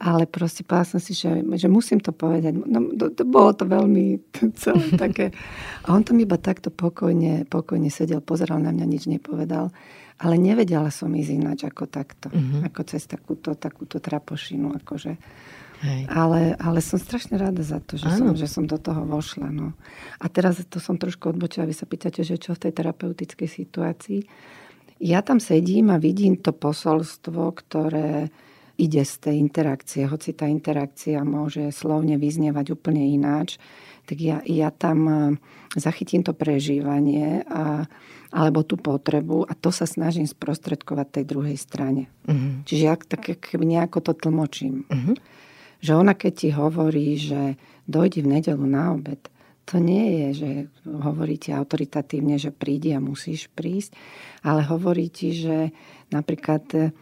ale 0.00 0.24
proste 0.24 0.64
povedala 0.64 0.96
som 0.96 1.00
si, 1.04 1.12
že, 1.12 1.44
že 1.44 1.68
musím 1.68 2.00
to 2.00 2.16
povedať. 2.16 2.56
No, 2.56 2.96
to, 2.96 3.12
to 3.12 3.28
bolo 3.28 3.52
to 3.52 3.68
veľmi 3.68 4.24
celé 4.62 4.96
také. 4.96 5.36
A 5.84 5.92
on 5.92 6.00
tam 6.00 6.16
iba 6.16 6.40
takto 6.40 6.72
pokojne, 6.72 7.44
pokojne 7.44 7.92
sedel, 7.92 8.24
pozeral 8.24 8.56
na 8.64 8.72
mňa, 8.72 8.86
nič 8.88 9.04
nepovedal. 9.04 9.68
Ale 10.14 10.40
nevedela 10.40 10.88
som 10.88 11.10
ísť 11.12 11.30
ináč 11.34 11.60
ako 11.68 11.90
takto. 11.90 12.30
Mm-hmm. 12.30 12.70
Ako 12.70 12.80
cez 12.86 13.04
takúto, 13.04 13.58
takúto 13.58 13.98
trapošinu. 13.98 14.70
Akože. 14.78 15.18
Ale, 16.08 16.56
ale 16.56 16.78
som 16.80 16.96
strašne 16.96 17.36
rada 17.36 17.60
za 17.60 17.82
to, 17.82 18.00
že, 18.00 18.08
som, 18.08 18.32
že 18.32 18.48
som 18.48 18.64
do 18.64 18.80
toho 18.80 19.04
vošla. 19.04 19.52
No. 19.52 19.76
A 20.16 20.26
teraz 20.32 20.62
to 20.68 20.80
som 20.80 20.96
trošku 20.96 21.28
odbočila. 21.34 21.68
Vy 21.68 21.76
sa 21.76 21.84
pýtate, 21.84 22.24
že 22.24 22.40
čo 22.40 22.56
v 22.56 22.68
tej 22.68 22.72
terapeutickej 22.72 23.48
situácii. 23.48 24.20
Ja 25.02 25.20
tam 25.20 25.42
sedím 25.42 25.92
a 25.92 26.00
vidím 26.00 26.40
to 26.40 26.54
posolstvo, 26.54 27.52
ktoré 27.52 28.32
ide 28.74 29.02
z 29.06 29.14
tej 29.20 29.36
interakcie. 29.38 30.08
Hoci 30.08 30.34
tá 30.34 30.50
interakcia 30.50 31.22
môže 31.22 31.70
slovne 31.70 32.18
vyznievať 32.18 32.74
úplne 32.74 33.06
ináč, 33.06 33.62
tak 34.04 34.18
ja, 34.18 34.42
ja 34.44 34.74
tam 34.74 34.98
e, 35.06 35.14
zachytím 35.78 36.26
to 36.26 36.34
prežívanie 36.34 37.46
a, 37.46 37.86
alebo 38.34 38.66
tú 38.66 38.74
potrebu 38.74 39.46
a 39.46 39.54
to 39.54 39.70
sa 39.70 39.86
snažím 39.86 40.26
sprostredkovať 40.26 41.06
tej 41.06 41.24
druhej 41.24 41.56
strane. 41.56 42.10
Uh-huh. 42.26 42.66
Čiže 42.66 42.82
ja 42.82 42.98
tak 42.98 43.54
nejako 43.54 44.10
to 44.10 44.12
tlmočím. 44.12 44.84
Uh-huh 44.90 45.16
že 45.84 45.92
ona 45.92 46.16
keď 46.16 46.32
ti 46.32 46.48
hovorí, 46.48 47.20
že 47.20 47.60
dojdi 47.84 48.24
v 48.24 48.40
nedelu 48.40 48.64
na 48.64 48.96
obed, 48.96 49.20
to 49.68 49.76
nie 49.80 50.24
je, 50.24 50.28
že 50.32 50.50
hovoríte 50.88 51.52
autoritatívne, 51.52 52.40
že 52.40 52.52
prídi 52.52 52.96
a 52.96 53.04
musíš 53.04 53.52
prísť, 53.52 53.96
ale 54.44 54.64
hovorí 54.64 55.12
ti, 55.12 55.36
že 55.36 55.72
napríklad 56.08 56.92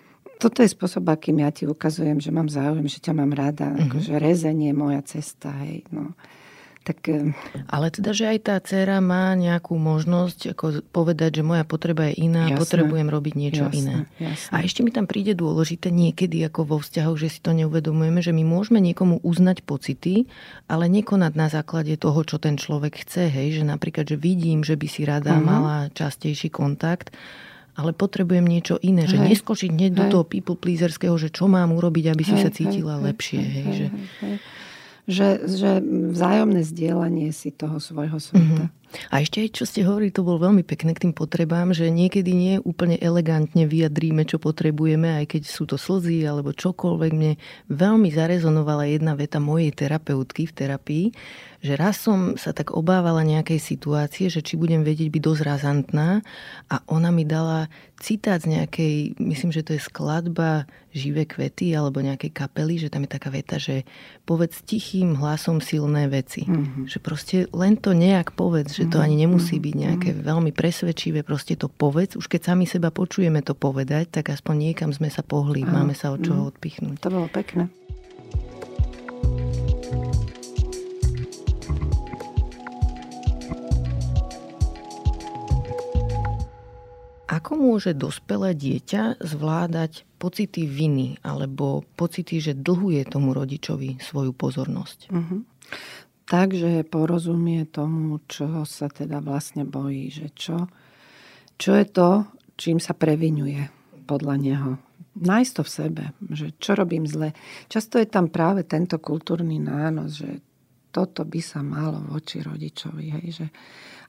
toto 0.43 0.59
je 0.67 0.75
spôsob, 0.75 1.07
akým 1.07 1.39
ja 1.39 1.55
ti 1.55 1.71
ukazujem, 1.71 2.19
že 2.19 2.35
mám 2.35 2.51
záujem, 2.51 2.91
že 2.91 2.99
ťa 2.99 3.15
mám 3.15 3.31
rada, 3.31 3.71
mm-hmm. 3.71 3.87
akože 3.87 4.15
rezenie 4.19 4.75
je 4.75 4.79
moja 4.79 5.03
cesta, 5.07 5.55
hej, 5.63 5.87
no. 5.95 6.19
Tak... 6.83 6.99
Eh, 7.09 7.31
Ale 7.71 7.95
teda, 7.95 8.11
že 8.11 8.27
aj 8.27 8.39
tá 8.43 8.57
dcera 8.59 8.99
má 8.99 9.39
nejakú 9.39 9.79
možnosť 9.79 10.55
ako 10.55 10.67
povedať, 10.91 11.41
že 11.41 11.43
moja 11.47 11.63
potreba 11.63 12.11
je 12.11 12.27
iná, 12.27 12.51
jasné, 12.51 12.59
potrebujem 12.59 13.09
robiť 13.09 13.35
niečo 13.39 13.65
jasné, 13.71 13.79
iné. 13.79 13.95
Jasné. 14.19 14.51
A 14.51 14.57
ešte 14.67 14.83
mi 14.83 14.91
tam 14.91 15.07
príde 15.07 15.39
dôležité 15.39 15.95
niekedy 15.95 16.43
ako 16.43 16.67
vo 16.67 16.79
vzťahoch, 16.83 17.15
že 17.15 17.31
si 17.31 17.39
to 17.39 17.55
neuvedomujeme, 17.55 18.19
že 18.19 18.35
my 18.35 18.43
môžeme 18.43 18.83
niekomu 18.83 19.23
uznať 19.23 19.63
pocity, 19.63 20.27
ale 20.67 20.91
nekonať 20.91 21.33
na 21.39 21.47
základe 21.47 21.95
toho, 21.95 22.21
čo 22.27 22.43
ten 22.43 22.59
človek 22.59 23.07
chce. 23.07 23.31
Hej? 23.31 23.63
Že 23.63 23.71
napríklad, 23.71 24.11
že 24.11 24.19
vidím, 24.19 24.67
že 24.67 24.75
by 24.75 24.87
si 24.91 25.07
rada 25.07 25.39
uh-huh. 25.39 25.47
mala 25.47 25.77
častejší 25.95 26.51
kontakt, 26.51 27.15
ale 27.73 27.97
potrebujem 27.97 28.45
niečo 28.45 28.77
iné, 28.85 29.09
hej. 29.09 29.17
že 29.17 29.33
neskočiť 29.33 29.71
hneď 29.73 29.93
hej. 29.97 29.99
do 30.03 30.05
toho 30.13 30.25
people 30.29 30.61
pleaserského, 30.61 31.17
že 31.17 31.33
čo 31.33 31.49
mám 31.49 31.73
urobiť, 31.73 32.13
aby 32.13 32.21
hej, 32.21 32.29
si 32.29 32.37
sa 32.37 32.51
cítila 32.53 33.01
hej, 33.01 33.05
lepšie. 33.09 33.41
Hej, 33.41 33.49
hej, 33.49 33.65
že... 33.73 33.87
hej, 33.89 34.09
hej 34.21 34.39
že, 35.11 35.43
že 35.51 35.83
vzájomné 36.15 36.63
zdieľanie 36.63 37.35
si 37.35 37.51
toho 37.51 37.83
svojho 37.83 38.23
sveta. 38.23 38.71
Mm-hmm. 38.71 38.83
A 39.09 39.25
ešte 39.25 39.41
aj, 39.41 39.57
čo 39.57 39.65
ste 39.65 39.89
hovorili, 39.89 40.13
to 40.13 40.21
bolo 40.21 40.45
veľmi 40.45 40.69
pekné 40.69 40.93
k 40.93 41.09
tým 41.09 41.15
potrebám, 41.17 41.73
že 41.73 41.89
niekedy 41.89 42.37
nie 42.37 42.55
úplne 42.61 43.01
elegantne 43.01 43.65
vyjadríme, 43.65 44.29
čo 44.29 44.37
potrebujeme, 44.37 45.17
aj 45.17 45.33
keď 45.33 45.43
sú 45.49 45.65
to 45.65 45.81
slzy 45.81 46.29
alebo 46.29 46.53
čokoľvek. 46.53 47.13
Mne 47.17 47.33
veľmi 47.73 48.13
zarezonovala 48.13 48.93
jedna 48.93 49.17
veta 49.17 49.41
mojej 49.41 49.73
terapeutky 49.73 50.45
v 50.45 50.53
terapii, 50.53 51.07
že 51.65 51.73
raz 51.73 52.05
som 52.05 52.37
sa 52.37 52.53
tak 52.53 52.77
obávala 52.77 53.25
nejakej 53.25 53.59
situácie, 53.65 54.29
že 54.29 54.45
či 54.45 54.61
budem 54.61 54.85
vedieť 54.85 55.09
byť 55.09 55.23
dosť 55.25 55.43
razantná 55.47 56.21
a 56.69 56.77
ona 56.91 57.09
mi 57.09 57.25
dala 57.25 57.73
citát 57.97 58.45
z 58.45 58.61
nejakej, 58.61 59.17
myslím, 59.25 59.57
že 59.57 59.65
to 59.65 59.73
je 59.73 59.81
skladba 59.81 60.69
Živé 60.93 61.25
kvety 61.25 61.73
alebo 61.73 62.05
nejakej 62.05 62.31
kapely, 62.31 62.77
že 62.77 62.93
tam 62.93 63.09
je 63.09 63.11
taká 63.17 63.33
veta, 63.33 63.57
že 63.57 63.89
povedz 64.29 64.61
tichým 64.63 65.17
hlasom 65.17 65.65
silné 65.65 66.07
veci. 66.13 66.45
Mm-hmm. 66.45 66.85
Že 66.87 66.99
proste 67.01 67.37
len 67.57 67.81
to 67.81 67.97
nejak 67.97 68.37
povedz, 68.37 68.77
že 68.77 68.89
to 68.93 69.01
ani 69.01 69.25
nemusí 69.25 69.57
byť 69.57 69.75
nejaké 69.75 70.11
mm-hmm. 70.13 70.29
veľmi 70.29 70.53
presvedčivé, 70.53 71.25
proste 71.25 71.57
to 71.57 71.73
povedz. 71.73 72.15
Už 72.21 72.29
keď 72.29 72.53
sami 72.53 72.69
seba 72.69 72.93
počujeme 72.93 73.41
to 73.41 73.57
povedať, 73.57 74.13
tak 74.21 74.31
aspoň 74.31 74.71
niekam 74.71 74.93
sme 74.93 75.09
sa 75.09 75.25
pohli, 75.25 75.65
máme 75.65 75.97
sa 75.97 76.13
od 76.13 76.21
čoho 76.21 76.53
odpichnúť. 76.53 77.01
To 77.03 77.11
bolo 77.11 77.29
pekné. 77.33 77.73
Ako 87.33 87.57
môže 87.57 87.97
dospelé 87.97 88.53
dieťa 88.53 89.25
zvládať 89.25 90.05
pocity 90.21 90.69
viny 90.69 91.17
alebo 91.25 91.81
pocity, 91.97 92.45
že 92.45 92.53
dlhuje 92.53 93.09
tomu 93.09 93.33
rodičovi 93.33 93.97
svoju 94.05 94.37
pozornosť? 94.37 95.09
Uh-huh. 95.09 95.41
Takže 96.29 96.85
porozumie 96.93 97.65
tomu, 97.65 98.21
čo 98.29 98.69
sa 98.69 98.93
teda 98.93 99.25
vlastne 99.25 99.65
bojí, 99.65 100.13
že 100.13 100.29
čo, 100.37 100.69
čo 101.57 101.73
je 101.73 101.87
to, 101.89 102.29
čím 102.61 102.77
sa 102.77 102.93
previnuje 102.93 103.65
podľa 104.05 104.37
neho. 104.37 104.71
Nájsť 105.17 105.53
to 105.57 105.63
v 105.65 105.73
sebe, 105.73 106.05
že 106.33 106.47
čo 106.61 106.77
robím 106.77 107.09
zle. 107.09 107.33
Často 107.73 107.97
je 107.97 108.09
tam 108.09 108.29
práve 108.29 108.69
tento 108.69 109.01
kultúrny 109.01 109.57
nános, 109.57 110.21
že 110.21 110.45
toto 110.93 111.25
by 111.25 111.41
sa 111.41 111.65
malo 111.65 112.05
voči 112.05 112.45
rodičovi. 112.45 113.05
Hej, 113.19 113.27
že 113.41 113.47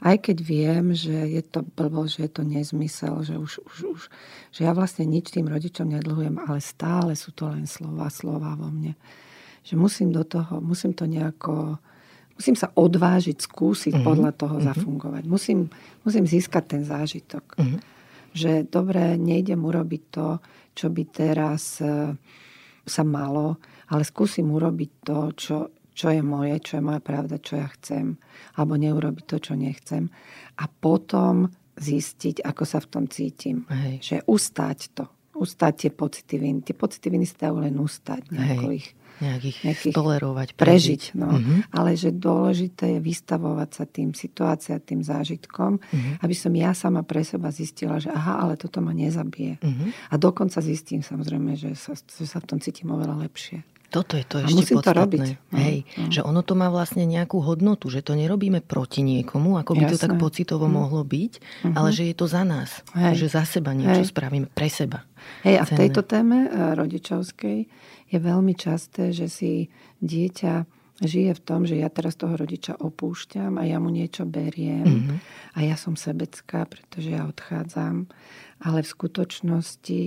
aj 0.04 0.16
keď 0.20 0.38
viem, 0.44 0.92
že 0.92 1.16
je 1.16 1.40
to 1.40 1.64
blbo, 1.64 2.04
že 2.12 2.28
je 2.28 2.32
to 2.36 2.44
nezmysel, 2.44 3.24
že 3.24 3.40
už, 3.40 3.64
už, 3.64 3.78
už 3.96 4.02
že 4.52 4.62
ja 4.68 4.76
vlastne 4.76 5.08
nič 5.08 5.32
tým 5.32 5.48
rodičom 5.48 5.88
nedlhujem, 5.88 6.44
ale 6.44 6.60
stále 6.60 7.16
sú 7.16 7.32
to 7.32 7.48
len 7.48 7.64
slova, 7.64 8.12
slova 8.12 8.60
vo 8.60 8.68
mne. 8.68 9.00
Že 9.64 9.80
musím 9.80 10.12
do 10.12 10.28
toho, 10.28 10.60
musím 10.60 10.92
to 10.92 11.08
nejako, 11.08 11.80
musím 12.36 12.60
sa 12.60 12.68
odvážiť, 12.76 13.40
skúsiť 13.40 13.96
uh-huh. 13.96 14.04
podľa 14.04 14.32
toho 14.36 14.60
uh-huh. 14.60 14.68
zafungovať. 14.76 15.24
Musím, 15.24 15.72
musím 16.04 16.28
získať 16.28 16.64
ten 16.68 16.84
zážitok. 16.84 17.46
Uh-huh. 17.56 17.80
Že 18.36 18.68
dobre, 18.68 19.16
nejdem 19.16 19.64
urobiť 19.64 20.04
to, 20.12 20.44
čo 20.76 20.92
by 20.92 21.04
teraz 21.08 21.80
e, 21.80 22.18
sa 22.84 23.04
malo, 23.06 23.62
ale 23.88 24.04
skúsim 24.04 24.52
urobiť 24.52 24.92
to, 25.06 25.20
čo 25.38 25.56
čo 25.94 26.10
je 26.10 26.22
moje, 26.26 26.58
čo 26.62 26.82
je 26.82 26.84
moja 26.84 27.02
pravda, 27.02 27.38
čo 27.38 27.62
ja 27.62 27.70
chcem, 27.78 28.18
alebo 28.58 28.78
neurobiť 28.78 29.26
to, 29.30 29.38
čo 29.40 29.54
nechcem. 29.54 30.10
A 30.58 30.66
potom 30.66 31.54
zistiť, 31.78 32.46
ako 32.46 32.64
sa 32.66 32.82
v 32.82 32.88
tom 32.90 33.06
cítim. 33.10 33.66
Hej. 33.70 33.94
Že 34.02 34.18
ustať 34.30 34.80
to. 34.94 35.06
Ustať 35.34 35.74
tie 35.86 35.92
pocity 35.94 36.36
viny. 36.38 36.62
Tie 36.62 36.78
pocity 36.78 37.10
viny 37.10 37.26
sa 37.26 37.50
dajú 37.50 37.66
len 37.66 37.74
ustať. 37.82 38.30
Nejako 38.30 38.70
ich, 38.78 38.94
nejak 39.18 39.44
ich 39.50 39.58
nejakých 39.66 39.96
tolerovať, 39.98 40.50
prežiť. 40.54 40.62
prežiť 40.62 41.02
no. 41.18 41.34
uh-huh. 41.34 41.66
Ale 41.74 41.98
že 41.98 42.14
dôležité 42.14 42.98
je 42.98 43.00
vystavovať 43.02 43.70
sa 43.74 43.84
tým 43.90 44.14
situáciám, 44.14 44.86
tým 44.86 45.02
zážitkom, 45.02 45.82
uh-huh. 45.82 46.14
aby 46.22 46.36
som 46.38 46.54
ja 46.54 46.78
sama 46.78 47.02
pre 47.02 47.26
seba 47.26 47.50
zistila, 47.50 47.98
že 47.98 48.14
aha, 48.14 48.46
ale 48.46 48.62
toto 48.62 48.78
ma 48.86 48.94
nezabije. 48.94 49.58
Uh-huh. 49.58 49.90
A 50.14 50.22
dokonca 50.22 50.62
zistím 50.62 51.02
samozrejme, 51.02 51.58
že 51.58 51.74
sa, 51.74 51.98
že 51.98 52.30
sa 52.30 52.38
v 52.38 52.54
tom 52.54 52.60
cítim 52.62 52.94
oveľa 52.94 53.26
lepšie. 53.26 53.66
Toto 53.94 54.18
je 54.18 54.26
to 54.26 54.42
a 54.42 54.50
ešte 54.50 54.74
podstatné. 54.74 54.82
To 54.82 55.02
robiť. 55.06 55.22
No, 55.54 55.58
Hej, 55.62 55.78
no. 55.86 56.10
Že 56.10 56.22
ono 56.26 56.42
to 56.42 56.54
má 56.58 56.74
vlastne 56.74 57.06
nejakú 57.06 57.38
hodnotu, 57.46 57.94
že 57.94 58.02
to 58.02 58.18
nerobíme 58.18 58.66
proti 58.66 59.06
niekomu, 59.06 59.62
ako 59.62 59.78
by 59.78 59.86
Jasné. 59.86 59.94
to 59.94 60.02
tak 60.02 60.14
pocitovo 60.18 60.66
mm. 60.66 60.74
mohlo 60.74 61.06
byť, 61.06 61.34
mm-hmm. 61.38 61.78
ale 61.78 61.90
že 61.94 62.10
je 62.10 62.16
to 62.18 62.26
za 62.26 62.42
nás. 62.42 62.82
Hej. 62.98 63.22
Že 63.22 63.28
za 63.30 63.44
seba 63.46 63.78
niečo 63.78 64.02
Hej. 64.02 64.10
spravíme, 64.10 64.50
pre 64.50 64.66
seba. 64.74 65.06
Hej, 65.46 65.62
a 65.62 65.64
v 65.70 65.72
tejto 65.78 66.02
téme 66.02 66.50
e, 66.50 66.74
rodičovskej 66.74 67.60
je 68.10 68.18
veľmi 68.18 68.58
časté, 68.58 69.14
že 69.14 69.30
si 69.30 69.70
dieťa 70.02 70.66
žije 71.04 71.32
v 71.38 71.42
tom, 71.42 71.66
že 71.66 71.78
ja 71.78 71.90
teraz 71.90 72.16
toho 72.16 72.38
rodiča 72.38 72.78
opúšťam 72.80 73.58
a 73.60 73.64
ja 73.66 73.78
mu 73.82 73.90
niečo 73.90 74.24
beriem 74.30 74.86
mm-hmm. 74.86 75.18
a 75.58 75.60
ja 75.66 75.76
som 75.76 75.98
sebecká, 75.98 76.66
pretože 76.66 77.14
ja 77.14 77.26
odchádzam. 77.26 78.08
Ale 78.64 78.86
v 78.86 78.88
skutočnosti 78.88 80.02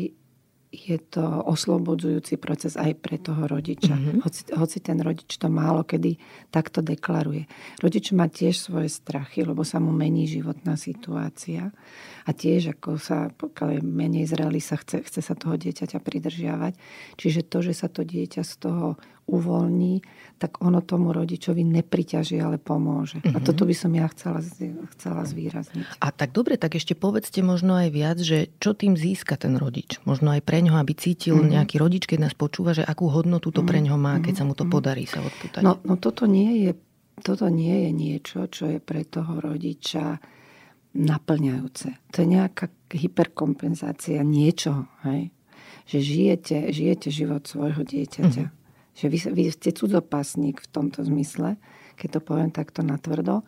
je 0.72 0.98
to 0.98 1.22
oslobodzujúci 1.46 2.36
proces 2.36 2.74
aj 2.74 2.98
pre 2.98 3.16
toho 3.16 3.46
rodiča. 3.46 3.94
Mm-hmm. 3.94 4.20
Hoci, 4.22 4.40
hoci 4.52 4.78
ten 4.82 4.98
rodič 4.98 5.38
to 5.38 5.46
málo 5.46 5.86
kedy 5.86 6.18
takto 6.50 6.82
deklaruje. 6.82 7.46
Rodič 7.80 8.10
má 8.12 8.26
tiež 8.26 8.58
svoje 8.58 8.90
strachy, 8.90 9.46
lebo 9.46 9.62
sa 9.62 9.78
mu 9.78 9.94
mení 9.94 10.26
životná 10.26 10.74
situácia. 10.74 11.70
A 12.26 12.34
tiež, 12.34 12.74
ako 12.74 12.98
sa, 12.98 13.30
pokiaľ 13.30 13.78
je 13.78 13.80
menej 13.86 14.26
zrelý, 14.26 14.58
sa 14.58 14.74
chce, 14.74 15.06
chce 15.06 15.22
sa 15.22 15.38
toho 15.38 15.54
dieťaťa 15.54 16.02
pridržiavať. 16.02 16.74
Čiže 17.14 17.46
to, 17.46 17.62
že 17.62 17.72
sa 17.78 17.86
to 17.86 18.02
dieťa 18.02 18.42
z 18.42 18.54
toho 18.58 18.98
uvoľní, 19.26 20.06
tak 20.38 20.62
ono 20.62 20.78
tomu 20.82 21.10
rodičovi 21.10 21.66
nepriťaží, 21.66 22.38
ale 22.38 22.62
pomôže. 22.62 23.18
Mm-hmm. 23.18 23.34
A 23.34 23.38
mhm. 23.42 23.46
toto 23.46 23.62
by 23.66 23.74
som 23.74 23.90
ja 23.94 24.06
chcela, 24.14 24.38
chcela 24.94 25.22
zvýrazniť. 25.26 25.98
A 25.98 26.14
tak 26.14 26.30
dobre, 26.30 26.54
tak 26.54 26.78
ešte 26.78 26.94
povedzte 26.94 27.42
možno 27.42 27.74
aj 27.74 27.88
viac, 27.90 28.18
že 28.22 28.54
čo 28.62 28.74
tým 28.74 28.94
získa 28.94 29.34
ten 29.34 29.58
rodič. 29.58 29.98
Možno 30.06 30.30
aj 30.30 30.46
pre 30.46 30.62
ňoho, 30.62 30.78
aby 30.78 30.94
cítil 30.94 31.42
mm-hmm. 31.42 31.52
nejaký 31.58 31.76
rodič, 31.82 32.06
keď 32.06 32.30
nás 32.30 32.34
počúva, 32.38 32.74
že 32.74 32.86
akú 32.86 33.10
hodnotu 33.10 33.50
to 33.50 33.62
mm-hmm. 33.62 33.70
pre 33.70 33.78
ňoho 33.82 33.98
má, 33.98 34.14
keď 34.22 34.34
sa 34.42 34.44
mu 34.46 34.54
to 34.54 34.66
mhm. 34.66 34.70
podarí 34.70 35.04
sa 35.10 35.22
odputať. 35.22 35.62
No, 35.66 35.82
no 35.82 35.98
toto 35.98 36.26
nie 36.30 36.66
je 36.66 36.72
toto 37.16 37.48
nie 37.48 37.88
je 37.88 37.90
niečo, 37.96 38.44
čo 38.44 38.76
je 38.76 38.76
pre 38.76 39.08
toho 39.08 39.40
rodiča 39.40 40.20
naplňajúce. 40.96 41.88
To 42.12 42.16
je 42.24 42.28
nejaká 42.28 42.72
hyperkompenzácia 42.90 44.24
niečoho. 44.24 44.88
Hej? 45.04 45.30
Že 45.86 45.98
žijete, 46.02 46.56
žijete 46.72 47.08
život 47.12 47.46
svojho 47.46 47.84
dieťaťa. 47.86 48.44
Mm-hmm. 48.48 48.94
Že 48.96 49.06
vy, 49.12 49.18
vy 49.36 49.42
ste 49.52 49.70
cudzopasník 49.76 50.64
v 50.64 50.68
tomto 50.72 51.04
zmysle, 51.04 51.60
keď 52.00 52.08
to 52.16 52.20
poviem 52.24 52.50
takto 52.50 52.80
natvrdo. 52.80 53.44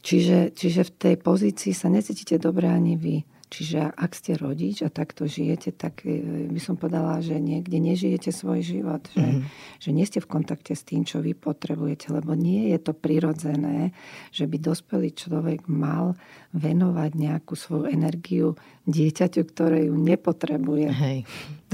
Čiže, 0.00 0.56
čiže 0.56 0.88
v 0.88 0.92
tej 0.96 1.14
pozícii 1.20 1.76
sa 1.76 1.92
necítite 1.92 2.40
dobre 2.40 2.70
ani 2.70 2.96
vy. 2.96 3.20
Čiže 3.50 3.90
ak 3.98 4.14
ste 4.14 4.38
rodič 4.38 4.86
a 4.86 4.94
takto 4.94 5.26
žijete, 5.26 5.74
tak 5.74 6.06
e, 6.06 6.46
by 6.46 6.60
som 6.62 6.78
povedala, 6.78 7.18
že 7.18 7.34
niekde 7.42 7.82
nežijete 7.82 8.30
svoj 8.30 8.62
život. 8.62 9.02
Že, 9.10 9.26
mm-hmm. 9.26 9.42
že 9.82 9.90
nie 9.90 10.06
ste 10.06 10.22
v 10.22 10.30
kontakte 10.30 10.78
s 10.78 10.86
tým, 10.86 11.02
čo 11.02 11.18
vy 11.18 11.34
potrebujete. 11.34 12.14
Lebo 12.14 12.38
nie 12.38 12.70
je 12.70 12.78
to 12.78 12.94
prirodzené, 12.94 13.90
že 14.30 14.46
by 14.46 14.54
dospelý 14.54 15.10
človek 15.18 15.66
mal 15.66 16.14
venovať 16.54 17.10
nejakú 17.18 17.58
svoju 17.58 17.90
energiu 17.90 18.54
dieťaťu, 18.86 19.42
ktoré 19.42 19.90
ju 19.90 19.98
nepotrebuje. 19.98 20.88
Hej, 20.94 21.18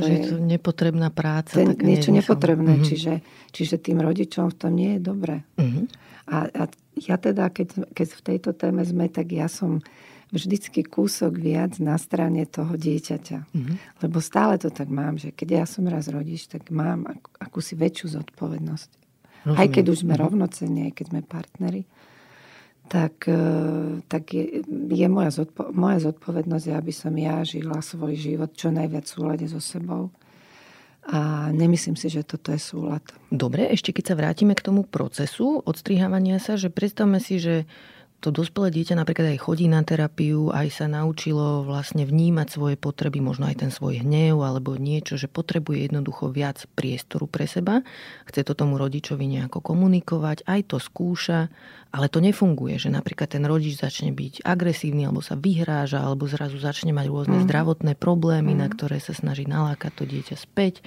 to 0.01 0.09
je 0.09 0.19
to 0.33 0.37
nepotrebná 0.41 1.13
práca. 1.13 1.61
Ten, 1.61 1.77
niečo 1.77 2.09
nepotrebné. 2.09 2.81
Mm-hmm. 2.81 2.89
Čiže, 2.89 3.15
čiže 3.53 3.77
tým 3.85 4.01
rodičom 4.01 4.49
v 4.49 4.57
tom 4.57 4.73
nie 4.73 4.97
je 4.97 5.01
dobre. 5.05 5.45
Mm-hmm. 5.61 5.85
A, 6.33 6.37
a 6.49 6.63
ja 6.97 7.21
teda, 7.21 7.53
keď, 7.53 7.93
keď 7.93 8.09
v 8.17 8.23
tejto 8.25 8.51
téme 8.57 8.81
sme, 8.81 9.13
tak 9.13 9.29
ja 9.29 9.53
som 9.53 9.85
vždycky 10.35 10.83
kúsok 10.83 11.39
viac 11.39 11.79
na 11.79 11.95
strane 11.97 12.43
toho 12.47 12.75
dieťaťa. 12.75 13.39
Mm-hmm. 13.47 13.77
Lebo 14.03 14.19
stále 14.19 14.59
to 14.59 14.75
tak 14.75 14.91
mám, 14.91 15.19
že 15.19 15.31
keď 15.31 15.49
ja 15.63 15.65
som 15.65 15.87
raz 15.87 16.11
rodič, 16.11 16.51
tak 16.51 16.67
mám 16.75 17.07
ak, 17.07 17.51
akúsi 17.51 17.79
väčšiu 17.79 18.19
zodpovednosť. 18.19 18.91
Rozumiem. 19.47 19.59
Aj 19.63 19.69
keď 19.71 19.85
už 19.95 19.99
sme 20.03 20.19
mm-hmm. 20.19 20.25
rovnocenní, 20.27 20.81
aj 20.91 20.93
keď 20.99 21.07
sme 21.15 21.21
partneri, 21.23 21.83
tak, 22.87 23.27
e, 23.27 23.43
tak 24.07 24.35
je, 24.35 24.63
je 24.91 25.07
moja, 25.11 25.31
zodpo- 25.31 25.71
moja 25.75 25.99
zodpovednosť, 26.11 26.67
aby 26.75 26.93
som 26.95 27.15
ja 27.15 27.43
žila 27.43 27.83
svoj 27.83 28.15
život 28.15 28.55
čo 28.55 28.71
najviac 28.71 29.07
v 29.07 29.15
súlade 29.15 29.47
so 29.47 29.63
sebou. 29.63 30.11
A 31.07 31.55
nemyslím 31.55 31.95
si, 31.95 32.11
že 32.11 32.27
toto 32.27 32.51
je 32.51 32.59
súlad. 32.59 33.03
Dobre, 33.31 33.71
ešte 33.71 33.95
keď 33.95 34.05
sa 34.11 34.19
vrátime 34.19 34.59
k 34.59 34.67
tomu 34.67 34.83
procesu 34.83 35.63
odstrihávania 35.63 36.43
sa, 36.43 36.59
že 36.59 36.67
predstavme 36.67 37.23
si, 37.23 37.39
že 37.39 37.63
to 38.21 38.33
dospelé 38.33 38.73
dieťa 38.73 38.97
napríklad 38.97 39.37
aj 39.37 39.45
chodí 39.45 39.69
na 39.69 39.85
terapiu, 39.85 40.49
aj 40.49 40.73
sa 40.73 40.87
naučilo 40.89 41.69
vlastne 41.69 42.09
vnímať 42.09 42.49
svoje 42.49 42.77
potreby, 42.81 43.21
možno 43.21 43.45
aj 43.45 43.61
ten 43.61 43.71
svoj 43.71 44.01
hnev 44.01 44.41
alebo 44.41 44.75
niečo, 44.81 45.21
že 45.21 45.29
potrebuje 45.29 45.87
jednoducho 45.87 46.33
viac 46.33 46.65
priestoru 46.73 47.29
pre 47.29 47.45
seba. 47.45 47.85
Chce 48.25 48.41
to 48.43 48.57
tomu 48.57 48.81
rodičovi 48.81 49.29
nejako 49.29 49.61
komunikovať, 49.61 50.49
aj 50.49 50.61
to 50.73 50.79
skúša, 50.81 51.53
ale 51.93 52.09
to 52.09 52.25
nefunguje, 52.25 52.81
že 52.81 52.89
napríklad 52.89 53.37
ten 53.37 53.45
rodič 53.45 53.77
začne 53.77 54.17
byť 54.17 54.43
agresívny 54.49 55.05
alebo 55.05 55.21
sa 55.21 55.37
vyhráža 55.37 56.01
alebo 56.01 56.25
zrazu 56.25 56.57
začne 56.57 56.97
mať 56.97 57.07
rôzne 57.13 57.39
mm. 57.41 57.45
zdravotné 57.45 57.93
problémy, 58.01 58.57
mm. 58.57 58.61
na 58.65 58.69
ktoré 58.73 58.97
sa 58.97 59.13
snaží 59.13 59.45
nalákať 59.45 59.93
to 59.93 60.05
dieťa 60.09 60.37
späť 60.41 60.81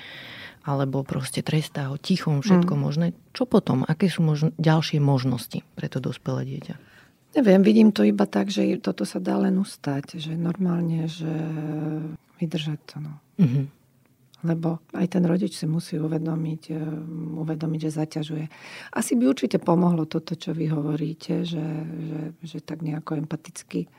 alebo 0.65 1.07
proste 1.07 1.39
trestá 1.39 1.87
ho 1.87 1.95
tichom, 1.95 2.43
všetko 2.43 2.73
mm. 2.73 2.81
možné. 2.81 3.07
Čo 3.31 3.47
potom? 3.47 3.87
Aké 3.87 4.11
sú 4.11 4.25
možno, 4.25 4.51
ďalšie 4.59 4.99
možnosti 4.99 5.63
pre 5.77 5.87
to 5.87 6.03
dospelé 6.03 6.43
dieťa? 6.45 6.88
Neviem, 7.29 7.61
vidím 7.61 7.89
to 7.93 8.01
iba 8.01 8.25
tak, 8.25 8.49
že 8.49 8.81
toto 8.81 9.05
sa 9.05 9.21
dá 9.21 9.37
len 9.37 9.61
ustať. 9.61 10.17
Že 10.17 10.33
normálne, 10.33 11.05
že 11.05 11.29
vydržať 12.41 12.79
to. 12.89 12.95
No. 13.03 13.13
Mm-hmm. 13.37 13.65
Lebo 14.39 14.79
aj 14.95 15.19
ten 15.19 15.23
rodič 15.27 15.59
si 15.59 15.67
musí 15.67 15.99
uvedomiť, 15.99 16.63
e, 16.71 16.79
uvedomiť, 17.43 17.79
že 17.85 17.97
zaťažuje. 17.99 18.45
Asi 18.95 19.19
by 19.19 19.23
určite 19.27 19.59
pomohlo 19.59 20.07
toto, 20.07 20.39
čo 20.39 20.55
vy 20.55 20.71
hovoríte, 20.71 21.43
že, 21.43 21.67
že, 21.83 22.21
že 22.39 22.57
tak 22.63 22.79
nejako 22.79 23.19
empaticky 23.19 23.91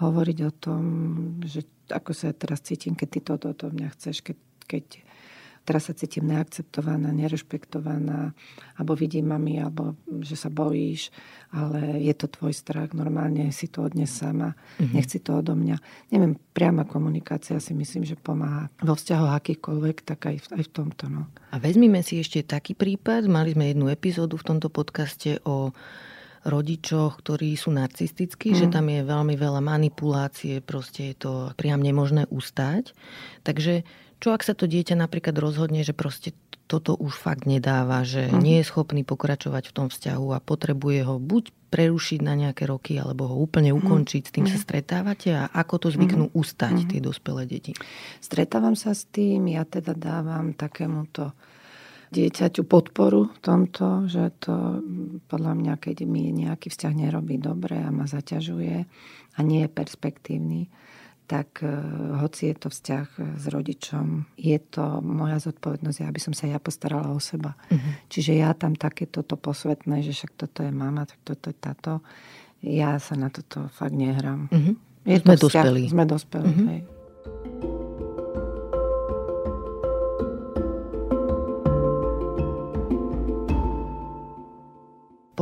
hovoriť 0.00 0.38
o 0.48 0.52
tom, 0.56 0.82
že 1.44 1.68
ako 1.92 2.10
sa 2.16 2.32
teraz 2.32 2.64
cítim, 2.64 2.96
keď 2.96 3.08
ty 3.12 3.20
toto 3.20 3.52
od 3.52 3.76
mňa 3.76 3.88
chceš, 3.92 4.24
keď, 4.24 4.38
keď 4.64 4.84
teraz 5.64 5.88
sa 5.88 5.96
cítim 5.96 6.28
neakceptovaná, 6.28 7.08
nerešpektovaná, 7.10 8.36
alebo 8.76 8.92
vidím 8.92 9.32
mami, 9.32 9.58
alebo 9.58 9.96
že 10.20 10.36
sa 10.36 10.52
bojíš, 10.52 11.08
ale 11.50 12.04
je 12.04 12.14
to 12.14 12.28
tvoj 12.28 12.52
strach, 12.52 12.92
normálne 12.92 13.48
si 13.50 13.72
to 13.72 13.82
odnes 13.82 14.12
sama, 14.12 14.52
mm-hmm. 14.52 14.92
nechci 14.92 15.18
to 15.24 15.40
odo 15.40 15.56
mňa. 15.56 15.76
Neviem, 16.12 16.36
priama 16.52 16.84
komunikácia 16.84 17.56
si 17.58 17.72
myslím, 17.72 18.04
že 18.04 18.20
pomáha 18.20 18.68
vo 18.84 18.92
vzťahoch 18.92 19.32
akýkoľvek, 19.40 19.96
tak 20.04 20.20
aj 20.28 20.36
v, 20.44 20.46
aj 20.60 20.62
v 20.68 20.70
tomto. 20.70 21.04
No. 21.08 21.26
A 21.50 21.56
vezmime 21.56 22.04
si 22.04 22.20
ešte 22.20 22.44
taký 22.44 22.76
prípad, 22.76 23.24
mali 23.26 23.56
sme 23.56 23.72
jednu 23.72 23.88
epizódu 23.88 24.36
v 24.36 24.46
tomto 24.54 24.68
podcaste 24.68 25.40
o 25.48 25.72
rodičoch, 26.44 27.24
ktorí 27.24 27.56
sú 27.56 27.72
narcistickí, 27.72 28.52
mm. 28.52 28.56
že 28.60 28.66
tam 28.68 28.92
je 28.92 29.00
veľmi 29.00 29.34
veľa 29.34 29.64
manipulácie, 29.64 30.60
proste 30.60 31.12
je 31.12 31.16
to 31.16 31.32
priam 31.56 31.80
nemožné 31.80 32.28
ustať. 32.28 32.92
Takže 33.48 33.88
čo 34.24 34.32
ak 34.32 34.40
sa 34.40 34.56
to 34.56 34.64
dieťa 34.64 34.96
napríklad 34.96 35.36
rozhodne, 35.36 35.84
že 35.84 35.92
proste 35.92 36.32
toto 36.64 36.96
už 36.96 37.12
fakt 37.12 37.44
nedáva, 37.44 38.08
že 38.08 38.32
uh-huh. 38.32 38.40
nie 38.40 38.64
je 38.64 38.68
schopný 38.72 39.04
pokračovať 39.04 39.68
v 39.68 39.76
tom 39.76 39.86
vzťahu 39.92 40.32
a 40.32 40.40
potrebuje 40.40 41.04
ho 41.04 41.20
buď 41.20 41.52
prerušiť 41.68 42.24
na 42.24 42.32
nejaké 42.32 42.64
roky, 42.64 42.96
alebo 42.96 43.28
ho 43.28 43.36
úplne 43.36 43.76
mhm. 43.76 43.84
ukončiť. 43.84 44.22
S 44.24 44.32
tým 44.32 44.48
uh-huh. 44.48 44.56
sa 44.56 44.58
mhm. 44.58 44.64
stretávate 44.64 45.28
a 45.36 45.44
ako 45.52 45.74
to 45.76 45.88
zvyknú 45.92 46.32
uh-huh. 46.32 46.40
ustať 46.40 46.72
uh-huh. 46.72 46.88
tie 46.88 47.00
dospelé 47.04 47.44
deti? 47.44 47.76
Stretávam 48.24 48.72
sa 48.80 48.96
s 48.96 49.04
tým, 49.12 49.44
ja 49.44 49.68
teda 49.68 49.92
dávam 49.92 50.56
takémuto 50.56 51.36
dieťaťu 52.08 52.64
podporu 52.64 53.28
v 53.28 53.38
tomto, 53.44 54.08
že 54.08 54.32
to 54.40 54.80
podľa 55.28 55.52
mňa, 55.52 55.74
keď 55.76 56.08
mi 56.08 56.32
nejaký 56.32 56.72
vzťah 56.72 56.94
nerobí 56.96 57.36
dobre 57.42 57.76
a 57.76 57.92
ma 57.92 58.08
zaťažuje 58.08 58.76
a 59.34 59.38
nie 59.42 59.66
je 59.66 59.68
perspektívny, 59.68 60.70
tak 61.24 61.64
e, 61.64 61.72
hoci 62.20 62.52
je 62.52 62.56
to 62.56 62.68
vzťah 62.68 63.08
e, 63.16 63.22
s 63.40 63.44
rodičom, 63.48 64.28
je 64.36 64.58
to 64.60 65.00
moja 65.00 65.40
zodpovednosť, 65.40 66.04
aby 66.04 66.20
som 66.20 66.36
sa 66.36 66.44
ja 66.48 66.60
postarala 66.60 67.08
o 67.12 67.20
seba. 67.20 67.56
Uh-huh. 67.72 67.92
Čiže 68.12 68.36
ja 68.36 68.52
tam 68.52 68.76
takéto 68.76 69.24
to 69.24 69.40
posvetné, 69.40 70.04
že 70.04 70.12
však 70.12 70.32
toto 70.36 70.60
je 70.60 70.72
mama, 70.72 71.08
tak 71.08 71.18
toto 71.24 71.48
je 71.48 71.56
táto, 71.56 71.92
ja 72.60 73.00
sa 73.00 73.16
na 73.16 73.32
toto 73.32 73.72
fakt 73.72 73.96
nehrám. 73.96 74.52
Uh-huh. 74.52 74.76
Je 75.04 75.20
sme 75.20 75.36
to 75.36 75.48
vzťah, 75.48 75.64
dospelí. 75.64 75.82
Sme 75.88 76.04
dospelí, 76.04 76.48
uh-huh. 76.48 76.68
hej. 76.68 76.80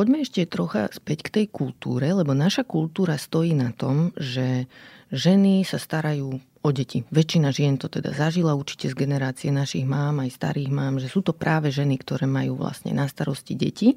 Poďme 0.03 0.27
ešte 0.27 0.51
trocha 0.51 0.91
späť 0.91 1.31
k 1.31 1.35
tej 1.39 1.47
kultúre, 1.55 2.11
lebo 2.11 2.35
naša 2.35 2.67
kultúra 2.67 3.15
stojí 3.15 3.55
na 3.55 3.71
tom, 3.71 4.11
že 4.19 4.67
ženy 5.15 5.63
sa 5.63 5.79
starajú 5.79 6.43
o 6.43 6.69
deti. 6.75 7.07
Väčšina 7.15 7.55
žien 7.55 7.79
to 7.79 7.87
teda 7.87 8.11
zažila 8.11 8.51
určite 8.59 8.91
z 8.91 8.99
generácie 8.99 9.55
našich 9.55 9.87
mám, 9.87 10.19
aj 10.19 10.35
starých 10.35 10.75
mám, 10.75 10.99
že 10.99 11.07
sú 11.07 11.23
to 11.23 11.31
práve 11.31 11.71
ženy, 11.71 12.03
ktoré 12.03 12.27
majú 12.27 12.59
vlastne 12.59 12.91
na 12.91 13.07
starosti 13.07 13.55
deti. 13.55 13.95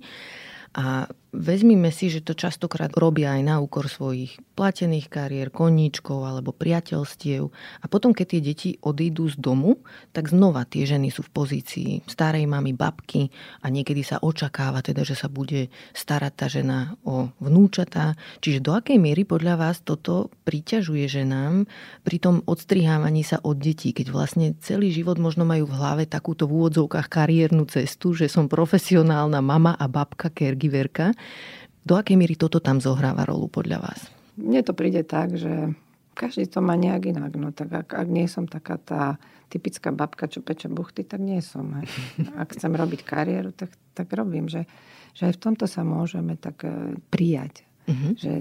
A 0.77 1.09
vezmime 1.35 1.91
si, 1.91 2.07
že 2.07 2.23
to 2.23 2.33
častokrát 2.33 2.89
robia 2.95 3.35
aj 3.35 3.41
na 3.43 3.55
úkor 3.59 3.91
svojich 3.91 4.39
platených 4.55 5.11
kariér, 5.11 5.51
koníčkov 5.51 6.23
alebo 6.23 6.55
priateľstiev. 6.55 7.51
A 7.83 7.85
potom, 7.91 8.15
keď 8.15 8.25
tie 8.25 8.41
deti 8.41 8.69
odídu 8.79 9.27
z 9.27 9.35
domu, 9.35 9.83
tak 10.15 10.31
znova 10.31 10.63
tie 10.63 10.87
ženy 10.87 11.11
sú 11.11 11.27
v 11.27 11.33
pozícii 11.35 11.89
starej 12.07 12.47
mamy, 12.47 12.71
babky 12.71 13.29
a 13.61 13.67
niekedy 13.67 14.01
sa 14.01 14.23
očakáva 14.23 14.79
teda, 14.79 15.03
že 15.03 15.19
sa 15.19 15.27
bude 15.27 15.67
starať 15.91 16.33
tá 16.33 16.47
žena 16.47 16.95
o 17.03 17.29
vnúčatá. 17.43 18.15
Čiže 18.39 18.63
do 18.63 18.71
akej 18.73 18.95
miery 18.95 19.27
podľa 19.27 19.59
vás 19.59 19.83
toto 19.83 20.31
priťažuje 20.47 21.05
ženám 21.11 21.67
pri 22.07 22.17
tom 22.17 22.39
odstrihávaní 22.47 23.27
sa 23.27 23.43
od 23.43 23.59
detí, 23.59 23.91
keď 23.91 24.07
vlastne 24.09 24.55
celý 24.63 24.95
život 24.95 25.19
možno 25.19 25.43
majú 25.43 25.67
v 25.67 25.77
hlave 25.77 26.03
takúto 26.07 26.47
v 26.47 26.63
úvodzovkách 26.63 27.11
kariérnu 27.11 27.67
cestu, 27.67 28.15
že 28.15 28.31
som 28.31 28.47
profesionálna 28.47 29.43
mama 29.43 29.75
a 29.75 29.85
babka, 29.91 30.31
caregiverka 30.31 31.11
do 31.85 31.93
akej 31.93 32.17
míry 32.17 32.33
toto 32.33 32.57
tam 32.57 32.81
zohráva 32.81 33.25
rolu 33.29 33.45
podľa 33.45 33.77
vás? 33.81 33.99
Mne 34.35 34.65
to 34.65 34.73
príde 34.73 35.05
tak, 35.05 35.37
že 35.37 35.71
každý 36.15 36.47
to 36.47 36.63
má 36.63 36.73
nejak 36.79 37.11
inak. 37.11 37.35
No 37.35 37.51
tak 37.51 37.69
ak, 37.71 37.89
ak 37.91 38.07
nie 38.07 38.25
som 38.25 38.47
taká 38.47 38.79
tá 38.79 39.19
typická 39.51 39.93
babka, 39.93 40.25
čo 40.25 40.41
peče 40.41 40.71
buchty, 40.71 41.05
tak 41.05 41.21
nie 41.21 41.37
som. 41.43 41.69
Ak 42.41 42.57
chcem 42.57 42.73
robiť 42.73 43.05
kariéru, 43.05 43.53
tak, 43.53 43.69
tak 43.93 44.09
robím. 44.17 44.49
Že, 44.49 44.65
že 45.13 45.29
aj 45.29 45.33
v 45.37 45.41
tomto 45.41 45.69
sa 45.69 45.85
môžeme 45.85 46.33
tak 46.33 46.65
e, 46.65 46.97
prijať. 47.13 47.61
Uh-huh. 47.85 48.17
Že 48.17 48.31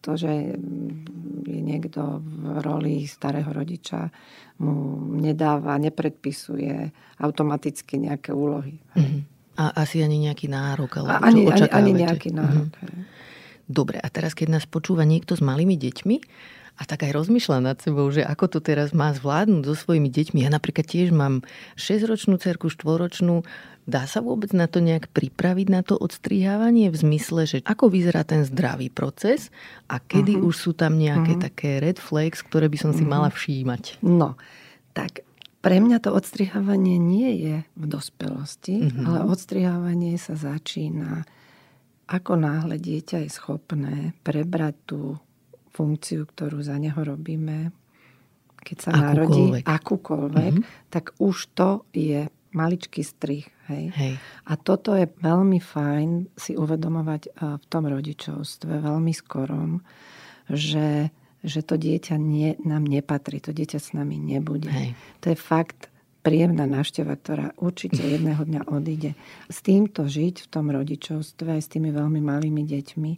to, 0.00 0.16
že 0.16 0.32
je 1.44 1.60
niekto 1.60 2.24
v 2.24 2.62
roli 2.64 3.04
starého 3.04 3.52
rodiča, 3.52 4.08
mu 4.64 5.04
nedáva, 5.20 5.76
nepredpisuje 5.76 6.94
automaticky 7.20 8.00
nejaké 8.00 8.32
úlohy. 8.32 8.80
Uh-huh. 8.96 9.20
A 9.56 9.72
asi 9.82 10.04
ani 10.04 10.20
nejaký 10.20 10.52
nárok, 10.52 11.00
alebo 11.00 11.16
ani, 11.24 11.42
čo 11.52 11.64
ani, 11.68 11.72
ani 11.72 11.92
nejaký 12.04 12.28
nárok. 12.32 12.72
Mhm. 12.76 13.00
Dobre, 13.66 13.98
a 13.98 14.06
teraz 14.06 14.36
keď 14.36 14.60
nás 14.60 14.64
počúva 14.64 15.02
niekto 15.02 15.34
s 15.34 15.42
malými 15.42 15.74
deťmi 15.74 16.16
a 16.76 16.82
tak 16.84 17.08
aj 17.08 17.16
rozmýšľa 17.16 17.58
nad 17.64 17.76
sebou, 17.80 18.06
že 18.12 18.20
ako 18.20 18.46
to 18.52 18.58
teraz 18.60 18.92
má 18.92 19.08
zvládnuť 19.10 19.64
so 19.64 19.74
svojimi 19.74 20.12
deťmi. 20.12 20.44
Ja 20.44 20.52
napríklad 20.52 20.84
tiež 20.84 21.08
mám 21.10 21.40
6-ročnú 21.80 22.36
cerku, 22.36 22.68
4-ročnú. 22.68 23.42
Dá 23.88 24.04
sa 24.04 24.20
vôbec 24.20 24.52
na 24.52 24.68
to 24.68 24.84
nejak 24.84 25.08
pripraviť, 25.10 25.66
na 25.72 25.80
to 25.80 25.96
odstrihávanie 25.96 26.92
v 26.92 26.96
zmysle, 27.00 27.48
že 27.48 27.58
ako 27.64 27.88
vyzerá 27.88 28.28
ten 28.28 28.44
zdravý 28.44 28.92
proces 28.92 29.48
a 29.88 30.02
kedy 30.02 30.36
uh-huh. 30.36 30.52
už 30.52 30.54
sú 30.54 30.70
tam 30.76 31.00
nejaké 31.00 31.38
uh-huh. 31.38 31.46
také 31.48 31.70
red 31.80 31.96
flags, 31.96 32.44
ktoré 32.44 32.68
by 32.68 32.78
som 32.78 32.92
si 32.92 33.02
uh-huh. 33.02 33.14
mala 33.14 33.32
všímať? 33.32 34.04
No, 34.04 34.36
tak 34.92 35.24
pre 35.60 35.82
mňa 35.82 35.98
to 35.98 36.14
odstrihávanie 36.14 36.96
nie 37.00 37.30
je 37.42 37.56
v 37.74 37.84
dospelosti, 37.84 38.86
mm-hmm. 38.86 39.04
ale 39.06 39.18
odstrihávanie 39.26 40.14
sa 40.20 40.38
začína, 40.38 41.26
ako 42.06 42.38
náhle 42.38 42.78
dieťa 42.78 43.26
je 43.26 43.30
schopné 43.30 44.14
prebrať 44.22 44.74
tú 44.86 45.00
funkciu, 45.74 46.24
ktorú 46.24 46.62
za 46.62 46.78
neho 46.78 46.96
robíme, 46.96 47.74
keď 48.62 48.76
sa 48.78 48.90
akúkoľvek. 48.94 49.04
narodí, 49.04 49.44
akúkoľvek, 49.66 50.54
mm-hmm. 50.56 50.88
tak 50.88 51.04
už 51.18 51.36
to 51.52 51.84
je 51.92 52.30
maličký 52.56 53.04
strich. 53.04 53.52
Hej? 53.68 53.92
Hej. 53.92 54.14
A 54.48 54.52
toto 54.56 54.96
je 54.96 55.04
veľmi 55.04 55.60
fajn 55.60 56.32
si 56.38 56.56
uvedomovať 56.56 57.22
eh, 57.28 57.60
v 57.60 57.64
tom 57.68 57.84
rodičovstve, 57.84 58.80
veľmi 58.80 59.12
skorom, 59.12 59.84
že 60.48 61.12
že 61.44 61.60
to 61.60 61.76
dieťa 61.76 62.16
nie, 62.16 62.56
nám 62.64 62.86
nepatrí, 62.88 63.40
to 63.40 63.52
dieťa 63.52 63.78
s 63.78 63.92
nami 63.92 64.16
nebude. 64.16 64.70
Hej. 64.70 64.96
To 65.24 65.32
je 65.32 65.38
fakt 65.38 65.92
príjemná 66.26 66.66
návšteva, 66.66 67.14
ktorá 67.14 67.54
určite 67.60 68.02
jedného 68.02 68.42
dňa 68.42 68.66
odíde. 68.66 69.14
S 69.46 69.62
týmto 69.62 70.10
žiť 70.10 70.46
v 70.46 70.50
tom 70.50 70.74
rodičovstve 70.74 71.54
aj 71.54 71.62
s 71.62 71.70
tými 71.70 71.94
veľmi 71.94 72.18
malými 72.18 72.66
deťmi 72.66 73.12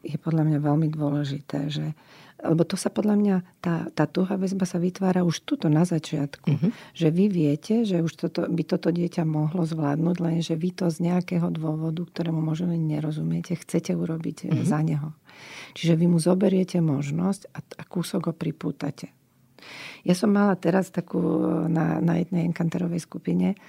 je 0.00 0.16
podľa 0.16 0.48
mňa 0.48 0.58
veľmi 0.64 0.88
dôležité, 0.88 1.68
že 1.68 1.92
lebo 2.40 2.64
to 2.64 2.72
sa 2.72 2.88
podľa 2.88 3.20
mňa, 3.20 3.36
tá, 3.60 3.92
tá 3.92 4.08
tuhá 4.08 4.40
väzba 4.40 4.64
sa 4.64 4.80
vytvára 4.80 5.20
už 5.28 5.44
tuto 5.44 5.68
na 5.68 5.84
začiatku. 5.84 6.48
Uh-huh. 6.48 6.72
Že 6.96 7.08
vy 7.12 7.24
viete, 7.28 7.74
že 7.84 8.00
už 8.00 8.16
toto, 8.16 8.48
by 8.48 8.64
toto 8.64 8.88
dieťa 8.88 9.28
mohlo 9.28 9.68
zvládnuť, 9.68 10.16
lenže 10.16 10.56
vy 10.56 10.72
to 10.72 10.88
z 10.88 11.04
nejakého 11.04 11.52
dôvodu, 11.52 12.00
ktorému 12.00 12.40
možno 12.40 12.72
nerozumiete, 12.72 13.60
chcete 13.60 13.92
urobiť 13.92 14.48
uh-huh. 14.48 14.64
za 14.64 14.80
neho. 14.80 15.12
Čiže 15.74 15.94
vy 15.96 16.06
mu 16.10 16.18
zoberiete 16.18 16.80
možnosť 16.82 17.42
a, 17.54 17.58
a 17.60 17.82
kúsok 17.86 18.30
ho 18.30 18.34
pripútate. 18.34 19.12
Ja 20.02 20.16
som 20.16 20.32
mala 20.32 20.56
teraz 20.56 20.88
takú 20.88 21.20
na, 21.68 22.00
na 22.00 22.16
jednej 22.16 22.48
enkanterovej 22.48 23.04
skupine 23.04 23.60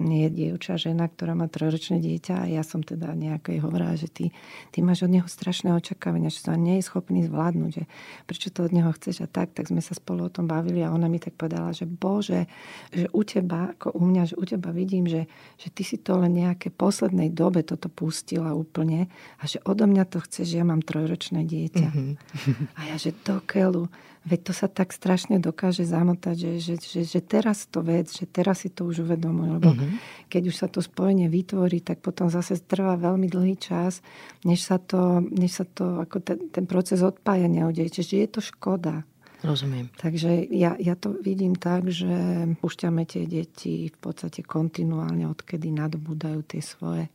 je 0.00 0.28
dievča, 0.32 0.80
žena, 0.80 1.06
ktorá 1.06 1.36
má 1.36 1.46
trojročné 1.50 2.00
dieťa 2.00 2.44
a 2.44 2.50
ja 2.50 2.64
som 2.64 2.80
teda 2.80 3.12
nejako 3.12 3.52
jej 3.52 3.60
hovorila, 3.60 3.94
že 3.98 4.08
ty, 4.08 4.32
ty 4.72 4.80
máš 4.80 5.04
od 5.04 5.12
neho 5.12 5.28
strašné 5.28 5.76
očakávania, 5.76 6.32
že 6.32 6.40
sa 6.40 6.56
nie 6.56 6.80
je 6.80 6.88
schopný 6.88 7.28
zvládnuť, 7.28 7.70
že 7.70 7.84
prečo 8.24 8.48
to 8.48 8.64
od 8.64 8.72
neho 8.72 8.88
chceš 8.96 9.24
a 9.24 9.28
tak, 9.28 9.52
tak 9.52 9.68
sme 9.68 9.84
sa 9.84 9.92
spolu 9.92 10.26
o 10.26 10.32
tom 10.32 10.48
bavili 10.48 10.80
a 10.80 10.94
ona 10.94 11.06
mi 11.12 11.20
tak 11.20 11.36
povedala, 11.36 11.76
že 11.76 11.84
bože, 11.84 12.48
že 12.90 13.12
u 13.12 13.22
teba, 13.22 13.76
ako 13.76 13.92
u 13.98 14.02
mňa, 14.08 14.22
že 14.32 14.34
u 14.40 14.44
teba 14.48 14.72
vidím, 14.72 15.04
že, 15.04 15.28
že 15.60 15.68
ty 15.68 15.84
si 15.84 16.00
to 16.00 16.16
len 16.16 16.32
nejaké 16.32 16.72
poslednej 16.72 17.28
dobe 17.28 17.60
toto 17.60 17.92
pustila 17.92 18.56
úplne 18.56 19.12
a 19.38 19.44
že 19.44 19.60
odo 19.68 19.84
mňa 19.84 20.04
to 20.08 20.24
chceš, 20.24 20.56
že 20.56 20.58
ja 20.58 20.66
mám 20.66 20.80
trojročné 20.80 21.44
dieťa. 21.44 21.88
Mm-hmm. 21.92 22.78
A 22.78 22.80
ja, 22.88 22.96
že 22.96 23.12
do 23.20 23.42
keľu, 23.44 23.92
veď 24.20 24.40
to 24.46 24.52
sa 24.52 24.68
tak 24.68 24.92
strašne 24.92 25.40
dokáže 25.40 25.88
zamotať, 25.88 26.36
že, 26.36 26.52
že, 26.60 26.74
že, 26.76 27.00
že 27.08 27.20
teraz 27.24 27.64
to 27.64 27.80
vec, 27.80 28.12
že 28.12 28.28
teraz 28.28 28.62
si 28.64 28.68
to 28.68 28.84
už 28.84 29.08
uvedomujú. 29.08 29.50
Lebo 29.56 29.70
mm-hmm. 29.72 30.28
keď 30.28 30.42
už 30.52 30.56
sa 30.56 30.68
to 30.68 30.84
spojenie 30.84 31.32
vytvorí, 31.32 31.80
tak 31.80 32.04
potom 32.04 32.28
zase 32.28 32.60
trvá 32.60 33.00
veľmi 33.00 33.26
dlhý 33.32 33.56
čas, 33.56 34.04
než 34.44 34.60
sa 34.60 34.76
to, 34.76 35.24
než 35.24 35.64
sa 35.64 35.64
to 35.64 36.04
ako 36.04 36.20
ten, 36.20 36.38
ten 36.52 36.68
proces 36.68 37.00
odpájania 37.00 37.64
udeje. 37.64 38.00
Čiže 38.00 38.14
je 38.20 38.28
to 38.28 38.40
škoda. 38.44 39.08
Rozumiem. 39.40 39.88
Takže 39.96 40.52
ja, 40.52 40.76
ja 40.76 40.92
to 41.00 41.16
vidím 41.16 41.56
tak, 41.56 41.88
že 41.88 42.12
púšťame 42.60 43.08
tie 43.08 43.24
deti 43.24 43.88
v 43.88 43.96
podstate 43.96 44.44
kontinuálne, 44.44 45.24
odkedy 45.24 45.72
nadobúdajú 45.72 46.44
tie 46.44 46.60
svoje 46.60 47.08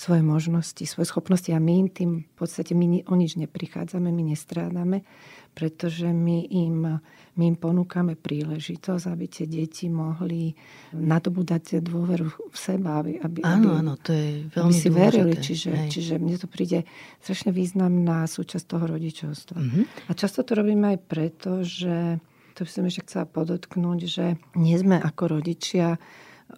svoje 0.00 0.24
možnosti, 0.24 0.80
svoje 0.88 1.12
schopnosti 1.12 1.52
a 1.52 1.60
my 1.60 1.84
im 1.84 1.88
tým 1.92 2.10
v 2.24 2.34
podstate 2.40 2.72
my 2.72 3.04
o 3.04 3.14
nič 3.20 3.36
neprichádzame, 3.36 4.08
my 4.08 4.32
nestrádame, 4.32 5.04
pretože 5.50 6.08
my 6.08 6.46
im, 6.48 6.98
my 7.36 7.44
im 7.44 7.56
ponúkame 7.58 8.14
príležitosť, 8.16 9.04
aby 9.10 9.26
tie 9.26 9.46
deti 9.50 9.90
mohli 9.90 10.54
nadobúdať 10.94 11.82
dôveru 11.82 12.26
v 12.26 12.56
seba. 12.56 13.02
Aby, 13.02 13.18
aby, 13.20 13.38
áno, 13.44 13.76
áno, 13.76 13.94
to 13.98 14.14
je 14.14 14.46
veľmi 14.50 14.70
aby 14.70 14.74
si 14.74 14.88
dôležité. 14.88 15.04
verili. 15.04 15.34
Čiže, 15.36 15.70
čiže 15.90 16.14
mne 16.16 16.36
to 16.38 16.48
príde 16.48 16.86
strašne 17.20 17.50
významná 17.50 18.24
súčasť 18.24 18.64
toho 18.64 18.84
rodičovstva. 18.88 19.58
Mm-hmm. 19.58 19.84
A 20.08 20.12
často 20.14 20.46
to 20.46 20.54
robíme 20.54 20.96
aj 20.96 20.98
preto, 21.04 21.66
že 21.66 22.22
to 22.54 22.66
by 22.66 22.70
som 22.70 22.84
ešte 22.86 23.04
chcela 23.08 23.26
podotknúť, 23.26 24.00
že 24.04 24.26
nie 24.58 24.76
sme 24.76 25.00
ako 25.00 25.40
rodičia 25.40 25.96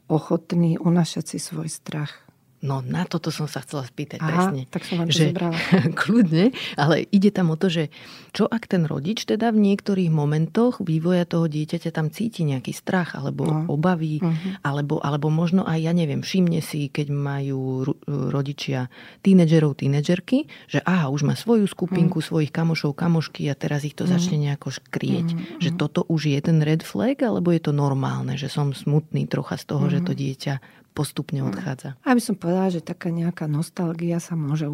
ochotní 0.09 0.81
unašať 0.81 1.37
si 1.37 1.39
svoj 1.39 1.69
strach. 1.69 2.32
No 2.63 2.79
na 2.79 3.03
toto 3.03 3.35
som 3.35 3.51
sa 3.51 3.59
chcela 3.67 3.83
spýtať 3.83 4.23
Aha, 4.23 4.31
presne. 4.31 4.71
tak 4.71 4.87
som 4.87 5.03
vám 5.03 5.11
že, 5.11 5.35
kľudne, 6.01 6.55
ale 6.79 7.11
ide 7.11 7.35
tam 7.35 7.51
o 7.51 7.59
to, 7.59 7.67
že 7.67 7.91
čo 8.31 8.47
ak 8.47 8.71
ten 8.71 8.87
rodič 8.87 9.27
teda 9.27 9.51
v 9.51 9.59
niektorých 9.67 10.15
momentoch 10.15 10.79
vývoja 10.79 11.27
toho 11.27 11.51
dieťaťa 11.51 11.91
tam 11.91 12.15
cíti 12.15 12.47
nejaký 12.47 12.71
strach 12.71 13.19
alebo 13.19 13.51
no. 13.51 13.67
obavy, 13.67 14.23
uh-huh. 14.23 14.63
alebo, 14.63 15.03
alebo 15.03 15.27
možno 15.27 15.67
aj, 15.67 15.83
ja 15.83 15.91
neviem, 15.91 16.23
všimne 16.23 16.63
si, 16.63 16.87
keď 16.87 17.11
majú 17.11 17.83
rodičia 18.07 18.87
tínedžerov, 19.27 19.83
tínedžerky, 19.83 20.47
že 20.71 20.79
aha, 20.87 21.11
už 21.11 21.27
má 21.27 21.35
svoju 21.35 21.67
skupinku, 21.67 22.23
uh-huh. 22.23 22.31
svojich 22.31 22.55
kamošov, 22.55 22.95
kamošky 22.95 23.51
a 23.51 23.59
teraz 23.59 23.83
ich 23.83 23.99
to 23.99 24.07
uh-huh. 24.07 24.15
začne 24.15 24.39
nejako 24.39 24.71
škrieť. 24.71 25.29
Uh-huh. 25.35 25.59
Že 25.59 25.71
toto 25.75 26.07
už 26.07 26.31
je 26.31 26.39
ten 26.39 26.63
red 26.63 26.87
flag, 26.87 27.19
alebo 27.27 27.51
je 27.51 27.59
to 27.59 27.75
normálne, 27.75 28.39
že 28.39 28.47
som 28.47 28.71
smutný 28.71 29.27
trocha 29.27 29.59
z 29.59 29.67
toho, 29.67 29.91
uh-huh. 29.91 29.99
že 29.99 30.07
to 30.07 30.15
dieťa 30.15 30.55
postupne 30.93 31.41
odchádza. 31.41 31.97
Ja 32.05 32.13
by 32.13 32.23
som 32.23 32.37
povedala, 32.37 32.69
že 32.69 32.85
taká 32.85 33.09
nejaká 33.09 33.49
nostalgia 33.49 34.21
sa 34.21 34.37
môže 34.37 34.69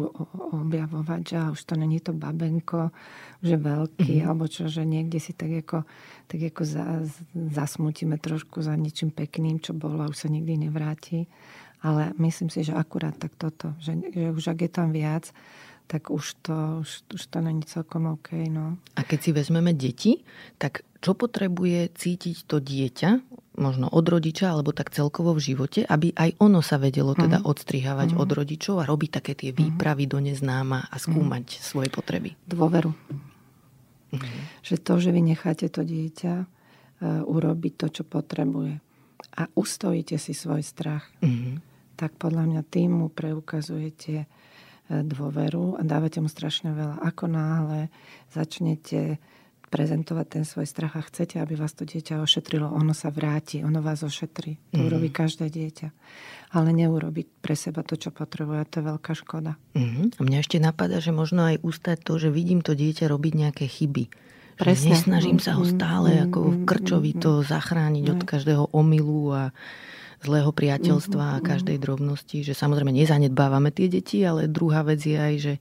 objavovať, 0.51 1.21
že 1.23 1.37
už 1.55 1.61
to 1.63 1.73
není 1.79 2.03
to 2.03 2.11
babenko, 2.11 2.91
že 3.39 3.55
veľký, 3.55 4.19
mm-hmm. 4.19 4.27
alebo 4.27 4.45
čo, 4.51 4.67
že 4.67 4.83
niekde 4.83 5.23
si 5.23 5.31
tak 5.31 5.63
ako, 5.63 5.87
tak 6.27 6.39
ako 6.51 6.61
za, 6.67 6.85
zasmutíme 7.33 8.19
trošku 8.19 8.59
za 8.59 8.75
niečím 8.75 9.15
pekným, 9.15 9.63
čo 9.63 9.71
bolo 9.71 10.03
a 10.03 10.11
už 10.11 10.27
sa 10.27 10.29
nikdy 10.29 10.67
nevráti. 10.67 11.25
Ale 11.79 12.11
myslím 12.19 12.51
si, 12.51 12.67
že 12.67 12.75
akurát 12.75 13.15
tak 13.15 13.39
toto, 13.39 13.71
že, 13.79 13.95
že 14.11 14.35
už 14.35 14.51
ak 14.51 14.67
je 14.67 14.71
tam 14.71 14.91
viac, 14.91 15.31
tak 15.89 16.11
už 16.13 16.37
to, 16.45 16.83
už, 16.85 16.91
už 17.15 17.23
to 17.33 17.39
není 17.41 17.63
celkom 17.65 18.13
OK. 18.13 18.35
No. 18.51 18.77
A 18.93 19.01
keď 19.01 19.19
si 19.23 19.31
vezmeme 19.33 19.73
deti, 19.73 20.21
tak 20.61 20.85
čo 20.99 21.15
potrebuje 21.15 21.95
cítiť 21.95 22.45
to 22.45 22.61
dieťa, 22.61 23.09
možno 23.59 23.91
od 23.91 24.05
rodiča, 24.07 24.55
alebo 24.55 24.71
tak 24.71 24.95
celkovo 24.95 25.35
v 25.35 25.53
živote, 25.53 25.83
aby 25.83 26.15
aj 26.15 26.39
ono 26.39 26.63
sa 26.63 26.79
vedelo 26.79 27.11
teda 27.11 27.43
mm. 27.43 27.45
odstrihávať 27.45 28.15
mm. 28.15 28.17
od 28.17 28.29
rodičov 28.31 28.75
a 28.79 28.87
robiť 28.87 29.09
také 29.21 29.33
tie 29.35 29.51
mhm. 29.51 29.57
výpravy 29.59 30.07
mm. 30.07 30.11
do 30.15 30.19
neznáma 30.23 30.79
a 30.87 30.95
skúmať 30.95 31.45
mm. 31.45 31.59
svoje 31.59 31.89
potreby? 31.91 32.39
Dôveru. 32.47 32.95
Mm. 34.15 34.25
Že 34.63 34.75
to, 34.81 34.93
že 34.97 35.09
vy 35.11 35.21
necháte 35.21 35.67
to 35.69 35.85
dieťa 35.85 36.33
uh, 36.41 36.47
urobiť 37.27 37.73
to, 37.77 37.87
čo 38.01 38.03
potrebuje 38.07 38.81
a 39.35 39.43
ustojíte 39.53 40.15
si 40.15 40.31
svoj 40.31 40.63
strach, 40.63 41.11
mm. 41.19 41.59
tak 41.99 42.15
podľa 42.15 42.47
mňa 42.47 42.61
tým 42.65 43.03
mu 43.03 43.07
preukazujete 43.11 44.25
dôveru 44.89 45.77
a 45.77 45.81
dávate 45.85 46.17
mu 46.17 46.25
strašne 46.25 46.73
veľa. 46.73 47.05
Ako 47.05 47.29
náhle 47.29 47.93
začnete 48.33 49.21
prezentovať 49.69 50.25
ten 50.27 50.43
svoj 50.43 50.65
strach 50.65 50.97
a 50.97 51.05
chcete, 51.05 51.37
aby 51.37 51.53
vás 51.53 51.77
to 51.77 51.85
dieťa 51.85 52.19
ošetrilo, 52.19 52.65
ono 52.65 52.97
sa 52.97 53.13
vráti, 53.13 53.61
ono 53.61 53.79
vás 53.85 54.01
ošetrí. 54.01 54.57
To 54.73 54.81
mm. 54.81 54.87
urobí 54.89 55.09
každé 55.13 55.47
dieťa. 55.53 55.87
Ale 56.57 56.73
neurobiť 56.73 57.45
pre 57.45 57.53
seba 57.53 57.85
to, 57.85 57.93
čo 57.93 58.09
potrebuje. 58.09 58.65
To 58.73 58.75
je 58.81 58.85
veľká 58.89 59.13
škoda. 59.13 59.61
Mm. 59.77 60.17
A 60.17 60.21
mňa 60.25 60.37
ešte 60.41 60.57
napadá, 60.57 60.97
že 60.97 61.13
možno 61.13 61.45
aj 61.45 61.61
ústať 61.61 62.01
to, 62.01 62.17
že 62.17 62.33
vidím 62.33 62.65
to 62.65 62.73
dieťa 62.73 63.05
robiť 63.05 63.33
nejaké 63.37 63.65
chyby. 63.69 64.09
Presne. 64.57 64.91
Že 64.91 65.07
nesnažím 65.07 65.39
sa 65.39 65.55
ho 65.55 65.63
stále 65.63 66.19
mm. 66.19 66.21
ako 66.27 66.39
v 66.41 66.57
krčovi 66.65 67.11
to 67.15 67.45
zachrániť 67.45 68.05
mm. 68.09 68.13
od 68.17 68.21
každého 68.25 68.63
omylu 68.73 69.31
a 69.31 69.43
zlého 70.19 70.51
priateľstva 70.51 71.23
a 71.23 71.35
mhm, 71.37 71.39
mhm. 71.39 71.47
každej 71.47 71.77
drobnosti, 71.79 72.37
že 72.43 72.51
samozrejme 72.51 72.91
nezanedbávame 72.91 73.71
tie 73.71 73.87
deti, 73.87 74.19
ale 74.27 74.51
druhá 74.51 74.83
vec 74.83 74.99
je 74.99 75.15
aj, 75.15 75.35
že 75.39 75.53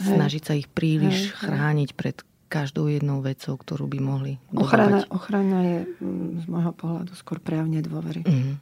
snažiť 0.00 0.42
sa 0.42 0.54
ich 0.56 0.70
príliš 0.70 1.36
chrániť 1.36 1.92
pred 1.92 2.16
každou 2.50 2.90
jednou 2.90 3.22
vecou, 3.22 3.54
ktorú 3.54 3.86
by 3.86 3.98
mohli 4.02 4.32
ochrana, 4.58 5.06
ochrana 5.06 5.58
je 5.62 5.78
mm, 6.02 6.42
z 6.42 6.46
môjho 6.50 6.72
pohľadu 6.74 7.14
skôr 7.14 7.38
prejavne 7.38 7.78
dôvery. 7.78 8.26
Mm. 8.26 8.58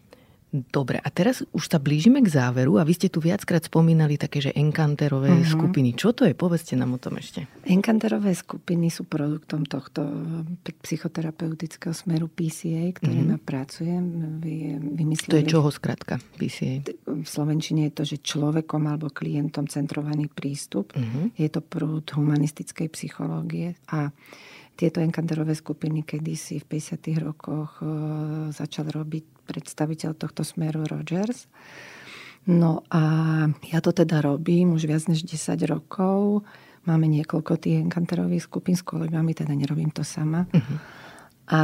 Dobre, 0.49 0.97
a 0.97 1.13
teraz 1.13 1.45
už 1.53 1.69
sa 1.69 1.77
blížime 1.77 2.25
k 2.25 2.33
záveru 2.33 2.81
a 2.81 2.87
vy 2.89 2.97
ste 2.97 3.13
tu 3.13 3.21
viackrát 3.21 3.61
spomínali 3.61 4.17
také, 4.17 4.41
že 4.41 4.57
enkanterové 4.57 5.29
uh-huh. 5.29 5.45
skupiny. 5.45 5.93
Čo 5.93 6.17
to 6.17 6.25
je? 6.25 6.33
Povedzte 6.33 6.73
nám 6.73 6.97
o 6.97 7.01
tom 7.01 7.21
ešte. 7.21 7.45
Enkanterové 7.69 8.33
skupiny 8.33 8.89
sú 8.89 9.05
produktom 9.05 9.69
tohto 9.69 10.09
eh, 10.09 10.73
psychoterapeutického 10.73 11.93
smeru 11.93 12.33
PCA, 12.33 12.89
ktorým 12.97 13.37
uh-huh. 13.37 13.45
pracujem. 13.45 14.05
Vy, 14.41 14.81
vymysleli, 14.97 15.33
to 15.37 15.41
je 15.45 15.53
čoho 15.53 15.69
skratka 15.69 16.17
PCA? 16.41 16.81
V 17.05 17.29
Slovenčine 17.29 17.93
je 17.93 17.93
to, 17.93 18.05
že 18.09 18.25
človekom 18.25 18.89
alebo 18.89 19.13
klientom 19.13 19.69
centrovaný 19.69 20.33
prístup. 20.33 20.97
Uh-huh. 20.97 21.29
Je 21.37 21.53
to 21.53 21.61
prúd 21.61 22.09
humanistickej 22.09 22.89
psychológie 22.97 23.77
a 23.93 24.09
tieto 24.79 25.03
enkanterové 25.03 25.59
skupiny 25.59 26.07
kedysi 26.07 26.63
v 26.63 26.79
50. 26.79 27.27
rokoch 27.27 27.83
e, 27.83 27.91
začal 28.55 28.95
robiť 28.95 29.38
predstaviteľ 29.49 30.13
tohto 30.13 30.45
smeru 30.45 30.85
Rogers. 30.85 31.49
No 32.49 32.85
a 32.93 33.03
ja 33.69 33.79
to 33.81 33.93
teda 33.93 34.21
robím 34.21 34.77
už 34.77 34.89
viac 34.89 35.05
než 35.09 35.25
10 35.25 35.65
rokov. 35.69 36.45
Máme 36.89 37.09
niekoľko 37.09 37.61
tých 37.61 37.85
enkanterových 37.85 38.45
skupín 38.49 38.77
s 38.77 38.85
kolegami, 38.85 39.37
teda 39.37 39.53
nerobím 39.53 39.93
to 39.93 40.05
sama. 40.05 40.49
Uh-huh. 40.49 40.79
A 41.49 41.61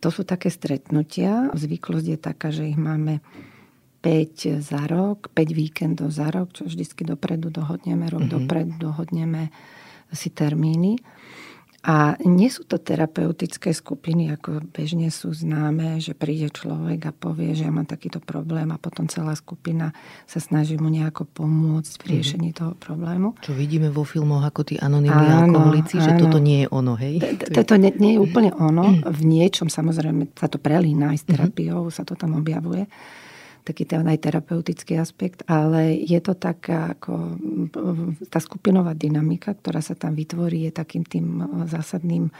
to 0.00 0.08
sú 0.12 0.28
také 0.28 0.52
stretnutia. 0.52 1.48
Zvyklosť 1.52 2.06
je 2.12 2.18
taká, 2.20 2.48
že 2.52 2.68
ich 2.68 2.76
máme 2.76 3.24
5 4.04 4.60
za 4.60 4.84
rok, 4.84 5.32
5 5.32 5.56
víkendov 5.56 6.12
za 6.12 6.28
rok, 6.28 6.52
čo 6.52 6.68
vždycky 6.68 7.08
dopredu 7.08 7.48
dohodneme, 7.48 8.04
rok 8.08 8.28
uh-huh. 8.28 8.36
dopredu 8.36 8.76
dohodneme 8.76 9.48
si 10.12 10.28
termíny. 10.28 11.00
A 11.86 12.18
nie 12.26 12.50
sú 12.50 12.66
to 12.66 12.82
terapeutické 12.82 13.70
skupiny, 13.70 14.34
ako 14.34 14.58
bežne 14.74 15.06
sú 15.14 15.30
známe, 15.30 16.02
že 16.02 16.18
príde 16.18 16.50
človek 16.50 16.98
a 17.06 17.12
povie, 17.14 17.54
že 17.54 17.62
ja 17.62 17.70
mám 17.70 17.86
takýto 17.86 18.18
problém 18.18 18.74
a 18.74 18.82
potom 18.82 19.06
celá 19.06 19.38
skupina 19.38 19.94
sa 20.26 20.42
snaží 20.42 20.74
mu 20.82 20.90
nejako 20.90 21.30
pomôcť 21.30 22.02
v 22.02 22.04
riešení 22.18 22.50
toho 22.58 22.74
problému. 22.74 23.38
Čo 23.38 23.54
vidíme 23.54 23.94
vo 23.94 24.02
filmoch 24.02 24.42
ako 24.42 24.66
tí 24.66 24.74
anonimní 24.82 25.30
alkoholici, 25.30 26.02
že 26.02 26.18
toto 26.18 26.42
nie 26.42 26.66
je 26.66 26.68
ono, 26.74 26.98
hej? 26.98 27.22
Toto 27.54 27.78
nie 27.78 27.94
je 27.94 28.18
úplne 28.18 28.50
ono. 28.58 29.06
V 29.06 29.22
niečom 29.22 29.70
samozrejme 29.70 30.34
sa 30.34 30.50
to 30.50 30.58
prelína 30.58 31.14
aj 31.14 31.22
s 31.22 31.24
terapiou, 31.30 31.86
sa 31.94 32.02
to 32.02 32.18
tam 32.18 32.34
objavuje 32.34 32.90
taký 33.66 33.82
ten 33.82 34.06
aj 34.06 34.22
terapeutický 34.22 34.94
aspekt, 35.02 35.42
ale 35.50 35.98
je 35.98 36.22
to 36.22 36.38
taká 36.38 36.94
ako 36.94 37.34
tá 38.30 38.38
skupinová 38.38 38.94
dynamika, 38.94 39.58
ktorá 39.58 39.82
sa 39.82 39.98
tam 39.98 40.14
vytvorí, 40.14 40.70
je 40.70 40.72
takým 40.78 41.02
tým 41.02 41.42
zásadným 41.66 42.30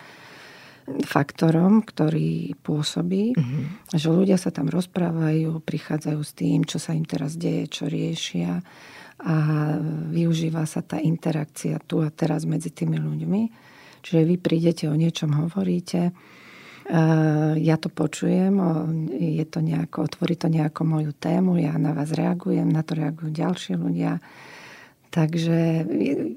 faktorom, 0.86 1.82
ktorý 1.82 2.54
pôsobí, 2.62 3.34
mm-hmm. 3.34 3.62
že 3.98 4.06
ľudia 4.06 4.38
sa 4.38 4.54
tam 4.54 4.70
rozprávajú, 4.70 5.58
prichádzajú 5.58 6.20
s 6.22 6.32
tým, 6.38 6.62
čo 6.62 6.78
sa 6.78 6.94
im 6.94 7.02
teraz 7.02 7.34
deje, 7.34 7.66
čo 7.66 7.90
riešia 7.90 8.62
a 9.16 9.34
využíva 10.12 10.62
sa 10.68 10.86
tá 10.86 11.02
interakcia 11.02 11.82
tu 11.82 12.06
a 12.06 12.08
teraz 12.14 12.46
medzi 12.46 12.70
tými 12.70 13.02
ľuďmi. 13.02 13.42
Čiže 14.06 14.22
vy 14.22 14.36
prídete 14.38 14.86
o 14.86 14.94
niečom, 14.94 15.34
hovoríte, 15.34 16.14
ja 17.56 17.76
to 17.82 17.90
počujem, 17.90 18.54
je 19.10 19.42
to 19.42 19.58
nejako, 19.58 20.06
otvorí 20.06 20.38
to 20.38 20.46
nejako 20.46 20.86
moju 20.86 21.10
tému, 21.10 21.58
ja 21.58 21.74
na 21.82 21.90
vás 21.90 22.14
reagujem, 22.14 22.70
na 22.70 22.86
to 22.86 22.94
reagujú 22.94 23.34
ďalší 23.34 23.74
ľudia. 23.74 24.22
Takže 25.10 25.88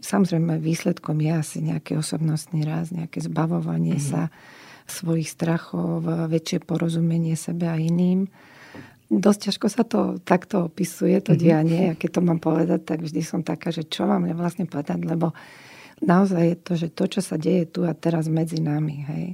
samozrejme 0.01 0.57
výsledkom 0.57 1.19
je 1.21 1.31
asi 1.35 1.57
nejaký 1.61 1.99
osobnostný 1.99 2.63
raz, 2.65 2.89
nejaké 2.89 3.21
zbavovanie 3.21 3.99
mm-hmm. 3.99 4.09
sa 4.09 4.33
svojich 4.89 5.29
strachov, 5.29 6.01
väčšie 6.07 6.65
porozumenie 6.65 7.37
sebe 7.37 7.69
a 7.69 7.77
iným. 7.77 8.25
Dosť 9.09 9.51
ťažko 9.51 9.67
sa 9.69 9.83
to 9.85 10.17
takto 10.23 10.71
opisuje, 10.71 11.19
to 11.21 11.35
mm-hmm. 11.35 11.43
dianie. 11.43 11.83
A 11.91 11.97
keď 11.99 12.09
to 12.17 12.21
mám 12.25 12.39
povedať, 12.41 12.89
tak 12.89 13.05
vždy 13.05 13.21
som 13.21 13.45
taká, 13.45 13.69
že 13.69 13.85
čo 13.85 14.09
mám 14.09 14.25
vlastne 14.33 14.65
povedať, 14.65 15.03
lebo 15.05 15.35
naozaj 16.01 16.41
je 16.41 16.57
to, 16.57 16.73
že 16.73 16.87
to, 16.89 17.03
čo 17.05 17.21
sa 17.21 17.35
deje 17.37 17.69
tu 17.69 17.85
a 17.85 17.93
teraz 17.93 18.31
medzi 18.31 18.63
nami, 18.63 18.97
hej, 19.11 19.25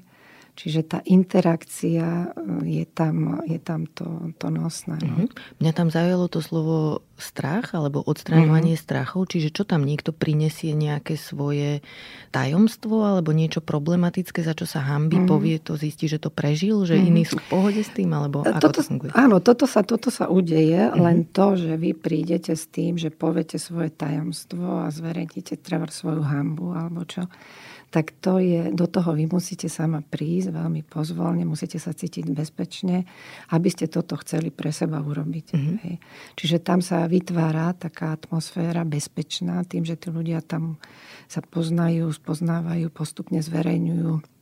Čiže 0.55 0.81
tá 0.87 0.99
interakcia 1.03 2.31
e, 2.31 2.79
je 2.79 2.85
tam, 2.87 3.43
je 3.43 3.59
tam 3.59 3.83
to, 3.91 4.31
to 4.39 4.47
nosné. 4.47 4.95
No. 5.03 5.27
Uh-huh. 5.27 5.59
Mňa 5.59 5.71
tam 5.75 5.91
zaujalo 5.91 6.31
to 6.31 6.39
slovo 6.39 7.03
strach 7.19 7.75
alebo 7.75 7.99
odstraňovanie 7.99 8.79
uh-huh. 8.79 8.87
strachov. 8.87 9.27
Čiže 9.27 9.51
čo 9.51 9.67
tam 9.67 9.83
niekto 9.83 10.15
prinesie 10.15 10.71
nejaké 10.71 11.19
svoje 11.19 11.83
tajomstvo 12.31 13.03
alebo 13.03 13.35
niečo 13.35 13.59
problematické, 13.59 14.47
za 14.47 14.55
čo 14.55 14.63
sa 14.63 14.79
hambi, 14.79 15.19
uh-huh. 15.19 15.31
povie 15.35 15.59
to, 15.59 15.75
zistí, 15.75 16.07
že 16.07 16.23
to 16.23 16.31
prežil, 16.31 16.87
že 16.87 16.95
uh-huh. 16.95 17.07
iní 17.11 17.27
sú 17.27 17.35
v 17.35 17.47
pohode 17.51 17.81
s 17.83 17.91
tým, 17.91 18.15
alebo 18.15 18.47
ako 18.47 18.59
toto, 18.63 18.79
to 18.79 18.87
funguje? 18.87 19.11
Áno, 19.11 19.43
toto 19.43 19.67
sa, 19.67 19.83
toto 19.83 20.07
sa 20.07 20.31
udeje, 20.31 20.87
uh-huh. 20.87 21.03
len 21.03 21.27
to, 21.27 21.59
že 21.59 21.75
vy 21.75 21.91
prídete 21.91 22.55
s 22.55 22.71
tým, 22.71 22.95
že 22.95 23.11
poviete 23.11 23.59
svoje 23.59 23.91
tajomstvo 23.91 24.87
a 24.87 24.91
zverejnite 24.91 25.59
treba 25.59 25.91
svoju 25.91 26.23
hambu 26.23 26.71
alebo 26.71 27.03
čo 27.03 27.27
tak 27.95 28.11
to 28.19 28.43
je, 28.43 28.75
do 28.75 28.91
toho 28.91 29.15
vy 29.15 29.23
musíte 29.31 29.71
sama 29.71 30.03
prísť 30.03 30.51
veľmi 30.51 30.83
pozvolne, 30.83 31.47
musíte 31.47 31.79
sa 31.79 31.95
cítiť 31.95 32.27
bezpečne, 32.27 33.07
aby 33.55 33.71
ste 33.71 33.87
toto 33.87 34.19
chceli 34.19 34.51
pre 34.51 34.75
seba 34.75 34.99
urobiť. 34.99 35.55
Mm-hmm. 35.55 35.77
Hej. 35.87 35.95
Čiže 36.35 36.57
tam 36.59 36.83
sa 36.83 37.07
vytvára 37.07 37.71
taká 37.71 38.11
atmosféra 38.11 38.83
bezpečná 38.83 39.63
tým, 39.63 39.87
že 39.87 39.95
tí 39.95 40.11
ľudia 40.11 40.43
tam 40.43 40.75
sa 41.31 41.39
poznajú, 41.39 42.11
spoznávajú, 42.11 42.91
postupne 42.91 43.39
zverejňujú 43.39 44.34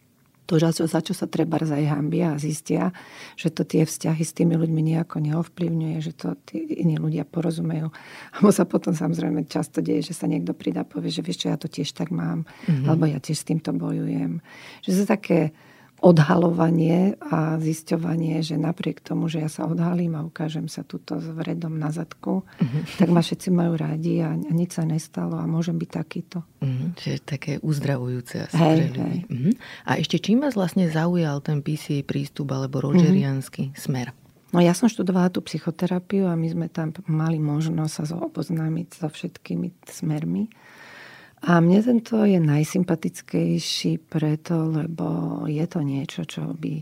to, 0.43 0.59
za 0.59 0.99
čo 0.99 1.13
sa 1.15 1.25
treba 1.25 1.55
aj 1.55 1.85
hambia 1.87 2.35
a 2.35 2.41
zistia, 2.41 2.91
že 3.39 3.47
to 3.47 3.63
tie 3.63 3.87
vzťahy 3.87 4.23
s 4.23 4.35
tými 4.35 4.59
ľuďmi 4.59 4.81
nejako 4.93 5.23
neovplyvňuje, 5.23 5.97
že 6.03 6.11
to 6.11 6.35
tí 6.43 6.63
iní 6.83 6.99
ľudia 6.99 7.23
porozumejú. 7.23 7.87
A 8.35 8.37
sa 8.51 8.67
potom 8.67 8.91
samozrejme 8.91 9.47
často 9.47 9.79
deje, 9.79 10.11
že 10.11 10.19
sa 10.19 10.27
niekto 10.27 10.51
pridá 10.51 10.83
a 10.83 10.89
povie, 10.89 11.09
že 11.15 11.23
vieš 11.23 11.47
čo, 11.47 11.47
ja 11.51 11.57
to 11.57 11.71
tiež 11.71 11.95
tak 11.95 12.11
mám, 12.11 12.43
mm-hmm. 12.67 12.85
alebo 12.91 13.07
ja 13.07 13.23
tiež 13.23 13.39
s 13.39 13.47
týmto 13.47 13.71
bojujem. 13.71 14.43
Že 14.83 14.91
sú 14.91 15.03
také 15.07 15.55
odhalovanie 16.03 17.15
a 17.23 17.55
zisťovanie, 17.63 18.43
že 18.43 18.59
napriek 18.59 18.99
tomu, 18.99 19.31
že 19.31 19.39
ja 19.39 19.47
sa 19.47 19.63
odhalím 19.63 20.19
a 20.19 20.27
ukážem 20.27 20.67
sa 20.67 20.83
tuto 20.83 21.15
s 21.23 21.27
vredom 21.31 21.79
na 21.79 21.95
zadku, 21.95 22.43
uh-huh. 22.43 22.83
tak 22.99 23.07
ma 23.07 23.23
všetci 23.23 23.49
majú 23.55 23.79
rádi 23.79 24.19
a, 24.19 24.35
a 24.35 24.51
nič 24.51 24.75
sa 24.75 24.83
nestalo 24.83 25.39
a 25.39 25.47
môžem 25.47 25.79
byť 25.79 25.89
takýto. 25.89 26.43
Uh-huh. 26.59 26.91
Čiže 26.99 27.17
také 27.23 27.51
uzdravujúce 27.63 28.51
asi 28.51 28.59
hej, 28.59 28.77
ľudí. 28.91 29.11
Uh-huh. 29.31 29.53
A 29.87 29.95
ešte 29.95 30.19
čím 30.19 30.43
vás 30.43 30.59
vlastne 30.59 30.91
zaujal 30.91 31.39
ten 31.39 31.63
PCA 31.63 32.03
prístup 32.03 32.51
alebo 32.51 32.83
rogerianský 32.83 33.71
uh-huh. 33.71 33.79
smer? 33.79 34.11
No 34.53 34.61
ja 34.61 34.75
som 34.77 34.85
študovala 34.85 35.33
tú 35.33 35.41
psychoterapiu 35.41 36.29
a 36.29 36.37
my 36.37 36.47
sme 36.51 36.67
tam 36.69 36.93
mali 37.09 37.41
možnosť 37.41 37.93
sa 38.05 38.19
oboznámiť 38.21 39.01
so 39.01 39.07
všetkými 39.09 39.87
smermi. 39.89 40.51
A 41.43 41.59
mne 41.59 41.83
tento 41.83 42.23
je 42.23 42.39
najsympatickejší 42.39 44.07
preto, 44.07 44.63
lebo 44.63 45.43
je 45.43 45.65
to 45.67 45.83
niečo, 45.83 46.23
čo 46.23 46.55
by 46.55 46.79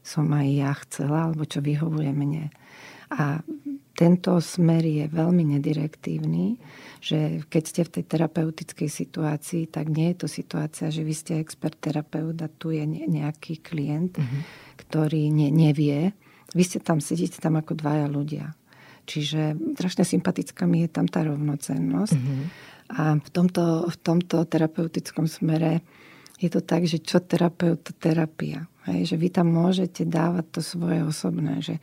som 0.00 0.32
aj 0.32 0.48
ja 0.48 0.72
chcela, 0.80 1.28
alebo 1.28 1.44
čo 1.44 1.60
vyhovuje 1.60 2.08
mne. 2.16 2.48
A 3.12 3.44
tento 3.92 4.38
smer 4.40 4.86
je 4.86 5.04
veľmi 5.12 5.58
nedirektívny, 5.58 6.56
že 7.04 7.44
keď 7.52 7.62
ste 7.66 7.82
v 7.84 7.92
tej 7.98 8.04
terapeutickej 8.08 8.88
situácii, 8.88 9.68
tak 9.68 9.92
nie 9.92 10.14
je 10.14 10.24
to 10.24 10.28
situácia, 10.30 10.88
že 10.88 11.04
vy 11.04 11.12
ste 11.12 11.42
expert 11.42 11.76
terapeut 11.76 12.38
a 12.40 12.48
tu 12.48 12.72
je 12.72 12.86
nejaký 12.88 13.60
klient, 13.60 14.16
mm-hmm. 14.16 14.40
ktorý 14.88 15.28
ne, 15.28 15.52
nevie. 15.52 16.16
Vy 16.56 16.62
ste 16.64 16.78
tam, 16.80 17.02
sedíte 17.04 17.42
tam 17.42 17.60
ako 17.60 17.76
dvaja 17.76 18.08
ľudia. 18.08 18.56
Čiže 19.08 19.56
strašne 19.76 20.04
sympatická 20.04 20.64
mi 20.64 20.84
je 20.84 20.90
tam 20.92 21.08
tá 21.08 21.24
rovnocennosť. 21.24 22.16
Mm-hmm. 22.16 22.76
A 22.88 23.20
v 23.20 23.28
tomto, 23.28 23.84
v 23.88 23.96
tomto 24.00 24.48
terapeutickom 24.48 25.28
smere 25.28 25.84
je 26.38 26.48
to 26.48 26.64
tak, 26.64 26.86
že 26.86 27.02
čo 27.02 27.20
terapeut, 27.20 27.82
to 27.82 27.92
terapia. 27.92 28.64
Hej, 28.88 29.12
že 29.12 29.16
vy 29.20 29.28
tam 29.28 29.52
môžete 29.52 30.08
dávať 30.08 30.44
to 30.48 30.60
svoje 30.64 31.04
osobné, 31.04 31.60
že 31.60 31.76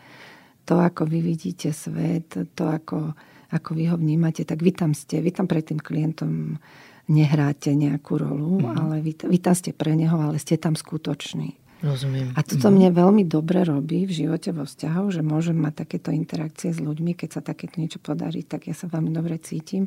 to, 0.65 0.81
ako 0.81 1.05
vy 1.05 1.21
vidíte 1.21 1.69
svet, 1.69 2.33
to, 2.33 2.63
ako, 2.65 3.13
ako 3.53 3.69
vy 3.77 3.93
ho 3.93 3.95
vnímate, 4.01 4.41
tak 4.41 4.65
vy 4.65 4.73
tam 4.73 4.97
ste, 4.97 5.21
vy 5.21 5.29
tam 5.29 5.45
pred 5.45 5.61
tým 5.61 5.77
klientom 5.77 6.57
nehráte 7.05 7.69
nejakú 7.77 8.17
rolu, 8.17 8.65
mm. 8.65 8.73
ale 8.73 8.95
vy, 9.05 9.13
vy 9.29 9.37
tam 9.37 9.53
ste 9.53 9.69
pre 9.77 9.93
neho, 9.93 10.17
ale 10.17 10.41
ste 10.41 10.57
tam 10.57 10.73
skutoční. 10.73 11.53
Rozumiem. 11.85 12.33
A 12.33 12.41
toto 12.41 12.71
mm. 12.71 12.73
mne 12.73 12.89
veľmi 12.97 13.23
dobre 13.29 13.61
robí 13.61 14.09
v 14.09 14.25
živote 14.25 14.49
vo 14.49 14.65
vzťahoch, 14.65 15.13
že 15.13 15.21
môžem 15.21 15.53
mať 15.53 15.85
takéto 15.85 16.09
interakcie 16.09 16.73
s 16.73 16.81
ľuďmi, 16.81 17.13
keď 17.13 17.29
sa 17.29 17.41
takéto 17.45 17.77
niečo 17.77 18.01
podarí, 18.01 18.41
tak 18.41 18.65
ja 18.65 18.73
sa 18.73 18.89
veľmi 18.89 19.13
dobre 19.13 19.37
cítim. 19.37 19.85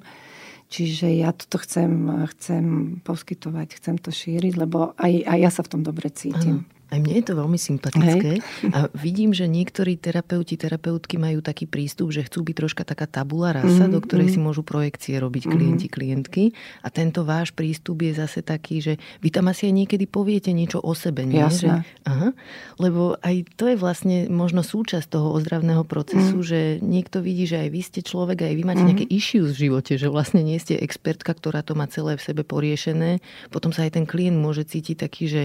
Čiže 0.69 1.09
ja 1.17 1.33
toto 1.33 1.57
chcem, 1.57 2.13
chcem 2.37 2.65
poskytovať, 3.01 3.81
chcem 3.81 3.97
to 3.97 4.13
šíriť, 4.13 4.55
lebo 4.61 4.93
aj, 5.01 5.25
aj 5.25 5.39
ja 5.41 5.51
sa 5.51 5.65
v 5.65 5.71
tom 5.73 5.81
dobre 5.81 6.13
cítim. 6.13 6.65
Ano. 6.65 6.78
Aj 6.89 6.97
mne 6.97 7.21
je 7.21 7.25
to 7.29 7.37
veľmi 7.37 7.61
sympatické. 7.61 8.41
Hej. 8.41 8.73
A 8.73 8.89
vidím, 8.97 9.37
že 9.37 9.45
niektorí 9.45 10.01
terapeuti, 10.01 10.57
terapeutky 10.57 11.21
majú 11.21 11.45
taký 11.45 11.69
prístup, 11.69 12.17
že 12.17 12.25
chcú 12.25 12.41
byť 12.49 12.55
troška 12.57 12.83
taká 12.89 13.05
tabula 13.05 13.53
rasa, 13.53 13.85
mm, 13.85 13.93
do 13.93 14.01
ktorej 14.01 14.33
mm. 14.33 14.33
si 14.33 14.39
môžu 14.41 14.63
projekcie 14.65 15.21
robiť 15.21 15.45
mm. 15.45 15.51
klienti, 15.53 15.87
klientky. 15.93 16.45
A 16.81 16.89
tento 16.89 17.29
váš 17.29 17.53
prístup 17.53 18.01
je 18.01 18.17
zase 18.17 18.41
taký, 18.41 18.81
že 18.81 18.93
vy 19.21 19.29
tam 19.29 19.53
asi 19.53 19.69
aj 19.69 19.85
niekedy 19.85 20.09
poviete 20.09 20.49
niečo 20.57 20.81
o 20.81 20.97
sebe. 20.97 21.29
Nie? 21.29 21.45
Že, 21.53 21.85
aha, 22.09 22.33
lebo 22.81 23.21
aj 23.21 23.37
to 23.61 23.69
je 23.69 23.77
vlastne 23.77 24.33
možno 24.33 24.65
súčasť 24.65 25.13
toho 25.13 25.37
ozdravného 25.37 25.85
procesu, 25.85 26.41
mm. 26.41 26.47
že 26.49 26.61
niekto 26.81 27.21
vidí, 27.21 27.45
že 27.45 27.61
aj 27.63 27.69
vy 27.69 27.81
ste 27.85 28.01
človek, 28.01 28.49
aj 28.49 28.55
vy 28.57 28.63
máte 28.65 28.81
mm. 28.81 28.89
nejaké 28.89 29.07
issues 29.13 29.53
v 29.61 29.69
živote, 29.69 30.01
že 30.01 30.09
vlastne 30.09 30.41
nie 30.41 30.57
ste 30.57 30.81
expertka, 30.81 31.37
ktorá 31.37 31.61
to 31.61 31.77
má 31.77 31.85
celé 31.85 32.17
v 32.17 32.25
sebe 32.25 32.49
poriešené. 32.49 33.21
Potom 33.53 33.77
sa 33.77 33.85
aj 33.85 34.01
ten 34.01 34.09
klient 34.09 34.41
môže 34.41 34.65
cítiť 34.65 34.97
taký, 35.05 35.29
že 35.29 35.43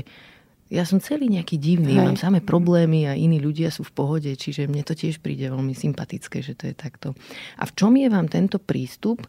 ja 0.73 0.89
som 0.89 0.97
celý 0.97 1.29
nejaký 1.29 1.61
divný, 1.61 1.93
Hej. 1.93 2.01
mám 2.01 2.17
samé 2.17 2.41
problémy 2.41 3.05
a 3.05 3.13
iní 3.13 3.37
ľudia 3.37 3.69
sú 3.69 3.85
v 3.85 3.93
pohode, 3.93 4.31
čiže 4.33 4.65
mne 4.65 4.81
to 4.81 4.97
tiež 4.97 5.21
príde 5.21 5.45
veľmi 5.45 5.77
sympatické, 5.77 6.41
že 6.41 6.57
to 6.57 6.65
je 6.65 6.73
takto. 6.73 7.13
A 7.61 7.69
v 7.69 7.71
čom 7.77 7.93
je 7.93 8.09
vám 8.09 8.25
tento 8.25 8.57
prístup? 8.57 9.21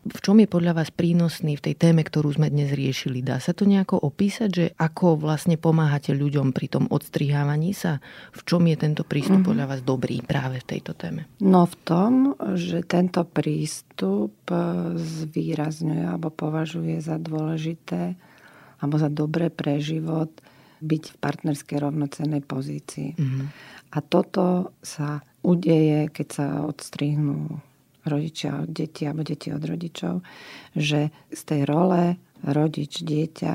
V 0.00 0.16
čom 0.24 0.40
je 0.40 0.48
podľa 0.48 0.80
vás 0.80 0.88
prínosný 0.88 1.60
v 1.60 1.64
tej 1.70 1.74
téme, 1.76 2.00
ktorú 2.00 2.32
sme 2.32 2.48
dnes 2.48 2.72
riešili? 2.72 3.20
Dá 3.20 3.36
sa 3.36 3.52
to 3.52 3.68
nejako 3.68 4.00
opísať, 4.00 4.48
že 4.48 4.66
ako 4.80 5.20
vlastne 5.20 5.60
pomáhate 5.60 6.16
ľuďom 6.16 6.56
pri 6.56 6.72
tom 6.72 6.84
odstrihávaní 6.88 7.76
sa? 7.76 8.00
V 8.32 8.40
čom 8.48 8.64
je 8.64 8.80
tento 8.80 9.04
prístup 9.04 9.44
mm-hmm. 9.44 9.50
podľa 9.52 9.66
vás 9.68 9.80
dobrý 9.84 10.24
práve 10.24 10.64
v 10.64 10.68
tejto 10.72 10.96
téme? 10.96 11.28
No 11.44 11.68
v 11.68 11.76
tom, 11.84 12.12
že 12.56 12.80
tento 12.80 13.28
prístup 13.28 14.32
zvýrazňuje 14.96 16.02
alebo 16.08 16.32
považuje 16.32 16.96
za 17.04 17.20
dôležité 17.20 18.16
alebo 18.80 18.96
za 18.96 19.12
dobré 19.12 19.52
pre 19.52 19.84
život 19.84 20.32
byť 20.80 21.04
v 21.12 21.16
partnerskej 21.20 21.78
rovnocennej 21.80 22.42
pozícii. 22.44 23.14
Mm-hmm. 23.16 23.46
A 23.90 23.98
toto 24.00 24.76
sa 24.80 25.20
udeje, 25.44 26.08
keď 26.12 26.26
sa 26.28 26.46
odstrihnú 26.64 27.60
rodičia 28.04 28.64
od 28.64 28.70
detí 28.72 29.04
alebo 29.04 29.24
deti 29.24 29.52
od 29.52 29.60
rodičov, 29.60 30.24
že 30.72 31.12
z 31.28 31.42
tej 31.44 31.68
role 31.68 32.16
rodič, 32.40 33.04
dieťa, 33.04 33.54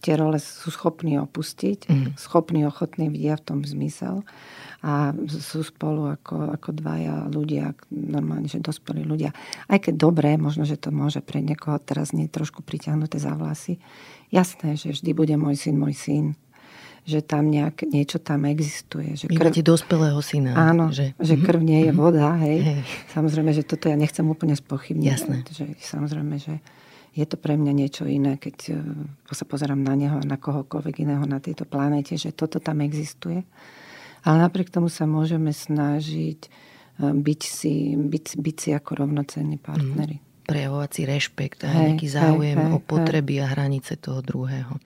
tie 0.00 0.14
role 0.16 0.40
sú 0.40 0.72
schopní 0.72 1.20
opustiť, 1.20 1.80
mm. 1.88 2.06
schopní, 2.16 2.64
ochotní 2.64 3.12
vidia 3.12 3.36
v 3.36 3.44
tom 3.44 3.58
zmysel 3.64 4.24
a 4.80 5.12
sú 5.28 5.60
spolu 5.60 6.16
ako, 6.16 6.56
ako 6.56 6.72
dvaja 6.72 7.28
ľudia, 7.28 7.76
normálne, 7.92 8.48
že 8.48 8.64
dospelí 8.64 9.04
ľudia. 9.04 9.36
Aj 9.68 9.76
keď 9.76 9.94
dobré, 10.00 10.40
možno, 10.40 10.64
že 10.64 10.80
to 10.80 10.88
môže 10.88 11.20
pre 11.20 11.44
niekoho 11.44 11.76
teraz 11.76 12.16
nie 12.16 12.32
trošku 12.32 12.64
priťahnuté 12.64 13.20
za 13.20 13.36
vlasy. 13.36 13.76
Jasné, 14.32 14.80
že 14.80 14.96
vždy 14.96 15.12
bude 15.12 15.36
môj 15.36 15.60
syn, 15.60 15.76
môj 15.76 15.92
syn, 15.92 16.26
že 17.04 17.24
tam 17.24 17.48
nejak, 17.48 17.88
niečo 17.88 18.20
tam 18.20 18.44
existuje. 18.46 19.16
Že 19.16 19.32
krv... 19.32 19.50
Vy 19.50 19.62
dospelého 19.64 20.20
syna. 20.20 20.52
Áno, 20.54 20.92
že, 20.92 21.16
že 21.18 21.34
mhm. 21.36 21.42
krv 21.42 21.60
nie 21.60 21.80
je 21.88 21.92
mhm. 21.92 21.98
voda, 21.98 22.28
hej. 22.44 22.58
hej. 22.60 22.80
Samozrejme, 23.16 23.50
že 23.56 23.64
toto 23.64 23.88
ja 23.88 23.96
nechcem 23.96 24.24
úplne 24.24 24.54
spochybniť. 24.54 25.08
Jasné. 25.08 25.36
Že, 25.48 25.64
samozrejme, 25.80 26.36
že 26.38 26.60
je 27.10 27.26
to 27.26 27.34
pre 27.34 27.58
mňa 27.58 27.72
niečo 27.74 28.04
iné, 28.06 28.38
keď 28.38 28.56
e, 28.70 28.74
sa 29.34 29.42
pozerám 29.42 29.82
na 29.82 29.98
neho 29.98 30.16
a 30.22 30.24
na 30.24 30.38
kohokoľvek 30.38 31.02
iného 31.02 31.26
na 31.26 31.42
tejto 31.42 31.66
planete, 31.66 32.14
že 32.14 32.30
toto 32.30 32.62
tam 32.62 32.78
existuje. 32.86 33.42
Ale 34.22 34.36
napriek 34.38 34.70
tomu 34.70 34.86
sa 34.86 35.10
môžeme 35.10 35.50
snažiť 35.50 36.40
e, 36.46 36.50
byť 37.10 37.40
si, 37.42 37.98
byť, 37.98 38.26
byť 38.38 38.56
si 38.56 38.68
ako 38.70 38.90
rovnocenní 39.06 39.58
partneri. 39.58 40.22
Mm. 40.22 40.46
Prejavovať 40.46 40.90
si 40.94 41.02
rešpekt 41.06 41.58
a 41.66 41.70
hej, 41.70 41.78
nejaký 41.94 42.06
záujem 42.10 42.58
hej, 42.58 42.66
hej, 42.70 42.74
o 42.74 42.78
potreby 42.78 43.34
hej. 43.38 43.42
a 43.42 43.46
hranice 43.58 43.92
toho 43.98 44.22
druhého. 44.22 44.78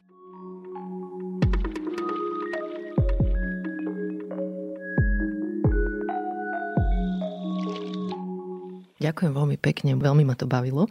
Ďakujem 9.04 9.32
veľmi 9.36 9.56
pekne, 9.60 10.00
veľmi 10.00 10.24
ma 10.24 10.32
to 10.32 10.48
bavilo. 10.48 10.88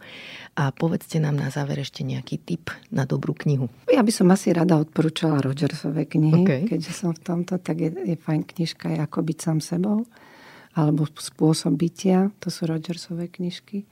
A 0.54 0.70
povedzte 0.70 1.18
nám 1.18 1.34
na 1.34 1.50
záver 1.50 1.82
ešte 1.82 2.06
nejaký 2.06 2.38
tip 2.38 2.70
na 2.94 3.02
dobrú 3.02 3.34
knihu. 3.34 3.66
Ja 3.90 4.06
by 4.06 4.12
som 4.14 4.30
asi 4.30 4.54
rada 4.54 4.78
odporúčala 4.78 5.42
Rogersové 5.42 6.06
knihy. 6.06 6.46
Okay. 6.46 6.62
Keďže 6.70 6.92
som 6.94 7.10
v 7.10 7.20
tomto, 7.26 7.58
tak 7.58 7.82
je, 7.82 7.90
je 7.90 8.14
fajn 8.14 8.46
knižka 8.46 8.94
je 8.94 8.98
Ako 9.02 9.26
byť 9.26 9.38
sám 9.42 9.58
sebou. 9.58 10.06
Alebo 10.78 11.10
Spôsob 11.10 11.74
bytia. 11.74 12.30
To 12.38 12.54
sú 12.54 12.70
Rogersové 12.70 13.26
knižky. 13.26 13.82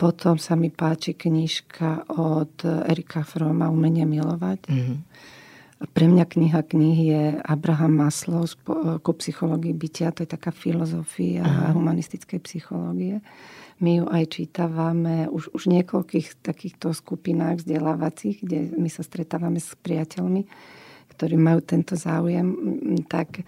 Potom 0.00 0.40
sa 0.40 0.56
mi 0.56 0.72
páči 0.72 1.12
knižka 1.12 2.16
od 2.16 2.64
Erika 2.88 3.20
Froma 3.22 3.68
Umenie 3.68 4.08
milovať. 4.08 4.60
Mm-hmm. 4.66 4.96
Pre 5.82 6.06
mňa 6.06 6.24
kniha 6.30 6.62
knih 6.62 6.98
je 7.02 7.22
Abraham 7.42 7.98
Maslow 7.98 8.46
ku 9.02 9.10
psychológii 9.18 9.74
bytia. 9.74 10.14
To 10.14 10.22
je 10.22 10.30
taká 10.30 10.54
filozofia 10.54 11.42
Aha. 11.42 11.74
humanistickej 11.74 12.38
psychológie. 12.46 13.18
My 13.82 13.98
ju 13.98 14.06
aj 14.06 14.24
čítavame 14.30 15.26
už, 15.26 15.50
už 15.50 15.66
niekoľkých 15.66 16.38
takýchto 16.38 16.94
skupinách 16.94 17.66
vzdelávacích, 17.66 18.38
kde 18.38 18.58
my 18.78 18.86
sa 18.86 19.02
stretávame 19.02 19.58
s 19.58 19.74
priateľmi, 19.82 20.46
ktorí 21.18 21.34
majú 21.34 21.58
tento 21.66 21.98
záujem, 21.98 22.46
tak 23.10 23.42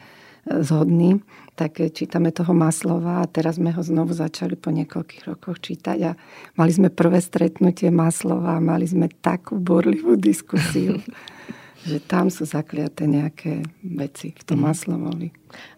zhodný, 0.44 1.24
tak 1.56 1.80
čítame 1.80 2.28
toho 2.34 2.52
Maslova 2.52 3.24
a 3.24 3.30
teraz 3.30 3.56
sme 3.56 3.72
ho 3.72 3.80
znovu 3.80 4.12
začali 4.12 4.58
po 4.58 4.68
niekoľkých 4.74 5.22
rokoch 5.24 5.56
čítať 5.62 5.98
a 6.04 6.10
mali 6.58 6.72
sme 6.74 6.92
prvé 6.92 7.22
stretnutie 7.22 7.88
Maslova 7.88 8.58
a 8.58 8.64
mali 8.64 8.84
sme 8.84 9.08
takú 9.08 9.56
borlivú 9.56 10.20
diskusiu, 10.20 11.00
že 11.84 12.00
tam 12.00 12.32
sú 12.32 12.48
zakliaté 12.48 13.04
nejaké 13.04 13.60
veci 13.84 14.32
v 14.32 14.42
tom 14.42 14.64
mm. 14.64 14.64
Maslovovi. 14.64 15.28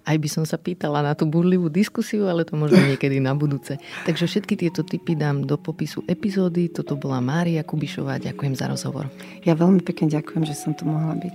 Aj 0.07 0.17
by 0.17 0.29
som 0.31 0.47
sa 0.47 0.57
pýtala 0.57 1.03
na 1.03 1.13
tú 1.19 1.27
burlivú 1.27 1.67
diskusiu, 1.67 2.31
ale 2.31 2.47
to 2.47 2.55
možno 2.55 2.79
niekedy 2.91 3.19
na 3.19 3.35
budúce. 3.35 3.77
Takže 4.07 4.31
všetky 4.31 4.55
tieto 4.55 4.87
typy 4.87 5.19
dám 5.19 5.45
do 5.45 5.59
popisu 5.59 6.07
epizódy. 6.07 6.71
Toto 6.71 6.95
bola 6.95 7.19
Mária 7.19 7.67
Kubišová. 7.67 8.23
Ďakujem 8.23 8.55
za 8.55 8.71
rozhovor. 8.71 9.11
Ja 9.43 9.59
veľmi 9.59 9.83
pekne 9.83 10.09
ďakujem, 10.09 10.47
že 10.47 10.55
som 10.55 10.73
tu 10.73 10.87
mohla 10.87 11.19
byť. 11.19 11.35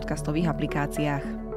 podcastových 0.01 0.49
aplikáciách. 0.49 1.50